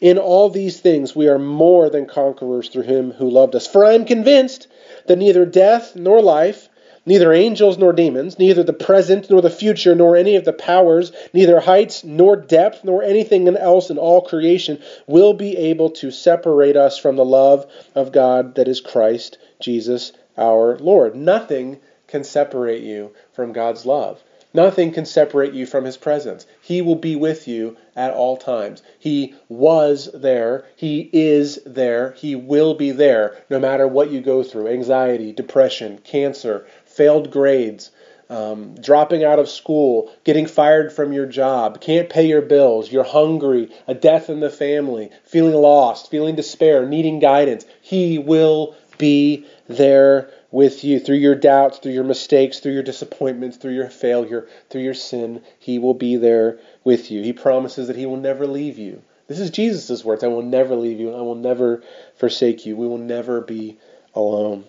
In 0.02 0.18
all 0.18 0.50
these 0.50 0.82
things, 0.82 1.16
we 1.16 1.30
are 1.30 1.40
more 1.40 1.90
than 1.90 2.06
conquerors 2.06 2.68
through 2.70 2.84
Him 2.84 3.12
who 3.12 3.30
loved 3.30 3.56
us. 3.56 3.66
For 3.66 3.86
I 3.86 3.94
am 3.94 4.06
convinced 4.06 4.68
that 5.08 5.18
neither 5.18 5.46
death 5.46 5.96
nor 5.96 6.22
life, 6.22 6.68
neither 7.06 7.34
angels 7.34 7.78
nor 7.78 7.94
demons, 7.94 8.40
neither 8.40 8.64
the 8.64 8.74
present 8.74 9.30
nor 9.30 9.42
the 9.42 9.50
future, 9.50 9.96
nor 9.96 10.16
any 10.16 10.36
of 10.36 10.46
the 10.46 10.54
powers, 10.54 11.12
neither 11.34 11.60
heights 11.60 12.04
nor 12.04 12.36
depth, 12.36 12.84
nor 12.84 13.04
anything 13.04 13.48
else 13.58 13.90
in 13.90 13.98
all 13.98 14.22
creation 14.22 14.82
will 15.08 15.34
be 15.34 15.58
able 15.58 15.90
to 15.90 16.12
separate 16.12 16.76
us 16.76 16.98
from 16.98 17.16
the 17.16 17.26
love 17.26 17.66
of 17.96 18.12
God 18.12 18.56
that 18.56 18.68
is 18.68 18.82
Christ 18.82 19.38
Jesus 19.60 20.12
our 20.38 20.78
Lord. 20.78 21.16
Nothing 21.16 21.80
can 22.08 22.24
separate 22.24 22.84
you 22.84 23.12
from 23.34 23.54
God's 23.54 23.86
love. 23.86 24.24
Nothing 24.56 24.92
can 24.92 25.06
separate 25.06 25.54
you 25.54 25.66
from 25.66 25.84
his 25.84 25.98
presence. 25.98 26.46
He 26.62 26.84
will 26.84 26.96
be 26.96 27.16
with 27.16 27.48
you 27.48 27.76
at 27.96 28.14
all 28.14 28.38
times. 28.38 28.84
He 29.00 29.34
was 29.50 30.12
there. 30.14 30.66
He 30.76 31.10
is 31.12 31.60
there. 31.66 32.12
He 32.12 32.36
will 32.36 32.76
be 32.76 32.92
there 32.92 33.36
no 33.50 33.60
matter 33.60 33.88
what 33.88 34.12
you 34.12 34.22
go 34.22 34.44
through 34.44 34.68
anxiety, 34.68 35.32
depression, 35.32 35.98
cancer, 36.04 36.68
failed 36.96 37.32
grades, 37.32 37.92
um, 38.30 38.76
dropping 38.76 39.24
out 39.24 39.40
of 39.40 39.50
school, 39.50 40.12
getting 40.24 40.46
fired 40.46 40.92
from 40.92 41.14
your 41.14 41.26
job, 41.26 41.82
can't 41.82 42.10
pay 42.10 42.28
your 42.28 42.42
bills, 42.42 42.92
you're 42.92 43.04
hungry, 43.04 43.70
a 43.88 43.94
death 43.94 44.30
in 44.30 44.40
the 44.40 44.50
family, 44.50 45.10
feeling 45.26 45.56
lost, 45.56 46.10
feeling 46.10 46.36
despair, 46.36 46.86
needing 46.88 47.20
guidance. 47.20 47.66
He 47.82 48.18
will 48.18 48.76
be 48.98 49.46
there 49.68 50.32
with 50.52 50.84
you 50.84 51.00
through 51.00 51.18
your 51.18 51.36
doubts, 51.36 51.80
through 51.80 51.94
your 51.94 52.04
mistakes, 52.04 52.60
through 52.60 52.74
your 52.74 52.84
disappointments, 52.84 53.58
through 53.58 53.74
your 53.74 53.90
failure, 53.90 54.48
through 54.70 54.82
your 54.82 54.94
sin. 54.94 55.42
He 55.60 55.80
will 55.80 55.96
be 55.96 56.16
there 56.16 56.60
with 56.84 57.12
you. 57.12 57.24
He 57.24 57.34
promises 57.34 57.88
that 57.88 57.96
He 57.96 58.06
will 58.06 58.18
never 58.18 58.46
leave 58.46 58.78
you. 58.78 59.02
This 59.28 59.40
is 59.40 59.50
Jesus' 59.50 60.04
words 60.04 60.24
I 60.24 60.28
will 60.28 60.44
never 60.44 60.76
leave 60.76 61.00
you, 61.00 61.14
I 61.14 61.22
will 61.22 61.36
never 61.36 61.82
forsake 62.16 62.66
you. 62.66 62.76
We 62.76 62.88
will 62.88 62.98
never 62.98 63.42
be 63.42 63.78
alone. 64.14 64.66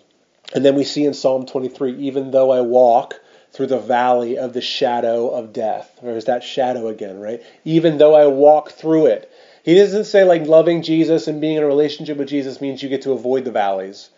And 0.53 0.65
then 0.65 0.75
we 0.75 0.85
see 0.85 1.05
in 1.05 1.15
Psalm 1.15 1.47
23, 1.47 1.97
even 1.99 2.31
though 2.31 2.53
I 2.53 2.61
walk 2.61 3.21
through 3.55 3.69
the 3.69 3.79
valley 3.79 4.37
of 4.37 4.53
the 4.53 4.61
shadow 4.61 5.29
of 5.29 5.53
death. 5.53 5.99
There's 6.03 6.25
that 6.25 6.43
shadow 6.43 6.89
again, 6.89 7.21
right? 7.21 7.41
Even 7.65 7.99
though 7.99 8.15
I 8.15 8.27
walk 8.27 8.73
through 8.73 9.07
it. 9.07 9.31
He 9.63 9.77
doesn't 9.77 10.05
say 10.05 10.25
like 10.25 10.47
loving 10.47 10.83
Jesus 10.83 11.29
and 11.29 11.41
being 11.41 11.57
in 11.57 11.63
a 11.63 11.67
relationship 11.67 12.19
with 12.19 12.29
Jesus 12.29 12.61
means 12.61 12.83
you 12.83 12.89
get 12.89 13.03
to 13.03 13.13
avoid 13.13 13.45
the 13.45 13.53
valleys, 13.53 14.11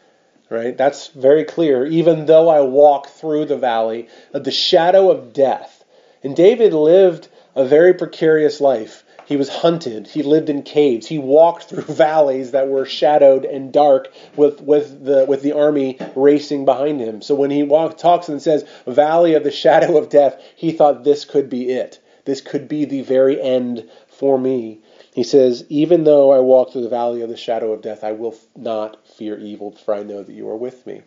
right? 0.49 0.77
That's 0.77 1.09
very 1.09 1.45
clear. 1.45 1.85
Even 1.85 2.25
though 2.25 2.49
I 2.49 2.62
walk 2.62 3.09
through 3.09 3.45
the 3.45 3.59
valley 3.59 4.09
of 4.33 4.43
the 4.43 4.51
shadow 4.51 5.11
of 5.11 5.35
death. 5.35 5.85
And 6.25 6.35
David 6.35 6.73
lived 6.73 7.29
a 7.55 7.67
very 7.67 7.93
precarious 7.93 8.61
life. 8.61 9.05
He 9.27 9.37
was 9.37 9.49
hunted. 9.49 10.07
He 10.07 10.23
lived 10.23 10.49
in 10.49 10.62
caves. 10.62 11.07
He 11.07 11.19
walked 11.19 11.65
through 11.69 11.83
valleys 11.83 12.53
that 12.53 12.69
were 12.69 12.87
shadowed 12.87 13.45
and 13.45 13.73
dark 13.73 14.12
with, 14.37 14.61
with, 14.61 15.05
the, 15.05 15.27
with 15.27 15.43
the 15.43 15.53
army 15.53 15.99
racing 16.15 16.65
behind 16.65 17.01
him. 17.01 17.21
So 17.23 17.35
when 17.35 17.51
he 17.51 17.65
walk, 17.65 17.99
talks 17.99 18.29
and 18.29 18.41
says, 18.41 18.65
Valley 18.87 19.35
of 19.35 19.45
the 19.45 19.51
shadow 19.51 19.99
of 19.99 20.09
death, 20.09 20.41
he 20.55 20.71
thought 20.71 21.05
this 21.05 21.25
could 21.25 21.51
be 21.51 21.71
it. 21.71 22.01
This 22.25 22.41
could 22.41 22.69
be 22.69 22.85
the 22.85 23.03
very 23.03 23.41
end 23.41 23.89
for 24.09 24.39
me. 24.39 24.81
He 25.12 25.23
says, 25.23 25.65
Even 25.69 26.05
though 26.05 26.33
I 26.33 26.41
walk 26.41 26.73
through 26.73 26.83
the 26.83 26.89
valley 26.89 27.23
of 27.23 27.29
the 27.29 27.37
shadow 27.37 27.73
of 27.73 27.83
death, 27.83 28.05
I 28.05 28.12
will 28.12 28.37
not 28.55 29.07
fear 29.07 29.39
evil, 29.39 29.73
for 29.73 29.95
I 29.95 30.03
know 30.03 30.23
that 30.23 30.33
you 30.33 30.49
are 30.49 30.57
with 30.57 30.87
me. 30.87 31.03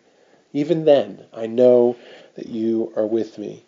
Even 0.52 0.84
then, 0.84 1.24
I 1.32 1.46
know 1.46 1.96
that 2.34 2.48
you 2.48 2.92
are 2.96 3.06
with 3.06 3.38
me. 3.38 3.64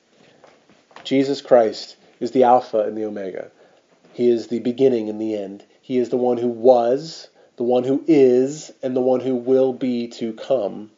Jesus 1.04 1.40
Christ 1.40 1.96
is 2.20 2.32
the 2.32 2.44
Alpha 2.44 2.80
and 2.80 2.96
the 2.96 3.04
Omega. 3.04 3.50
He 4.12 4.28
is 4.28 4.48
the 4.48 4.58
beginning 4.58 5.08
and 5.08 5.20
the 5.20 5.36
end. 5.36 5.64
He 5.80 5.98
is 5.98 6.10
the 6.10 6.16
one 6.16 6.36
who 6.36 6.48
was, 6.48 7.28
the 7.56 7.62
one 7.62 7.84
who 7.84 8.04
is, 8.06 8.70
and 8.82 8.94
the 8.94 9.00
one 9.00 9.20
who 9.20 9.34
will 9.34 9.72
be 9.72 10.08
to 10.08 10.32
come. 10.34 10.90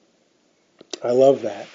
I 1.02 1.12
love 1.12 1.42
that. 1.42 1.66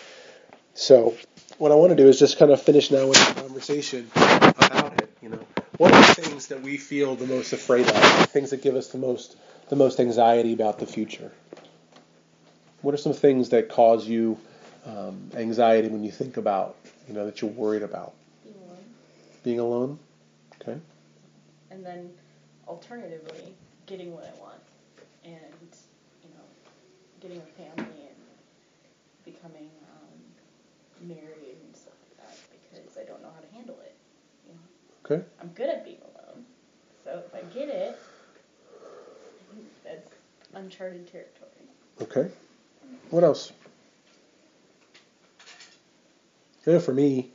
So, 0.73 1.15
what 1.58 1.71
I 1.71 1.75
want 1.75 1.91
to 1.91 1.95
do 1.95 2.08
is 2.08 2.19
just 2.19 2.38
kind 2.38 2.52
of 2.52 2.62
finish 2.62 2.91
now 2.91 3.08
with 3.08 3.36
the 3.36 3.41
conversation 3.41 4.10
about 4.15 5.02
it. 5.02 5.10
You 5.21 5.30
know, 5.30 5.45
what 5.78 5.93
are 5.93 6.02
the 6.02 6.21
things 6.21 6.47
that 6.47 6.62
we 6.62 6.78
feel 6.78 7.15
the 7.15 7.28
most 7.28 7.54
afraid 7.54 7.88
of? 7.88 7.93
The 7.93 8.28
things 8.28 8.49
that 8.49 8.62
give 8.62 8.75
us 8.75 8.89
the 8.89 8.97
most 8.97 9.38
the 9.69 9.75
most 9.75 9.99
anxiety 9.99 10.54
about 10.54 10.80
the 10.80 10.86
future? 10.86 11.32
What 12.82 12.93
are 12.93 12.97
some 12.97 13.13
things 13.13 13.49
that 13.49 13.69
cause 13.69 14.08
you 14.08 14.39
um, 14.86 15.32
anxiety 15.36 15.89
when 15.89 16.04
you 16.04 16.12
think 16.12 16.38
about, 16.38 16.75
you 17.08 17.13
know, 17.13 17.25
that 17.25 17.41
you're 17.41 17.52
worried 17.52 17.84
about? 17.84 18.13
Being 18.43 18.56
alone. 18.56 18.86
Being 19.43 19.60
alone. 19.60 19.99
Okay 20.62 20.80
and 21.72 21.86
then 21.86 22.10
alternatively 22.68 23.56
getting 23.86 24.14
what 24.14 24.24
I 24.24 24.40
want 24.40 24.62
and 25.24 25.70
you 26.24 26.30
know 26.30 26.46
getting 27.20 27.38
a 27.38 27.62
family 27.62 28.02
and 28.08 29.26
becoming 29.26 29.70
um, 29.92 31.08
married 31.08 31.58
and 31.66 31.76
stuff 31.76 31.94
like 32.04 32.28
that 32.28 32.38
because 32.52 32.98
I 32.98 33.04
don't 33.04 33.22
know 33.22 33.32
how 33.34 33.42
to 33.42 33.56
handle 33.56 33.78
it. 33.84 33.96
You 34.48 34.54
know? 34.54 35.16
Okay. 35.16 35.26
I'm 35.42 35.50
good 35.50 35.70
at 35.70 35.84
being 35.84 36.02
alone, 36.02 36.46
so 37.04 37.24
if 37.26 37.36
I 37.36 37.42
get 37.54 37.70
it, 37.70 38.00
that's 39.84 40.12
uncharted 40.54 41.12
territory. 41.12 41.50
Okay. 42.02 42.32
What 43.10 43.24
else? 43.24 43.52
Know, 46.66 46.80
for 46.80 46.94
me, 46.94 47.32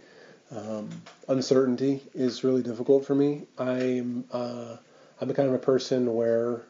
um, 0.57 0.89
uncertainty 1.29 2.03
is 2.15 2.45
really 2.45 2.63
difficult 2.63 3.05
for 3.07 3.15
me. 3.15 3.47
I'm 3.59 4.25
uh, 4.33 4.77
I'm 5.21 5.29
the 5.29 5.35
kind 5.35 5.49
of 5.49 5.55
a 5.55 5.59
person 5.59 6.15
where 6.15 6.63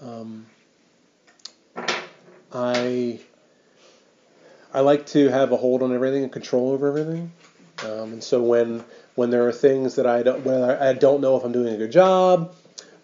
um, 0.00 0.46
I 2.52 3.20
I 4.74 4.80
like 4.80 5.06
to 5.06 5.28
have 5.28 5.52
a 5.52 5.56
hold 5.56 5.82
on 5.82 5.94
everything 5.94 6.24
and 6.24 6.32
control 6.32 6.70
over 6.70 6.88
everything. 6.88 7.32
Um, 7.84 8.14
and 8.14 8.24
so 8.24 8.42
when 8.42 8.84
when 9.14 9.30
there 9.30 9.46
are 9.46 9.52
things 9.52 9.96
that 9.96 10.06
I 10.06 10.22
don't 10.22 10.44
when 10.44 10.62
I 10.62 10.92
don't 10.92 11.20
know 11.20 11.36
if 11.36 11.44
I'm 11.44 11.52
doing 11.52 11.74
a 11.74 11.76
good 11.76 11.92
job 11.92 12.54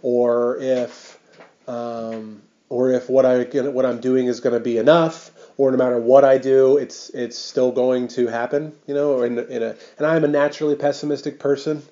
or 0.03 0.59
if 0.61 1.19
um, 1.67 2.43
or 2.69 2.91
if 2.93 3.09
what 3.09 3.25
I 3.27 3.45
what 3.45 3.87
I'm 3.87 4.01
doing 4.01 4.27
is 4.27 4.41
going 4.41 4.55
to 4.55 4.61
be 4.61 4.79
enough 4.79 5.31
or 5.59 5.73
no 5.73 5.77
matter 5.77 5.99
what 5.99 6.25
I 6.25 6.39
do, 6.39 6.79
it's 6.79 7.11
it's 7.11 7.37
still 7.37 7.73
going 7.73 8.09
to 8.09 8.29
happen, 8.29 8.73
you 8.87 8.95
know. 8.95 9.23
In, 9.23 9.39
in 9.39 9.63
a, 9.63 9.75
and 9.99 10.07
I'm 10.07 10.25
a 10.25 10.29
naturally 10.29 10.77
pessimistic 10.77 11.39
person, 11.39 11.83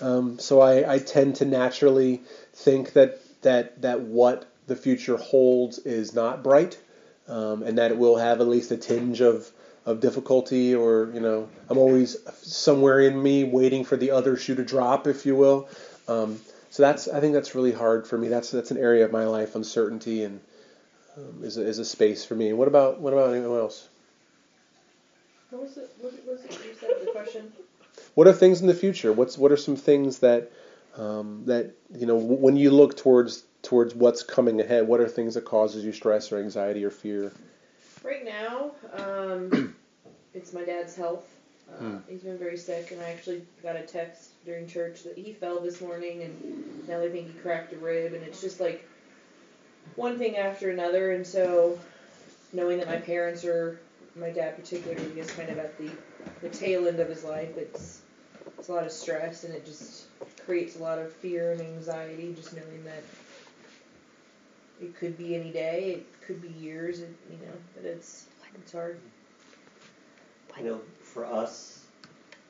um, 0.00 0.38
so 0.38 0.60
I, 0.60 0.94
I 0.94 0.98
tend 0.98 1.36
to 1.36 1.46
naturally 1.46 2.22
think 2.52 2.92
that 2.92 3.20
that 3.42 3.82
that 3.82 4.02
what 4.02 4.46
the 4.66 4.76
future 4.76 5.16
holds 5.16 5.78
is 5.78 6.14
not 6.14 6.44
bright, 6.44 6.78
um, 7.26 7.62
and 7.62 7.78
that 7.78 7.90
it 7.90 7.96
will 7.96 8.16
have 8.16 8.40
at 8.40 8.46
least 8.46 8.70
a 8.70 8.76
tinge 8.76 9.22
of 9.22 9.50
of 9.86 10.00
difficulty, 10.00 10.74
or 10.74 11.10
you 11.14 11.20
know, 11.20 11.48
I'm 11.70 11.78
always 11.78 12.18
somewhere 12.42 13.00
in 13.00 13.20
me 13.20 13.44
waiting 13.44 13.84
for 13.84 13.96
the 13.96 14.10
other 14.10 14.36
shoe 14.36 14.54
to 14.54 14.64
drop, 14.64 15.06
if 15.06 15.24
you 15.24 15.34
will. 15.34 15.68
Um, 16.08 16.40
so 16.68 16.82
that's 16.82 17.08
I 17.08 17.20
think 17.20 17.32
that's 17.32 17.54
really 17.54 17.72
hard 17.72 18.06
for 18.06 18.18
me. 18.18 18.28
That's 18.28 18.50
that's 18.50 18.70
an 18.70 18.78
area 18.78 19.06
of 19.06 19.12
my 19.12 19.24
life, 19.24 19.54
uncertainty 19.54 20.24
and 20.24 20.40
um, 21.16 21.42
is, 21.42 21.56
a, 21.56 21.66
is 21.66 21.78
a 21.78 21.84
space 21.84 22.24
for 22.24 22.34
me. 22.34 22.52
What 22.52 22.68
about 22.68 23.00
what 23.00 23.12
about 23.12 23.34
anyone 23.34 23.58
else? 23.58 23.88
What 25.50 25.62
was 25.62 25.76
it? 25.76 25.90
What 26.00 26.12
was 26.26 26.44
it 26.44 26.50
you 26.66 26.74
said 26.80 26.90
the 27.04 27.10
question? 27.12 27.52
What 28.14 28.26
are 28.26 28.32
things 28.32 28.60
in 28.60 28.66
the 28.66 28.74
future? 28.74 29.12
What's 29.12 29.38
what 29.38 29.52
are 29.52 29.56
some 29.56 29.76
things 29.76 30.18
that 30.20 30.50
um, 30.96 31.42
that 31.46 31.72
you 31.96 32.06
know 32.06 32.18
w- 32.18 32.40
when 32.40 32.56
you 32.56 32.70
look 32.70 32.96
towards 32.96 33.44
towards 33.62 33.94
what's 33.94 34.22
coming 34.22 34.60
ahead? 34.60 34.86
What 34.86 35.00
are 35.00 35.08
things 35.08 35.34
that 35.34 35.44
causes 35.44 35.84
you 35.84 35.92
stress 35.92 36.32
or 36.32 36.38
anxiety 36.38 36.84
or 36.84 36.90
fear? 36.90 37.32
Right 38.02 38.24
now, 38.24 38.72
um, 38.92 39.74
it's 40.34 40.52
my 40.52 40.64
dad's 40.64 40.94
health. 40.94 41.24
Uh, 41.70 41.76
Hmm. 41.76 41.96
He's 42.08 42.20
been 42.20 42.38
very 42.38 42.58
sick, 42.58 42.90
and 42.92 43.00
I 43.00 43.10
actually 43.10 43.42
got 43.62 43.74
a 43.74 43.82
text 43.82 44.30
during 44.44 44.66
church 44.66 45.02
that 45.04 45.16
he 45.16 45.32
fell 45.32 45.60
this 45.60 45.80
morning, 45.80 46.22
and 46.22 46.86
now 46.86 47.00
they 47.00 47.08
think 47.08 47.28
he 47.28 47.32
cracked 47.38 47.72
a 47.72 47.76
rib, 47.78 48.12
and 48.12 48.22
it's 48.22 48.40
just 48.40 48.60
like 48.60 48.86
one 49.96 50.18
thing 50.18 50.36
after 50.36 50.70
another. 50.70 51.12
And 51.12 51.26
so, 51.26 51.78
knowing 52.52 52.78
that 52.78 52.88
my 52.88 52.96
parents 52.96 53.44
are, 53.44 53.80
my 54.16 54.30
dad 54.30 54.56
particularly, 54.56 55.18
is 55.18 55.30
kind 55.30 55.50
of 55.50 55.58
at 55.58 55.76
the 55.78 55.90
the 56.42 56.48
tail 56.48 56.86
end 56.86 57.00
of 57.00 57.08
his 57.08 57.24
life, 57.24 57.56
it's 57.56 58.02
it's 58.58 58.68
a 58.68 58.72
lot 58.72 58.84
of 58.84 58.92
stress, 58.92 59.44
and 59.44 59.54
it 59.54 59.64
just 59.64 60.06
creates 60.44 60.76
a 60.76 60.82
lot 60.82 60.98
of 60.98 61.12
fear 61.12 61.52
and 61.52 61.60
anxiety, 61.60 62.34
just 62.34 62.54
knowing 62.54 62.84
that 62.84 63.02
it 64.80 64.94
could 64.96 65.16
be 65.16 65.34
any 65.34 65.50
day, 65.50 65.92
it 65.92 66.26
could 66.26 66.42
be 66.42 66.48
years, 66.48 67.00
it, 67.00 67.14
you 67.30 67.36
know, 67.38 67.52
but 67.74 67.84
it's 67.84 68.26
it's 68.54 68.72
hard. 68.72 68.98
You 70.58 70.64
know, 70.64 70.80
for 71.02 71.26
us, 71.26 71.84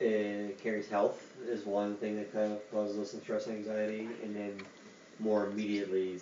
uh, 0.01 0.53
Carrie's 0.61 0.87
health 0.87 1.33
is 1.47 1.65
one 1.65 1.95
thing 1.95 2.15
that 2.17 2.31
kind 2.31 2.51
of 2.51 2.71
causes 2.71 2.99
us 2.99 3.11
some 3.11 3.21
stress 3.21 3.47
and 3.47 3.57
anxiety, 3.57 4.07
and 4.23 4.35
then 4.35 4.61
more 5.19 5.47
immediately, 5.47 6.19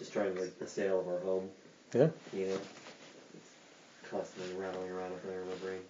just 0.00 0.12
trying 0.14 0.34
to 0.34 0.40
like 0.40 0.58
the 0.58 0.66
sale 0.66 0.98
of 0.98 1.06
our 1.06 1.20
home. 1.20 1.48
Yeah. 1.94 2.08
You 2.32 2.46
know, 2.46 2.58
it's 3.34 4.10
constantly 4.10 4.56
rattling 4.56 4.90
around 4.90 5.12
up 5.12 5.22
there 5.24 5.42
in 5.42 5.48
my 5.48 5.54
brain. 5.56 5.80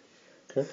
Okay. 0.51 0.68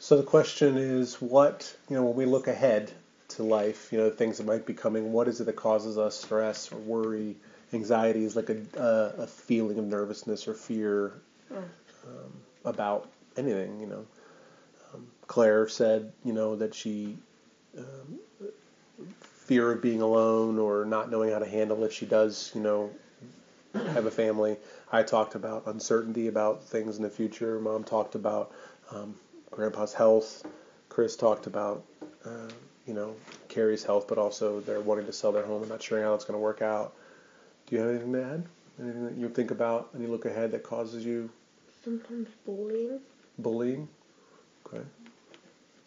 So 0.00 0.16
the 0.16 0.24
question 0.24 0.76
is, 0.76 1.14
what 1.22 1.74
you 1.88 1.96
know 1.96 2.02
when 2.02 2.16
we 2.16 2.26
look 2.26 2.48
ahead 2.48 2.90
to 3.28 3.44
life, 3.44 3.92
you 3.92 3.98
know, 3.98 4.10
things 4.10 4.38
that 4.38 4.46
might 4.46 4.66
be 4.66 4.74
coming. 4.74 5.12
What 5.12 5.28
is 5.28 5.40
it 5.40 5.44
that 5.44 5.56
causes 5.56 5.96
us 5.96 6.20
stress 6.20 6.72
or 6.72 6.78
worry, 6.78 7.36
anxiety? 7.72 8.24
Is 8.24 8.34
like 8.34 8.50
a 8.50 8.58
uh, 8.76 9.22
a 9.22 9.26
feeling 9.28 9.78
of 9.78 9.84
nervousness 9.84 10.48
or 10.48 10.54
fear 10.54 11.12
um, 11.52 12.32
about 12.64 13.08
anything. 13.36 13.80
You 13.80 13.86
know, 13.86 14.06
um, 14.92 15.06
Claire 15.28 15.68
said, 15.68 16.12
you 16.24 16.32
know, 16.32 16.56
that 16.56 16.74
she 16.74 17.16
um, 17.78 18.18
fear 19.20 19.72
of 19.72 19.82
being 19.82 20.00
alone 20.02 20.58
or 20.58 20.84
not 20.84 21.10
knowing 21.10 21.30
how 21.32 21.38
to 21.38 21.46
handle 21.48 21.82
if 21.84 21.92
she 21.92 22.06
does, 22.06 22.50
you 22.54 22.60
know, 22.60 22.90
have 23.74 24.06
a 24.06 24.10
family. 24.10 24.56
I 24.90 25.02
talked 25.02 25.34
about 25.34 25.66
uncertainty 25.66 26.28
about 26.28 26.64
things 26.64 26.96
in 26.96 27.02
the 27.02 27.10
future. 27.10 27.58
Mom 27.58 27.84
talked 27.84 28.14
about 28.14 28.52
um, 28.90 29.14
grandpa's 29.50 29.94
health. 29.94 30.44
Chris 30.88 31.16
talked 31.16 31.46
about, 31.46 31.82
uh, 32.24 32.48
you 32.86 32.92
know, 32.94 33.14
Carrie's 33.48 33.82
health, 33.84 34.06
but 34.08 34.18
also 34.18 34.60
they're 34.60 34.80
wanting 34.80 35.06
to 35.06 35.12
sell 35.12 35.32
their 35.32 35.44
home 35.44 35.62
and 35.62 35.70
not 35.70 35.82
sure 35.82 36.02
how 36.02 36.14
it's 36.14 36.24
going 36.24 36.34
to 36.34 36.42
work 36.42 36.60
out. 36.62 36.94
Do 37.66 37.76
you 37.76 37.80
have 37.82 37.90
anything 37.90 38.12
to 38.12 38.22
add? 38.24 38.44
Anything 38.80 39.04
that 39.06 39.14
you 39.16 39.28
think 39.28 39.50
about 39.50 39.90
and 39.92 40.02
you 40.02 40.08
look 40.08 40.24
ahead 40.24 40.52
that 40.52 40.62
causes 40.62 41.04
you 41.04 41.30
Sometimes 41.84 42.28
bullying. 42.46 43.00
bullying? 43.38 43.88
Okay. 44.66 44.84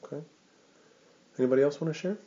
Okay. 0.03 0.23
Anybody 1.37 1.61
else 1.61 1.79
want 1.79 1.93
to 1.93 1.99
share? 1.99 2.17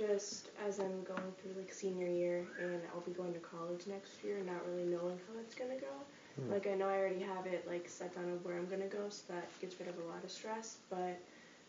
Just 0.00 0.48
as 0.66 0.78
I'm 0.78 1.04
going 1.04 1.30
through 1.36 1.52
like 1.58 1.70
senior 1.70 2.08
year 2.08 2.46
and 2.58 2.80
I'll 2.94 3.02
be 3.02 3.12
going 3.12 3.34
to 3.34 3.38
college 3.38 3.86
next 3.86 4.24
year, 4.24 4.38
not 4.46 4.66
really 4.66 4.88
knowing 4.88 5.20
how 5.28 5.38
it's 5.38 5.54
gonna 5.54 5.78
go. 5.78 5.92
Hmm. 6.40 6.50
Like 6.50 6.66
I 6.66 6.74
know 6.74 6.88
I 6.88 6.96
already 6.96 7.20
have 7.20 7.44
it 7.44 7.68
like 7.68 7.86
set 7.86 8.14
down 8.14 8.30
of 8.30 8.42
where 8.42 8.56
I'm 8.56 8.66
gonna 8.66 8.86
go, 8.86 9.10
so 9.10 9.34
that 9.34 9.46
gets 9.60 9.78
rid 9.78 9.90
of 9.90 9.98
a 9.98 10.08
lot 10.08 10.24
of 10.24 10.30
stress. 10.30 10.78
But 10.88 11.20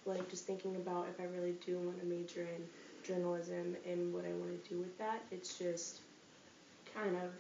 like 0.06 0.30
just 0.30 0.48
thinking 0.48 0.78
about 0.78 1.08
if 1.10 1.20
I 1.20 1.26
really 1.26 1.58
do 1.66 1.78
want 1.78 2.00
to 2.00 2.06
major 2.06 2.44
in 2.44 2.64
journalism 3.06 3.76
and 3.86 4.14
what 4.14 4.24
I 4.24 4.32
want 4.32 4.64
to 4.64 4.70
do 4.70 4.80
with 4.80 4.98
that, 4.98 5.24
it's 5.30 5.58
just 5.58 6.00
kind 6.96 7.18
of 7.18 7.34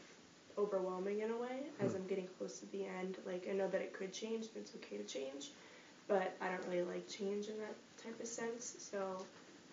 overwhelming 0.58 1.22
in 1.22 1.32
a 1.32 1.38
way 1.38 1.64
as 1.80 1.96
I'm 1.96 2.06
getting 2.08 2.28
close 2.38 2.60
to 2.60 2.72
the 2.74 2.84
end. 3.00 3.16
Like 3.26 3.48
I 3.50 3.54
know 3.54 3.70
that 3.70 3.80
it 3.80 3.94
could 3.94 4.12
change 4.12 4.48
and 4.54 4.58
it's 4.58 4.74
okay 4.76 4.98
to 4.98 5.06
change, 5.06 5.52
but 6.10 6.36
I 6.42 6.50
don't 6.50 6.68
really 6.68 6.84
like 6.84 7.08
change 7.08 7.48
in 7.48 7.58
that 7.60 7.76
type 8.04 8.20
of 8.20 8.28
sense. 8.28 8.76
So 8.78 9.24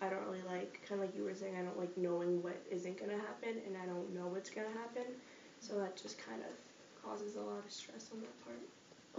I 0.01 0.09
don't 0.09 0.25
really 0.25 0.43
like 0.47 0.81
kind 0.87 1.01
of 1.01 1.07
like 1.07 1.15
you 1.15 1.23
were 1.23 1.35
saying. 1.35 1.55
I 1.55 1.61
don't 1.61 1.79
like 1.79 1.95
knowing 1.97 2.41
what 2.41 2.61
isn't 2.71 2.99
gonna 2.99 3.17
happen, 3.17 3.61
and 3.65 3.75
I 3.77 3.85
don't 3.85 4.13
know 4.15 4.27
what's 4.27 4.49
gonna 4.49 4.67
happen. 4.69 5.03
So 5.59 5.77
that 5.79 6.01
just 6.01 6.17
kind 6.17 6.41
of 6.41 7.03
causes 7.03 7.35
a 7.35 7.41
lot 7.41 7.63
of 7.65 7.71
stress 7.71 8.09
on 8.13 8.21
that 8.21 8.45
part. 8.45 8.59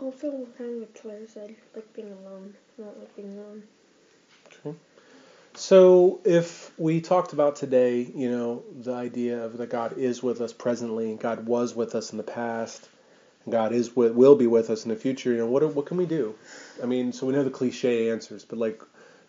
Also, 0.03 0.47
kind 0.57 0.75
of 0.75 0.81
what 0.81 0.95
Claire 0.95 1.27
said, 1.27 1.55
like 1.75 1.93
being 1.93 2.12
alone, 2.12 2.55
not 2.79 2.99
like 2.99 3.14
being 3.16 3.33
alone. 3.37 3.62
Okay. 4.47 4.77
So, 5.55 6.21
if 6.25 6.71
we 6.79 7.01
talked 7.01 7.33
about 7.33 7.57
today, 7.57 8.09
you 8.14 8.31
know, 8.31 8.62
the 8.83 8.93
idea 8.93 9.45
of 9.45 9.59
that 9.59 9.69
God 9.69 9.99
is 9.99 10.23
with 10.23 10.40
us 10.40 10.53
presently, 10.53 11.11
and 11.11 11.19
God 11.19 11.47
was 11.47 11.75
with 11.75 11.95
us 11.95 12.12
in 12.12 12.19
the 12.19 12.25
past, 12.25 12.88
and 13.45 13.53
God 13.53 13.73
is 13.73 13.95
with, 13.97 14.12
will 14.12 14.37
be 14.37 14.47
with 14.47 14.71
us 14.71 14.85
in 14.85 14.90
the 14.90 14.97
future. 14.97 15.33
You 15.33 15.38
know, 15.38 15.47
what 15.47 15.75
what 15.75 15.87
can 15.87 15.97
we 15.97 16.07
do? 16.07 16.35
I 16.83 16.87
mean, 16.87 17.12
so 17.12 17.27
we 17.27 17.33
know 17.33 17.43
the 17.43 17.51
cliche 17.51 18.11
answers, 18.11 18.45
but 18.45 18.59
like, 18.59 18.81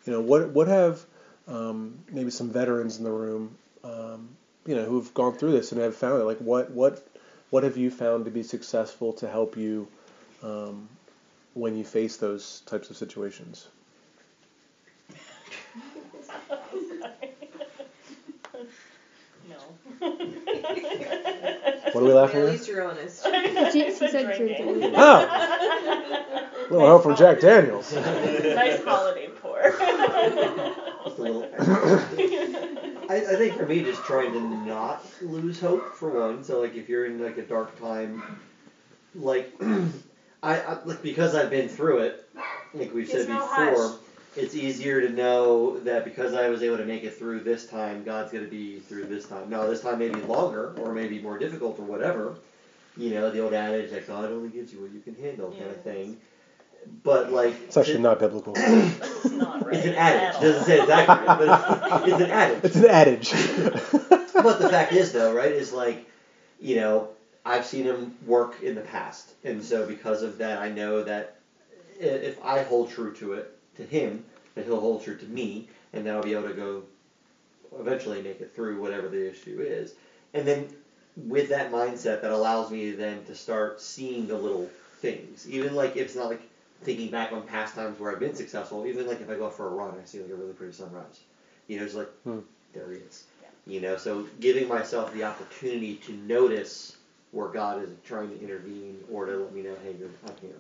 you 0.06 0.14
know, 0.14 0.22
what 0.22 0.50
what 0.50 0.68
have 0.68 1.06
um, 1.52 2.00
maybe 2.12 2.32
some 2.32 2.50
veterans 2.50 2.98
in 2.98 3.04
the 3.04 3.12
room, 3.12 3.56
um, 3.84 4.30
you 4.66 4.76
know, 4.76 4.84
who've 4.86 5.14
gone 5.14 5.34
through 5.34 5.52
this 5.52 5.72
and 5.72 5.82
have 5.82 5.96
found 5.96 6.22
it? 6.22 6.26
Like, 6.26 6.40
what 6.40 6.72
what 6.72 7.06
what 7.50 7.64
have 7.64 7.78
you 7.78 7.92
found 7.92 8.26
to 8.26 8.32
be 8.32 8.44
successful 8.44 9.14
to 9.14 9.28
help 9.30 9.58
you 9.58 9.88
um, 10.44 10.88
when 11.54 11.76
you 11.78 11.84
face 11.84 12.18
those 12.18 12.62
types 12.66 12.90
of 12.90 12.98
situations? 12.98 13.68
no. 19.50 19.58
What 21.92 22.04
are 22.04 22.08
we 22.08 22.14
laughing 22.14 22.38
At 22.42 22.46
at? 22.46 22.52
least 22.52 22.68
you're 22.68 22.84
honest. 22.84 23.24
She, 23.72 23.84
she 23.92 23.92
said 23.92 24.36
drinking. 24.38 24.94
Oh, 24.96 26.50
A 26.70 26.72
little 26.72 26.88
help 26.88 27.04
from 27.04 27.16
Jack 27.18 27.40
Daniels. 27.42 27.94
nice 27.94 28.84
holiday 28.84 29.28
pour. 29.42 29.74
Just 31.06 31.18
a 31.18 31.22
little. 31.22 31.50
I, 33.10 33.16
I 33.16 33.36
think 33.36 33.58
for 33.58 33.66
me, 33.66 33.84
just 33.84 34.04
trying 34.04 34.32
to 34.34 34.40
not 34.66 35.06
lose 35.22 35.60
hope 35.60 35.96
for 35.96 36.10
one. 36.10 36.44
So 36.44 36.62
like, 36.62 36.76
if 36.76 36.88
you're 36.88 37.06
in 37.06 37.22
like 37.22 37.38
a 37.38 37.44
dark 37.44 37.80
time, 37.80 38.24
like 39.16 39.54
I, 40.44 40.60
I 40.60 40.78
like 40.86 41.02
because 41.02 41.36
I've 41.36 41.50
been 41.50 41.68
through 41.68 42.00
it, 42.00 42.30
like 42.74 42.94
we've 42.94 43.08
said 43.08 43.28
no 43.28 43.40
before, 43.40 43.90
hush. 43.90 44.00
it's 44.38 44.56
easier 44.56 45.02
to 45.02 45.10
know 45.10 45.80
that 45.80 46.06
because 46.06 46.34
I 46.34 46.50
was 46.50 46.64
able 46.64 46.78
to 46.78 46.86
make 46.86 47.04
it 47.04 47.18
through 47.18 47.42
this 47.42 47.68
time, 47.68 48.04
God's 48.04 48.32
gonna 48.32 48.46
be 48.46 48.80
through 48.80 49.06
this 49.06 49.28
time. 49.28 49.50
Now 49.50 49.68
this 49.68 49.82
time 49.82 50.00
may 50.00 50.10
be 50.10 50.22
longer 50.22 50.74
or 50.78 50.94
maybe 50.94 51.20
more 51.22 51.38
difficult 51.38 51.80
or 51.80 51.84
whatever. 51.84 52.36
You 52.98 53.12
know, 53.12 53.32
the 53.32 53.40
old 53.40 53.54
adage 53.54 53.92
that 53.92 54.08
God 54.08 54.32
only 54.32 54.50
gives 54.50 54.74
you 54.74 54.82
what 54.82 54.92
you 54.92 55.00
can 55.00 55.16
handle 55.16 55.52
kind 55.52 55.70
of 55.70 55.82
thing. 55.82 56.18
But 57.04 57.32
like 57.32 57.56
It's 57.64 57.78
actually 57.78 58.00
not 58.00 58.20
biblical. 58.20 58.54
It's 59.24 59.32
not 59.32 59.66
right. 59.66 59.76
it's 59.76 59.88
an 59.88 59.96
adage. 59.96 60.36
all. 60.36 60.42
Doesn't 60.42 60.66
say 60.66 60.80
it's 60.80 60.90
accurate, 60.90 61.28
but 61.28 62.04
it's, 62.04 62.08
it's 62.08 62.22
an 62.22 62.32
adage. 62.32 62.64
It's 62.64 62.76
an 62.76 62.86
adage. 62.86 63.34
But 64.34 64.60
the 64.60 64.70
fact 64.70 64.94
is, 64.94 65.12
though, 65.12 65.34
right, 65.34 65.52
is 65.52 65.72
like, 65.72 66.08
you 66.60 66.78
know, 66.78 67.10
I've 67.46 67.66
seen 67.66 67.84
him 67.84 68.16
work 68.26 68.64
in 68.64 68.74
the 68.74 68.82
past, 68.82 69.34
and 69.44 69.64
so 69.64 69.86
because 69.86 70.24
of 70.24 70.40
that, 70.40 70.60
I 70.60 70.70
know 70.70 71.04
that 71.04 71.36
if 72.00 72.44
I 72.44 72.64
hold 72.64 72.90
true 72.90 73.14
to 73.16 73.34
it, 73.34 73.56
to 73.78 73.84
him, 73.84 74.24
that 74.56 74.66
he'll 74.66 74.80
hold 74.80 75.04
true 75.04 75.18
to 75.18 75.26
me, 75.26 75.68
and 75.94 76.06
then 76.06 76.16
I'll 76.16 76.24
be 76.24 76.34
able 76.34 76.48
to 76.48 76.56
go 76.56 76.84
eventually 77.80 78.22
make 78.22 78.42
it 78.42 78.54
through 78.56 78.82
whatever 78.82 79.08
the 79.08 79.30
issue 79.30 79.62
is. 79.62 79.94
And 80.34 80.48
then 80.48 80.68
with 81.16 81.50
that 81.50 81.72
mindset, 81.72 82.22
that 82.22 82.32
allows 82.32 82.72
me 82.72 82.92
then 82.92 83.24
to 83.26 83.36
start 83.36 83.82
seeing 83.82 84.28
the 84.28 84.38
little 84.38 84.70
things, 85.00 85.48
even 85.50 85.76
like 85.76 85.96
if 85.98 86.08
it's 86.08 86.16
not 86.16 86.30
like 86.30 86.42
thinking 86.84 87.10
back 87.12 87.32
on 87.32 87.44
past 87.44 87.76
times 87.76 88.00
where 88.00 88.12
I've 88.12 88.20
been 88.20 88.36
successful, 88.36 88.86
even 88.86 89.08
like 89.08 89.22
if 89.22 89.30
I 89.30 89.36
go 89.36 89.50
for 89.50 89.68
a 89.68 89.72
run, 89.72 89.94
I 90.02 90.06
see 90.06 90.20
like 90.20 90.32
a 90.32 90.36
really 90.36 90.54
pretty 90.54 90.74
sunrise. 90.74 91.22
You 91.68 91.80
know, 91.80 91.86
it's 91.86 91.96
like 91.96 92.10
Hmm. 92.24 92.40
there 92.74 92.92
he 92.92 92.98
is. 92.98 93.26
You 93.68 93.80
know, 93.80 93.96
so 93.98 94.26
giving 94.40 94.68
myself 94.68 95.14
the 95.14 95.24
opportunity 95.24 95.96
to 96.08 96.14
notice 96.14 96.98
where 97.32 97.48
God 97.48 97.84
is 97.84 97.90
trying 98.04 98.30
to 98.30 98.44
intervene 98.44 98.98
or 99.12 99.26
to 99.26 99.38
let 99.38 99.54
me 99.54 99.62
know, 99.62 99.76
hey, 99.84 99.96
you're, 100.00 100.10
I'm 100.28 100.34
here. 100.42 100.58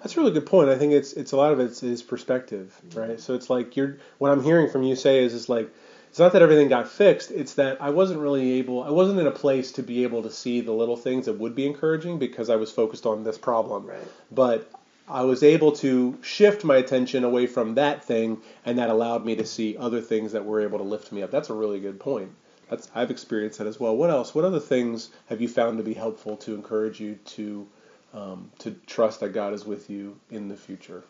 That's 0.00 0.16
a 0.16 0.20
really 0.20 0.32
good 0.32 0.46
point. 0.46 0.70
I 0.70 0.78
think 0.78 0.92
it's 0.92 1.12
it's 1.14 1.32
a 1.32 1.36
lot 1.36 1.52
of 1.52 1.58
it's 1.58 1.82
is 1.82 2.02
perspective, 2.02 2.80
right? 2.94 3.18
So 3.18 3.34
it's 3.34 3.50
like 3.50 3.76
you're 3.76 3.98
what 4.18 4.30
I'm 4.30 4.42
hearing 4.42 4.70
from 4.70 4.84
you 4.84 4.94
say 4.94 5.24
is 5.24 5.34
is 5.34 5.48
like 5.48 5.68
it's 6.08 6.20
not 6.20 6.32
that 6.32 6.42
everything 6.42 6.68
got 6.68 6.88
fixed. 6.88 7.32
It's 7.32 7.54
that 7.54 7.82
I 7.82 7.90
wasn't 7.90 8.20
really 8.20 8.52
able. 8.52 8.82
I 8.82 8.90
wasn't 8.90 9.18
in 9.18 9.26
a 9.26 9.32
place 9.32 9.72
to 9.72 9.82
be 9.82 10.04
able 10.04 10.22
to 10.22 10.30
see 10.30 10.60
the 10.60 10.72
little 10.72 10.96
things 10.96 11.26
that 11.26 11.34
would 11.34 11.54
be 11.54 11.66
encouraging 11.66 12.18
because 12.18 12.48
I 12.48 12.56
was 12.56 12.70
focused 12.70 13.06
on 13.06 13.24
this 13.24 13.36
problem. 13.36 13.86
Right. 13.86 13.98
But 14.30 14.70
I 15.10 15.22
was 15.22 15.42
able 15.42 15.72
to 15.72 16.18
shift 16.22 16.64
my 16.64 16.76
attention 16.76 17.24
away 17.24 17.46
from 17.46 17.74
that 17.74 18.04
thing, 18.04 18.42
and 18.64 18.78
that 18.78 18.90
allowed 18.90 19.24
me 19.24 19.36
to 19.36 19.46
see 19.46 19.76
other 19.76 20.00
things 20.00 20.32
that 20.32 20.44
were 20.44 20.60
able 20.60 20.78
to 20.78 20.84
lift 20.84 21.12
me 21.12 21.22
up. 21.22 21.30
That's 21.30 21.50
a 21.50 21.54
really 21.54 21.80
good 21.80 21.98
point. 21.98 22.30
that's 22.68 22.90
I've 22.94 23.10
experienced 23.10 23.58
that 23.58 23.66
as 23.66 23.80
well. 23.80 23.96
What 23.96 24.10
else? 24.10 24.34
What 24.34 24.44
other 24.44 24.60
things 24.60 25.10
have 25.26 25.40
you 25.40 25.48
found 25.48 25.78
to 25.78 25.84
be 25.84 25.94
helpful 25.94 26.36
to 26.38 26.54
encourage 26.54 27.00
you 27.00 27.18
to 27.24 27.66
um, 28.14 28.50
to 28.58 28.72
trust 28.86 29.20
that 29.20 29.30
God 29.30 29.54
is 29.54 29.64
with 29.64 29.88
you 29.90 30.18
in 30.30 30.48
the 30.48 30.56
future? 30.56 31.04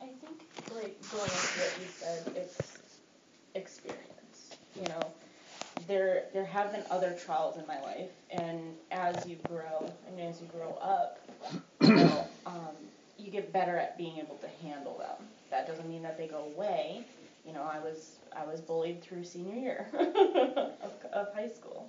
I 0.00 0.06
think 0.06 0.42
like 0.74 1.00
going 1.10 1.24
into 1.24 1.60
what 1.60 1.78
you 1.80 1.86
said, 1.86 2.32
it's 2.36 2.78
experience. 3.54 4.56
You 4.76 4.88
know, 4.88 5.00
there 5.86 6.24
there 6.32 6.46
have 6.46 6.72
been 6.72 6.84
other 6.90 7.16
trials 7.24 7.58
in 7.58 7.66
my 7.66 7.80
life, 7.82 8.10
and 8.30 8.74
as 8.90 9.26
you 9.26 9.36
grow 9.48 9.90
and 10.08 10.20
as 10.20 10.40
you 10.40 10.46
grow 10.48 10.74
up, 10.80 11.20
you 11.82 11.94
know, 11.94 12.26
um, 12.46 12.74
you 13.24 13.30
get 13.30 13.52
better 13.52 13.76
at 13.78 13.96
being 13.96 14.18
able 14.18 14.36
to 14.36 14.48
handle 14.66 14.98
them. 14.98 15.26
That 15.50 15.66
doesn't 15.66 15.88
mean 15.88 16.02
that 16.02 16.18
they 16.18 16.26
go 16.26 16.44
away. 16.54 17.04
You 17.46 17.52
know, 17.52 17.62
I 17.62 17.78
was 17.78 18.18
I 18.36 18.44
was 18.44 18.60
bullied 18.60 19.02
through 19.02 19.24
senior 19.24 19.54
year 19.54 19.86
of, 20.82 20.92
of 21.12 21.34
high 21.34 21.48
school, 21.48 21.88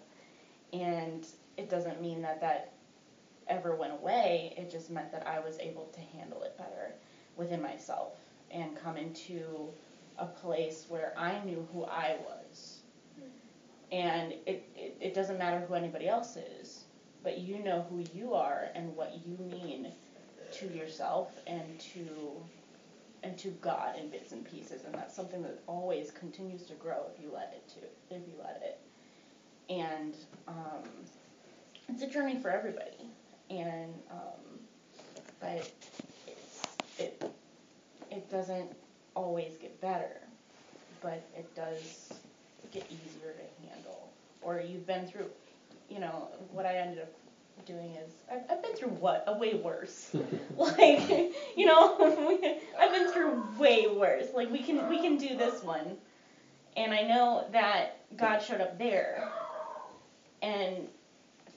and 0.74 1.26
it 1.58 1.70
doesn't 1.70 2.02
mean 2.02 2.22
that 2.22 2.40
that 2.42 2.72
ever 3.48 3.76
went 3.76 3.94
away. 3.94 4.54
It 4.58 4.70
just 4.72 4.90
meant 4.90 5.12
that 5.12 5.26
I 5.28 5.40
was 5.40 5.58
able 5.60 5.86
to 5.94 6.00
handle 6.18 6.44
it 6.44 6.58
better 6.58 6.94
within 7.36 7.62
myself 7.62 8.14
and 8.52 8.76
come 8.76 8.98
into 8.98 9.70
a 10.18 10.26
place 10.26 10.86
where 10.88 11.14
I 11.18 11.40
knew 11.44 11.68
who 11.74 11.84
I 11.86 12.16
was. 12.26 12.80
And 13.92 14.34
it, 14.46 14.68
it, 14.76 14.98
it 15.00 15.14
doesn't 15.14 15.38
matter 15.38 15.60
who 15.60 15.74
anybody 15.76 16.08
else 16.08 16.38
is, 16.38 16.86
but 17.24 17.38
you 17.38 17.60
know 17.60 17.86
who 17.90 18.04
you 18.14 18.34
are 18.34 18.70
and 18.74 18.96
what 18.96 19.22
you 19.26 19.38
mean 19.38 19.92
to 20.60 20.68
yourself 20.68 21.32
and 21.48 21.80
to 21.80 22.08
and 23.24 23.38
to 23.40 23.48
God 23.62 23.98
in 23.98 24.10
bits 24.10 24.32
and 24.32 24.46
pieces, 24.46 24.84
and 24.86 24.94
that's 24.94 25.16
something 25.16 25.42
that 25.42 25.60
always 25.66 26.12
continues 26.12 26.62
to 26.64 26.74
grow 26.76 27.08
if 27.12 27.22
you 27.22 27.32
let 27.34 27.54
it 27.56 27.68
to, 27.74 28.16
if 28.16 28.22
you 28.28 28.34
let 28.38 28.62
it. 28.64 28.80
And 29.68 30.14
um, 30.48 30.84
it's 31.90 32.04
a 32.04 32.08
journey 32.08 32.38
for 32.38 32.52
everybody, 32.52 33.10
and 33.50 33.94
um, 34.12 34.60
but 35.40 35.72
it's, 36.28 36.64
it 37.00 37.32
it 38.12 38.30
doesn't 38.30 38.72
always 39.16 39.58
get 39.58 39.80
better, 39.82 40.22
but 41.02 41.28
it 41.36 41.54
does 41.56 42.14
get 42.72 42.86
easier 42.92 43.34
to 43.34 43.68
handle. 43.68 44.10
Or 44.42 44.62
you've 44.62 44.86
been 44.86 45.08
through, 45.08 45.30
you 45.90 46.00
know, 46.00 46.28
what 46.52 46.66
I 46.66 46.76
ended 46.76 47.00
up 47.00 47.12
doing 47.66 47.96
is 47.96 48.12
I've, 48.32 48.42
I've 48.50 48.64
been 48.64 48.76
through 48.76 48.90
what 48.90 49.24
a 49.28 49.38
way 49.38 49.56
worse. 49.56 50.16
like 50.58 51.10
you 51.58 51.66
know, 51.66 51.96
I've 52.80 52.92
been 52.92 53.12
through 53.12 53.44
way 53.58 53.88
worse. 53.88 54.28
Like 54.34 54.52
we 54.52 54.60
can 54.60 54.88
we 54.90 55.00
can 55.02 55.18
do 55.18 55.36
this 55.36 55.64
one, 55.64 55.98
and 56.78 56.94
I 56.94 57.02
know 57.02 57.48
that 57.52 58.00
God 58.18 58.40
showed 58.40 58.62
up 58.62 58.78
there, 58.78 59.30
and 60.42 60.88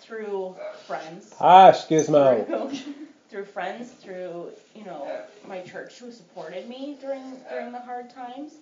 through 0.00 0.56
friends. 0.86 1.34
Hush, 1.38 1.86
Gizmo. 1.86 2.46
Through, 2.46 2.94
through 3.28 3.44
friends, 3.44 3.90
through 3.90 4.50
you 4.74 4.84
know 4.84 5.20
my 5.46 5.60
church 5.62 5.98
who 5.98 6.10
supported 6.10 6.68
me 6.68 6.96
during 7.00 7.36
during 7.50 7.72
the 7.72 7.80
hard 7.80 8.10
times. 8.10 8.54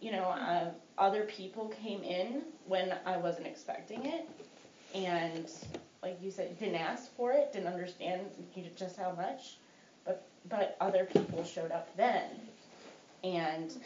You 0.00 0.10
know, 0.10 0.24
uh, 0.24 0.70
other 0.98 1.22
people 1.22 1.68
came 1.80 2.02
in 2.02 2.42
when 2.66 2.92
I 3.06 3.16
wasn't 3.18 3.46
expecting 3.46 4.04
it, 4.06 4.28
and 4.94 5.48
like 6.02 6.18
you 6.22 6.30
said, 6.30 6.58
didn't 6.58 6.76
ask 6.76 7.14
for 7.14 7.32
it, 7.32 7.52
didn't 7.52 7.68
understand 7.68 8.20
just 8.76 8.96
how 8.96 9.12
much, 9.12 9.56
but 10.04 10.26
but 10.48 10.76
other 10.80 11.04
people 11.04 11.44
showed 11.44 11.70
up 11.70 11.96
then, 11.96 12.24
and 13.24 13.76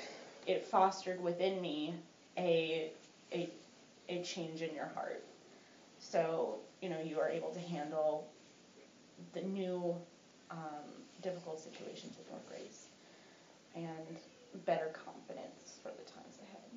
it 0.46 0.64
fostered 0.64 1.20
within 1.20 1.60
me 1.60 1.94
a 2.38 2.90
a 3.32 3.48
a 4.08 4.22
change 4.22 4.62
in 4.62 4.74
your 4.74 4.86
heart. 4.94 5.22
So 5.98 6.58
you 6.80 6.88
know 6.88 7.00
you 7.00 7.18
are 7.18 7.28
able 7.28 7.50
to 7.50 7.60
handle 7.60 8.24
the 9.32 9.42
new 9.42 9.94
um, 10.50 11.04
difficult 11.22 11.60
situations 11.60 12.16
with 12.16 12.28
more 12.30 12.40
grace 12.48 12.86
and 13.74 14.16
better 14.64 14.90
confidence 14.92 15.78
for 15.82 15.90
the 15.90 16.02
times 16.10 16.38
ahead. 16.42 16.70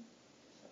So. 0.62 0.68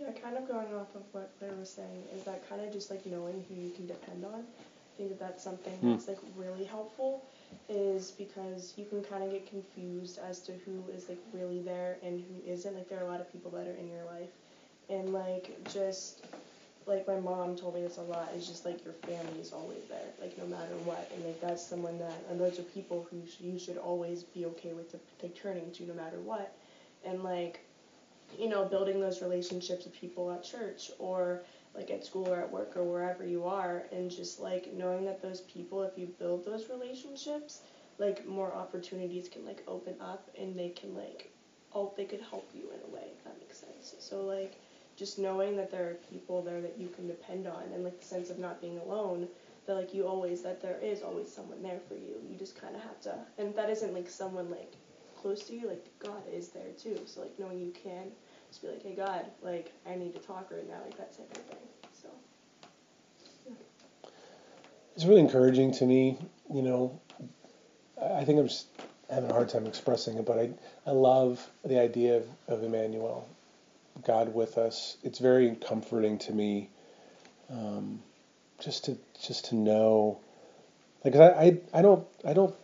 Yeah, 0.00 0.10
kind 0.12 0.36
of 0.36 0.46
going 0.48 0.72
off 0.74 0.94
of 0.94 1.02
what 1.12 1.30
Claire 1.38 1.54
was 1.58 1.70
saying, 1.70 2.04
is 2.14 2.24
that 2.24 2.48
kind 2.48 2.60
of 2.60 2.72
just 2.72 2.90
like 2.90 3.04
knowing 3.06 3.44
who 3.48 3.54
you 3.54 3.70
can 3.70 3.86
depend 3.86 4.24
on. 4.24 4.40
I 4.42 4.96
think 4.96 5.08
that 5.10 5.18
that's 5.18 5.42
something 5.42 5.78
Mm. 5.82 5.90
that's 5.90 6.08
like 6.08 6.18
really 6.36 6.64
helpful, 6.64 7.22
is 7.68 8.10
because 8.12 8.74
you 8.76 8.84
can 8.86 9.02
kind 9.02 9.22
of 9.24 9.30
get 9.30 9.46
confused 9.46 10.18
as 10.18 10.40
to 10.40 10.52
who 10.64 10.88
is 10.88 11.08
like 11.08 11.18
really 11.32 11.60
there 11.60 11.98
and 12.02 12.20
who 12.20 12.50
isn't. 12.50 12.74
Like 12.74 12.88
there 12.88 12.98
are 13.00 13.02
a 13.04 13.06
lot 13.06 13.20
of 13.20 13.30
people 13.32 13.50
that 13.52 13.66
are 13.66 13.74
in 13.74 13.88
your 13.88 14.04
life, 14.04 14.30
and 14.88 15.12
like 15.12 15.50
just 15.72 16.24
like 16.86 17.06
my 17.06 17.16
mom 17.16 17.56
told 17.56 17.74
me 17.74 17.82
this 17.82 17.96
a 17.98 18.02
lot 18.02 18.28
is 18.36 18.46
just 18.46 18.64
like 18.64 18.84
your 18.84 18.94
family 18.94 19.40
is 19.40 19.52
always 19.52 19.84
there, 19.88 20.12
like 20.20 20.36
no 20.38 20.46
matter 20.46 20.76
what, 20.84 21.10
and 21.14 21.24
like 21.24 21.40
that's 21.40 21.62
someone 21.62 21.98
that 21.98 22.22
and 22.28 22.40
those 22.40 22.58
are 22.58 22.62
people 22.64 23.06
who 23.10 23.26
sh- 23.26 23.40
you 23.40 23.58
should 23.58 23.78
always 23.78 24.22
be 24.24 24.44
okay 24.46 24.72
with 24.72 24.90
to, 24.92 24.98
like 25.22 25.34
turning 25.34 25.70
to 25.72 25.84
no 25.84 25.94
matter 25.94 26.20
what, 26.20 26.52
and 27.04 27.22
like 27.24 27.63
you 28.38 28.48
know, 28.48 28.64
building 28.64 29.00
those 29.00 29.22
relationships 29.22 29.84
with 29.84 29.94
people 29.94 30.30
at 30.30 30.42
church 30.44 30.90
or 30.98 31.42
like 31.74 31.90
at 31.90 32.04
school 32.04 32.28
or 32.28 32.40
at 32.40 32.50
work 32.50 32.76
or 32.76 32.84
wherever 32.84 33.26
you 33.26 33.44
are, 33.44 33.84
and 33.92 34.10
just 34.10 34.40
like 34.40 34.72
knowing 34.72 35.04
that 35.04 35.20
those 35.20 35.40
people, 35.42 35.82
if 35.82 35.98
you 35.98 36.06
build 36.18 36.44
those 36.44 36.68
relationships, 36.68 37.60
like 37.98 38.26
more 38.26 38.52
opportunities 38.54 39.28
can 39.28 39.44
like 39.44 39.62
open 39.66 39.94
up 40.00 40.28
and 40.38 40.58
they 40.58 40.68
can 40.68 40.94
like, 40.94 41.32
oh, 41.74 41.92
they 41.96 42.04
could 42.04 42.20
help 42.30 42.48
you 42.54 42.70
in 42.70 42.80
a 42.90 42.94
way, 42.94 43.08
if 43.16 43.24
that 43.24 43.38
makes 43.40 43.58
sense. 43.58 43.94
So 43.98 44.22
like, 44.22 44.54
just 44.96 45.18
knowing 45.18 45.56
that 45.56 45.72
there 45.72 45.90
are 45.90 45.96
people 46.08 46.42
there 46.42 46.60
that 46.60 46.78
you 46.78 46.88
can 46.88 47.08
depend 47.08 47.48
on, 47.48 47.64
and 47.74 47.82
like 47.82 47.98
the 47.98 48.06
sense 48.06 48.30
of 48.30 48.38
not 48.38 48.60
being 48.60 48.78
alone, 48.78 49.26
that 49.66 49.74
like 49.74 49.92
you 49.92 50.06
always, 50.06 50.42
that 50.42 50.62
there 50.62 50.78
is 50.80 51.02
always 51.02 51.32
someone 51.32 51.62
there 51.62 51.80
for 51.88 51.94
you. 51.94 52.14
You 52.30 52.38
just 52.38 52.60
kind 52.60 52.76
of 52.76 52.82
have 52.82 53.00
to, 53.02 53.14
and 53.38 53.54
that 53.56 53.70
isn't 53.70 53.92
like 53.92 54.08
someone 54.08 54.50
like 54.50 54.72
close 55.16 55.42
to 55.44 55.56
you, 55.56 55.66
like 55.66 55.84
God 55.98 56.22
is 56.32 56.48
there 56.50 56.70
too. 56.78 57.00
So 57.06 57.22
like 57.22 57.36
knowing 57.38 57.58
you 57.58 57.72
can 57.72 58.12
just 58.54 58.62
be 58.62 58.68
like, 58.68 58.82
hey 58.82 58.94
God, 58.94 59.26
like 59.42 59.72
I 59.88 59.96
need 59.96 60.14
to 60.14 60.20
talk 60.20 60.48
right 60.50 60.68
now, 60.68 60.76
like 60.84 60.96
that 60.96 61.16
type 61.16 61.30
of 61.32 61.42
thing. 61.44 61.56
So 62.00 62.08
It's 64.94 65.04
really 65.04 65.20
encouraging 65.20 65.72
to 65.72 65.84
me. 65.84 66.18
You 66.52 66.62
know, 66.62 67.00
I 68.00 68.20
I 68.20 68.24
think 68.24 68.38
I'm 68.38 68.46
just 68.46 68.68
having 69.10 69.30
a 69.30 69.32
hard 69.32 69.48
time 69.48 69.66
expressing 69.66 70.18
it, 70.18 70.24
but 70.24 70.38
I 70.38 70.50
I 70.86 70.92
love 70.92 71.44
the 71.64 71.80
idea 71.80 72.18
of, 72.18 72.26
of 72.46 72.62
Emmanuel, 72.62 73.28
God 74.04 74.32
with 74.32 74.56
us. 74.56 74.98
It's 75.02 75.18
very 75.18 75.56
comforting 75.56 76.18
to 76.18 76.32
me, 76.32 76.68
um, 77.50 78.00
just 78.60 78.84
to 78.84 78.96
just 79.26 79.46
to 79.46 79.56
know, 79.56 80.20
like 81.04 81.16
I, 81.16 81.28
I 81.28 81.58
I 81.80 81.82
don't 81.82 82.06
I 82.24 82.34
don't 82.34 82.54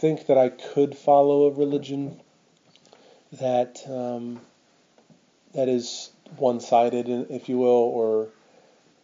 think 0.00 0.26
that 0.28 0.38
I 0.38 0.48
could 0.48 0.96
follow 0.96 1.46
a 1.48 1.50
religion 1.50 2.20
that 3.32 3.80
um, 3.86 4.40
that 5.54 5.68
is 5.68 6.10
one-sided, 6.36 7.08
if 7.30 7.48
you 7.48 7.58
will, 7.58 7.66
or 7.68 8.28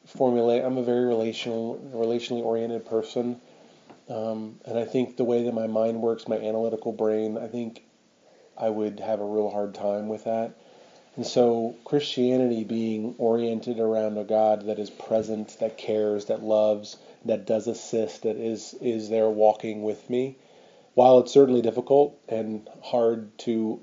formulate. 0.07 0.65
I'm 0.65 0.79
a 0.79 0.83
very 0.83 1.05
relational, 1.07 1.79
relationally 1.95 2.43
oriented 2.43 2.87
person, 2.87 3.41
um, 4.09 4.59
and 4.65 4.79
I 4.79 4.85
think 4.85 5.17
the 5.17 5.25
way 5.25 5.45
that 5.45 5.55
my 5.55 5.67
mind 5.67 6.01
works, 6.01 6.27
my 6.27 6.37
analytical 6.37 6.93
brain, 6.93 7.39
I 7.39 7.47
think 7.47 7.83
I 8.59 8.69
would 8.69 9.01
have 9.01 9.21
a 9.21 9.25
real 9.25 9.51
hard 9.51 9.75
time 9.75 10.09
with 10.09 10.25
that. 10.25 10.57
And 11.17 11.27
so 11.27 11.77
Christianity 11.85 12.65
being 12.65 13.15
oriented 13.19 13.79
around 13.79 14.17
a 14.17 14.25
God 14.25 14.67
that 14.67 14.79
is 14.79 14.91
present, 14.91 15.59
that 15.61 15.77
cares, 15.77 16.27
that 16.27 16.43
loves, 16.43 16.97
that 17.25 17.47
does 17.47 17.67
assist, 17.67 18.23
that 18.23 18.37
is 18.37 18.75
is 18.81 19.09
there 19.09 19.29
walking 19.29 19.83
with 19.83 20.09
me. 20.09 20.37
While 20.95 21.21
it's 21.21 21.33
certainly 21.33 21.63
difficult 21.63 22.19
and 22.29 22.69
hard 22.83 23.37
to 23.41 23.81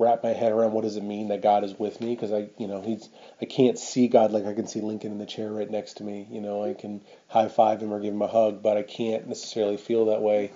wrap 0.00 0.22
my 0.22 0.30
head 0.30 0.50
around 0.50 0.72
what 0.72 0.82
does 0.82 0.96
it 0.96 1.04
mean 1.04 1.28
that 1.28 1.42
God 1.42 1.62
is 1.62 1.78
with 1.78 2.00
me 2.00 2.14
because 2.14 2.32
I 2.32 2.48
you 2.56 2.66
know 2.66 2.80
he's 2.80 3.08
I 3.40 3.44
can't 3.44 3.78
see 3.78 4.08
God 4.08 4.32
like 4.32 4.46
I 4.46 4.54
can 4.54 4.66
see 4.66 4.80
Lincoln 4.80 5.12
in 5.12 5.18
the 5.18 5.26
chair 5.26 5.52
right 5.52 5.70
next 5.70 5.98
to 5.98 6.04
me. 6.04 6.26
You 6.30 6.40
know 6.40 6.64
I 6.64 6.72
can 6.72 7.02
high 7.28 7.48
five 7.48 7.82
him 7.82 7.92
or 7.92 8.00
give 8.00 8.14
him 8.14 8.22
a 8.22 8.26
hug 8.26 8.62
but 8.62 8.78
I 8.78 8.82
can't 8.82 9.28
necessarily 9.28 9.76
feel 9.76 10.06
that 10.06 10.22
way 10.22 10.52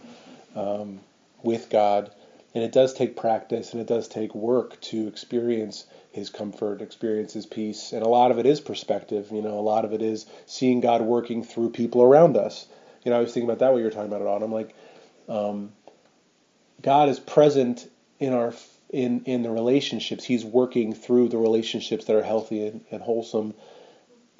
um, 0.57 1.01
with 1.43 1.69
God. 1.69 2.11
And 2.55 2.65
it 2.65 2.73
does 2.73 2.95
take 2.95 3.17
practice 3.17 3.73
and 3.73 3.83
it 3.83 3.87
does 3.87 4.09
take 4.09 4.35
work 4.35 4.81
to 4.83 5.09
experience 5.09 5.85
his 6.11 6.31
comfort 6.31 6.81
experience 6.81 7.35
his 7.35 7.45
peace. 7.45 7.93
And 7.93 8.03
a 8.03 8.09
lot 8.09 8.31
of 8.31 8.39
it 8.39 8.47
is 8.47 8.63
perspective 8.63 9.29
you 9.31 9.43
know 9.43 9.59
a 9.59 9.61
lot 9.61 9.85
of 9.85 9.93
it 9.93 10.01
is 10.01 10.25
seeing 10.47 10.81
God 10.81 11.03
working 11.03 11.45
through 11.45 11.71
people 11.71 12.03
around 12.03 12.39
us. 12.39 12.67
You 13.05 13.11
know 13.11 13.19
I 13.19 13.21
was 13.21 13.35
thinking 13.35 13.51
about 13.51 13.59
that 13.59 13.73
what 13.73 13.79
you 13.79 13.85
were 13.85 13.91
talking 13.91 14.11
about 14.11 14.23
it 14.23 14.27
on 14.27 14.43
I'm 14.43 14.53
like 14.53 14.75
um, 15.29 15.73
God 16.81 17.11
is 17.11 17.21
present 17.21 17.91
in 18.19 18.33
our 18.33 18.55
in 18.95 19.25
in 19.25 19.43
the 19.43 19.51
relationships. 19.51 20.25
He's 20.25 20.45
working 20.45 20.95
through 20.95 21.29
the 21.29 21.39
relationships 21.39 22.05
that 22.07 22.17
are 22.17 22.23
healthy 22.23 22.67
and, 22.67 22.85
and 22.91 23.03
wholesome, 23.03 23.55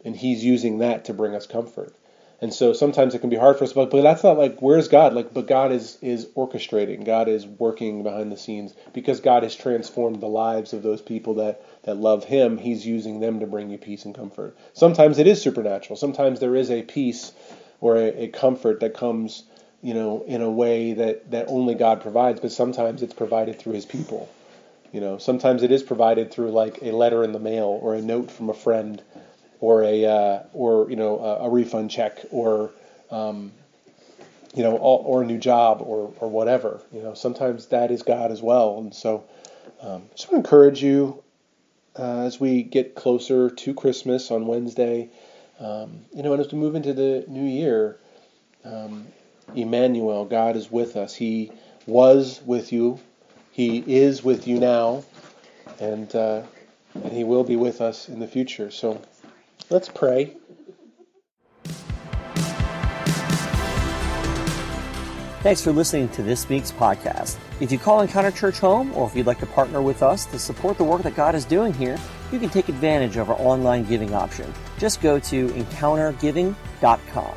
and 0.05 0.17
he's 0.17 0.45
using 0.45 0.79
that 0.79 1.07
to 1.07 1.15
bring 1.15 1.35
us 1.35 1.47
comfort. 1.47 1.95
And 2.41 2.53
so 2.53 2.73
sometimes 2.73 3.15
it 3.15 3.21
can 3.21 3.31
be 3.31 3.37
hard 3.37 3.57
for 3.57 3.65
us, 3.65 3.73
but 3.73 3.91
but 3.91 4.03
that's 4.03 4.23
not 4.23 4.39
like 4.39 4.61
where's 4.61 4.89
God? 4.89 5.13
Like, 5.15 5.35
but 5.35 5.47
God 5.47 5.73
is 5.73 5.99
is 6.03 6.27
orchestrating. 6.37 7.05
God 7.05 7.29
is 7.29 7.47
working 7.47 8.03
behind 8.03 8.31
the 8.31 8.37
scenes 8.37 8.75
because 8.93 9.21
God 9.21 9.43
has 9.43 9.57
transformed 9.57 10.21
the 10.21 10.29
lives 10.29 10.73
of 10.73 10.83
those 10.83 11.03
people 11.03 11.35
that 11.35 11.63
that 11.85 11.97
love 11.97 12.25
Him, 12.25 12.59
He's 12.59 12.87
using 12.87 13.21
them 13.21 13.41
to 13.41 13.47
bring 13.47 13.71
you 13.71 13.79
peace 13.79 14.05
and 14.05 14.15
comfort. 14.15 14.57
Sometimes 14.73 15.19
it 15.19 15.27
is 15.27 15.43
supernatural. 15.43 15.97
Sometimes 15.97 16.39
there 16.39 16.55
is 16.55 16.71
a 16.71 16.83
peace 16.83 17.33
or 17.81 17.97
a, 17.97 18.25
a 18.25 18.29
comfort 18.29 18.81
that 18.81 18.95
comes, 18.95 19.43
you 19.83 19.95
know, 19.95 20.23
in 20.27 20.43
a 20.43 20.51
way 20.51 20.93
that, 20.95 21.31
that 21.31 21.47
only 21.49 21.75
God 21.75 22.01
provides, 22.03 22.41
but 22.41 22.53
sometimes 22.53 23.03
it's 23.03 23.15
provided 23.15 23.59
through 23.59 23.75
His 23.75 23.87
people. 23.87 24.29
You 24.95 25.01
know, 25.01 25.19
sometimes 25.19 25.65
it 25.65 25.73
is 25.73 25.83
provided 25.83 26.31
through 26.31 26.53
like 26.53 26.79
a 26.81 26.93
letter 26.93 27.25
in 27.25 27.33
the 27.33 27.41
mail 27.41 27.81
or 27.83 27.97
a 27.97 28.01
note 28.01 28.31
from 28.31 28.49
a 28.49 28.55
friend 28.55 29.03
or 29.59 29.83
a 29.83 30.05
uh, 30.05 30.43
or 30.53 30.89
you 30.89 30.95
know 30.95 31.19
a, 31.19 31.47
a 31.47 31.51
refund 31.51 31.91
check 31.91 32.21
or 32.31 32.71
um, 33.11 33.51
you 34.55 34.63
know 34.63 34.77
or 34.77 35.23
a 35.23 35.27
new 35.27 35.37
job 35.37 35.83
or 35.85 36.15
or 36.21 36.31
whatever. 36.31 36.81
You 36.93 37.03
know, 37.03 37.15
sometimes 37.15 37.67
that 37.67 37.91
is 37.91 38.05
God 38.05 38.31
as 38.31 38.41
well. 38.41 38.79
And 38.79 38.95
so, 38.95 39.25
um, 39.81 40.05
just 40.15 40.31
want 40.31 40.45
to 40.45 40.49
encourage 40.49 40.81
you 40.81 41.25
uh, 41.99 42.21
as 42.21 42.39
we 42.39 42.63
get 42.63 42.95
closer 42.95 43.51
to 43.51 43.75
Christmas 43.75 44.31
on 44.31 44.47
Wednesday. 44.47 45.11
Um, 45.59 46.05
you 46.15 46.23
know, 46.23 46.35
and 46.35 46.41
as 46.41 46.53
we 46.53 46.59
move 46.59 46.77
into 46.77 46.93
the 46.93 47.25
new 47.27 47.45
year, 47.45 47.99
um, 48.65 49.09
Emmanuel, 49.57 50.25
God 50.25 50.55
is 50.55 50.71
with 50.71 50.95
us. 50.97 51.17
He 51.17 51.51
was 51.85 52.41
with 52.47 52.73
you. 52.73 53.01
He 53.55 53.85
is 53.87 54.25
with 54.25 54.49
you 54.49 54.59
now, 54.59 55.05
and 55.79 56.13
uh, 56.13 56.43
and 56.93 57.13
He 57.13 57.23
will 57.23 57.45
be 57.45 57.55
with 57.55 57.81
us 57.81 58.09
in 58.09 58.19
the 58.19 58.27
future. 58.27 58.69
So, 58.69 59.01
let's 59.71 59.89
pray. 59.89 60.37
Thanks 65.45 65.63
for 65.63 65.71
listening 65.71 66.09
to 66.09 66.23
this 66.25 66.49
week's 66.49 66.73
podcast. 66.73 67.37
If 67.61 67.71
you 67.71 67.79
call 67.79 68.01
Encounter 68.01 68.33
Church 68.33 68.59
home, 68.59 68.93
or 68.93 69.07
if 69.07 69.15
you'd 69.15 69.27
like 69.27 69.39
to 69.39 69.47
partner 69.47 69.81
with 69.81 70.03
us 70.03 70.27
to 70.27 70.39
support 70.41 70.77
the 70.77 70.83
work 70.83 71.03
that 71.03 71.15
God 71.15 71.37
is 71.37 71.45
doing 71.45 71.73
here, 71.73 71.97
you 72.33 72.41
can 72.41 72.49
take 72.49 72.69
advantage 72.69 73.17
of 73.19 73.31
our 73.31 73.37
online 73.39 73.85
giving 73.85 74.15
option. 74.15 74.53
Just 74.79 75.01
go 75.01 75.21
to 75.21 75.49
encountergiving.com. 75.51 77.35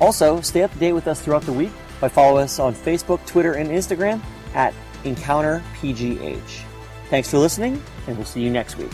Also, 0.00 0.40
stay 0.42 0.62
up 0.62 0.72
to 0.74 0.78
date 0.78 0.92
with 0.92 1.08
us 1.08 1.20
throughout 1.20 1.42
the 1.42 1.52
week 1.52 1.72
by 2.00 2.08
following 2.08 2.44
us 2.44 2.60
on 2.60 2.72
Facebook, 2.72 3.26
Twitter, 3.26 3.54
and 3.54 3.68
Instagram 3.68 4.20
at 4.54 4.72
EncounterPGH. 5.04 6.64
Thanks 7.08 7.30
for 7.30 7.38
listening, 7.38 7.82
and 8.06 8.16
we'll 8.16 8.26
see 8.26 8.40
you 8.40 8.50
next 8.50 8.76
week. 8.76 8.92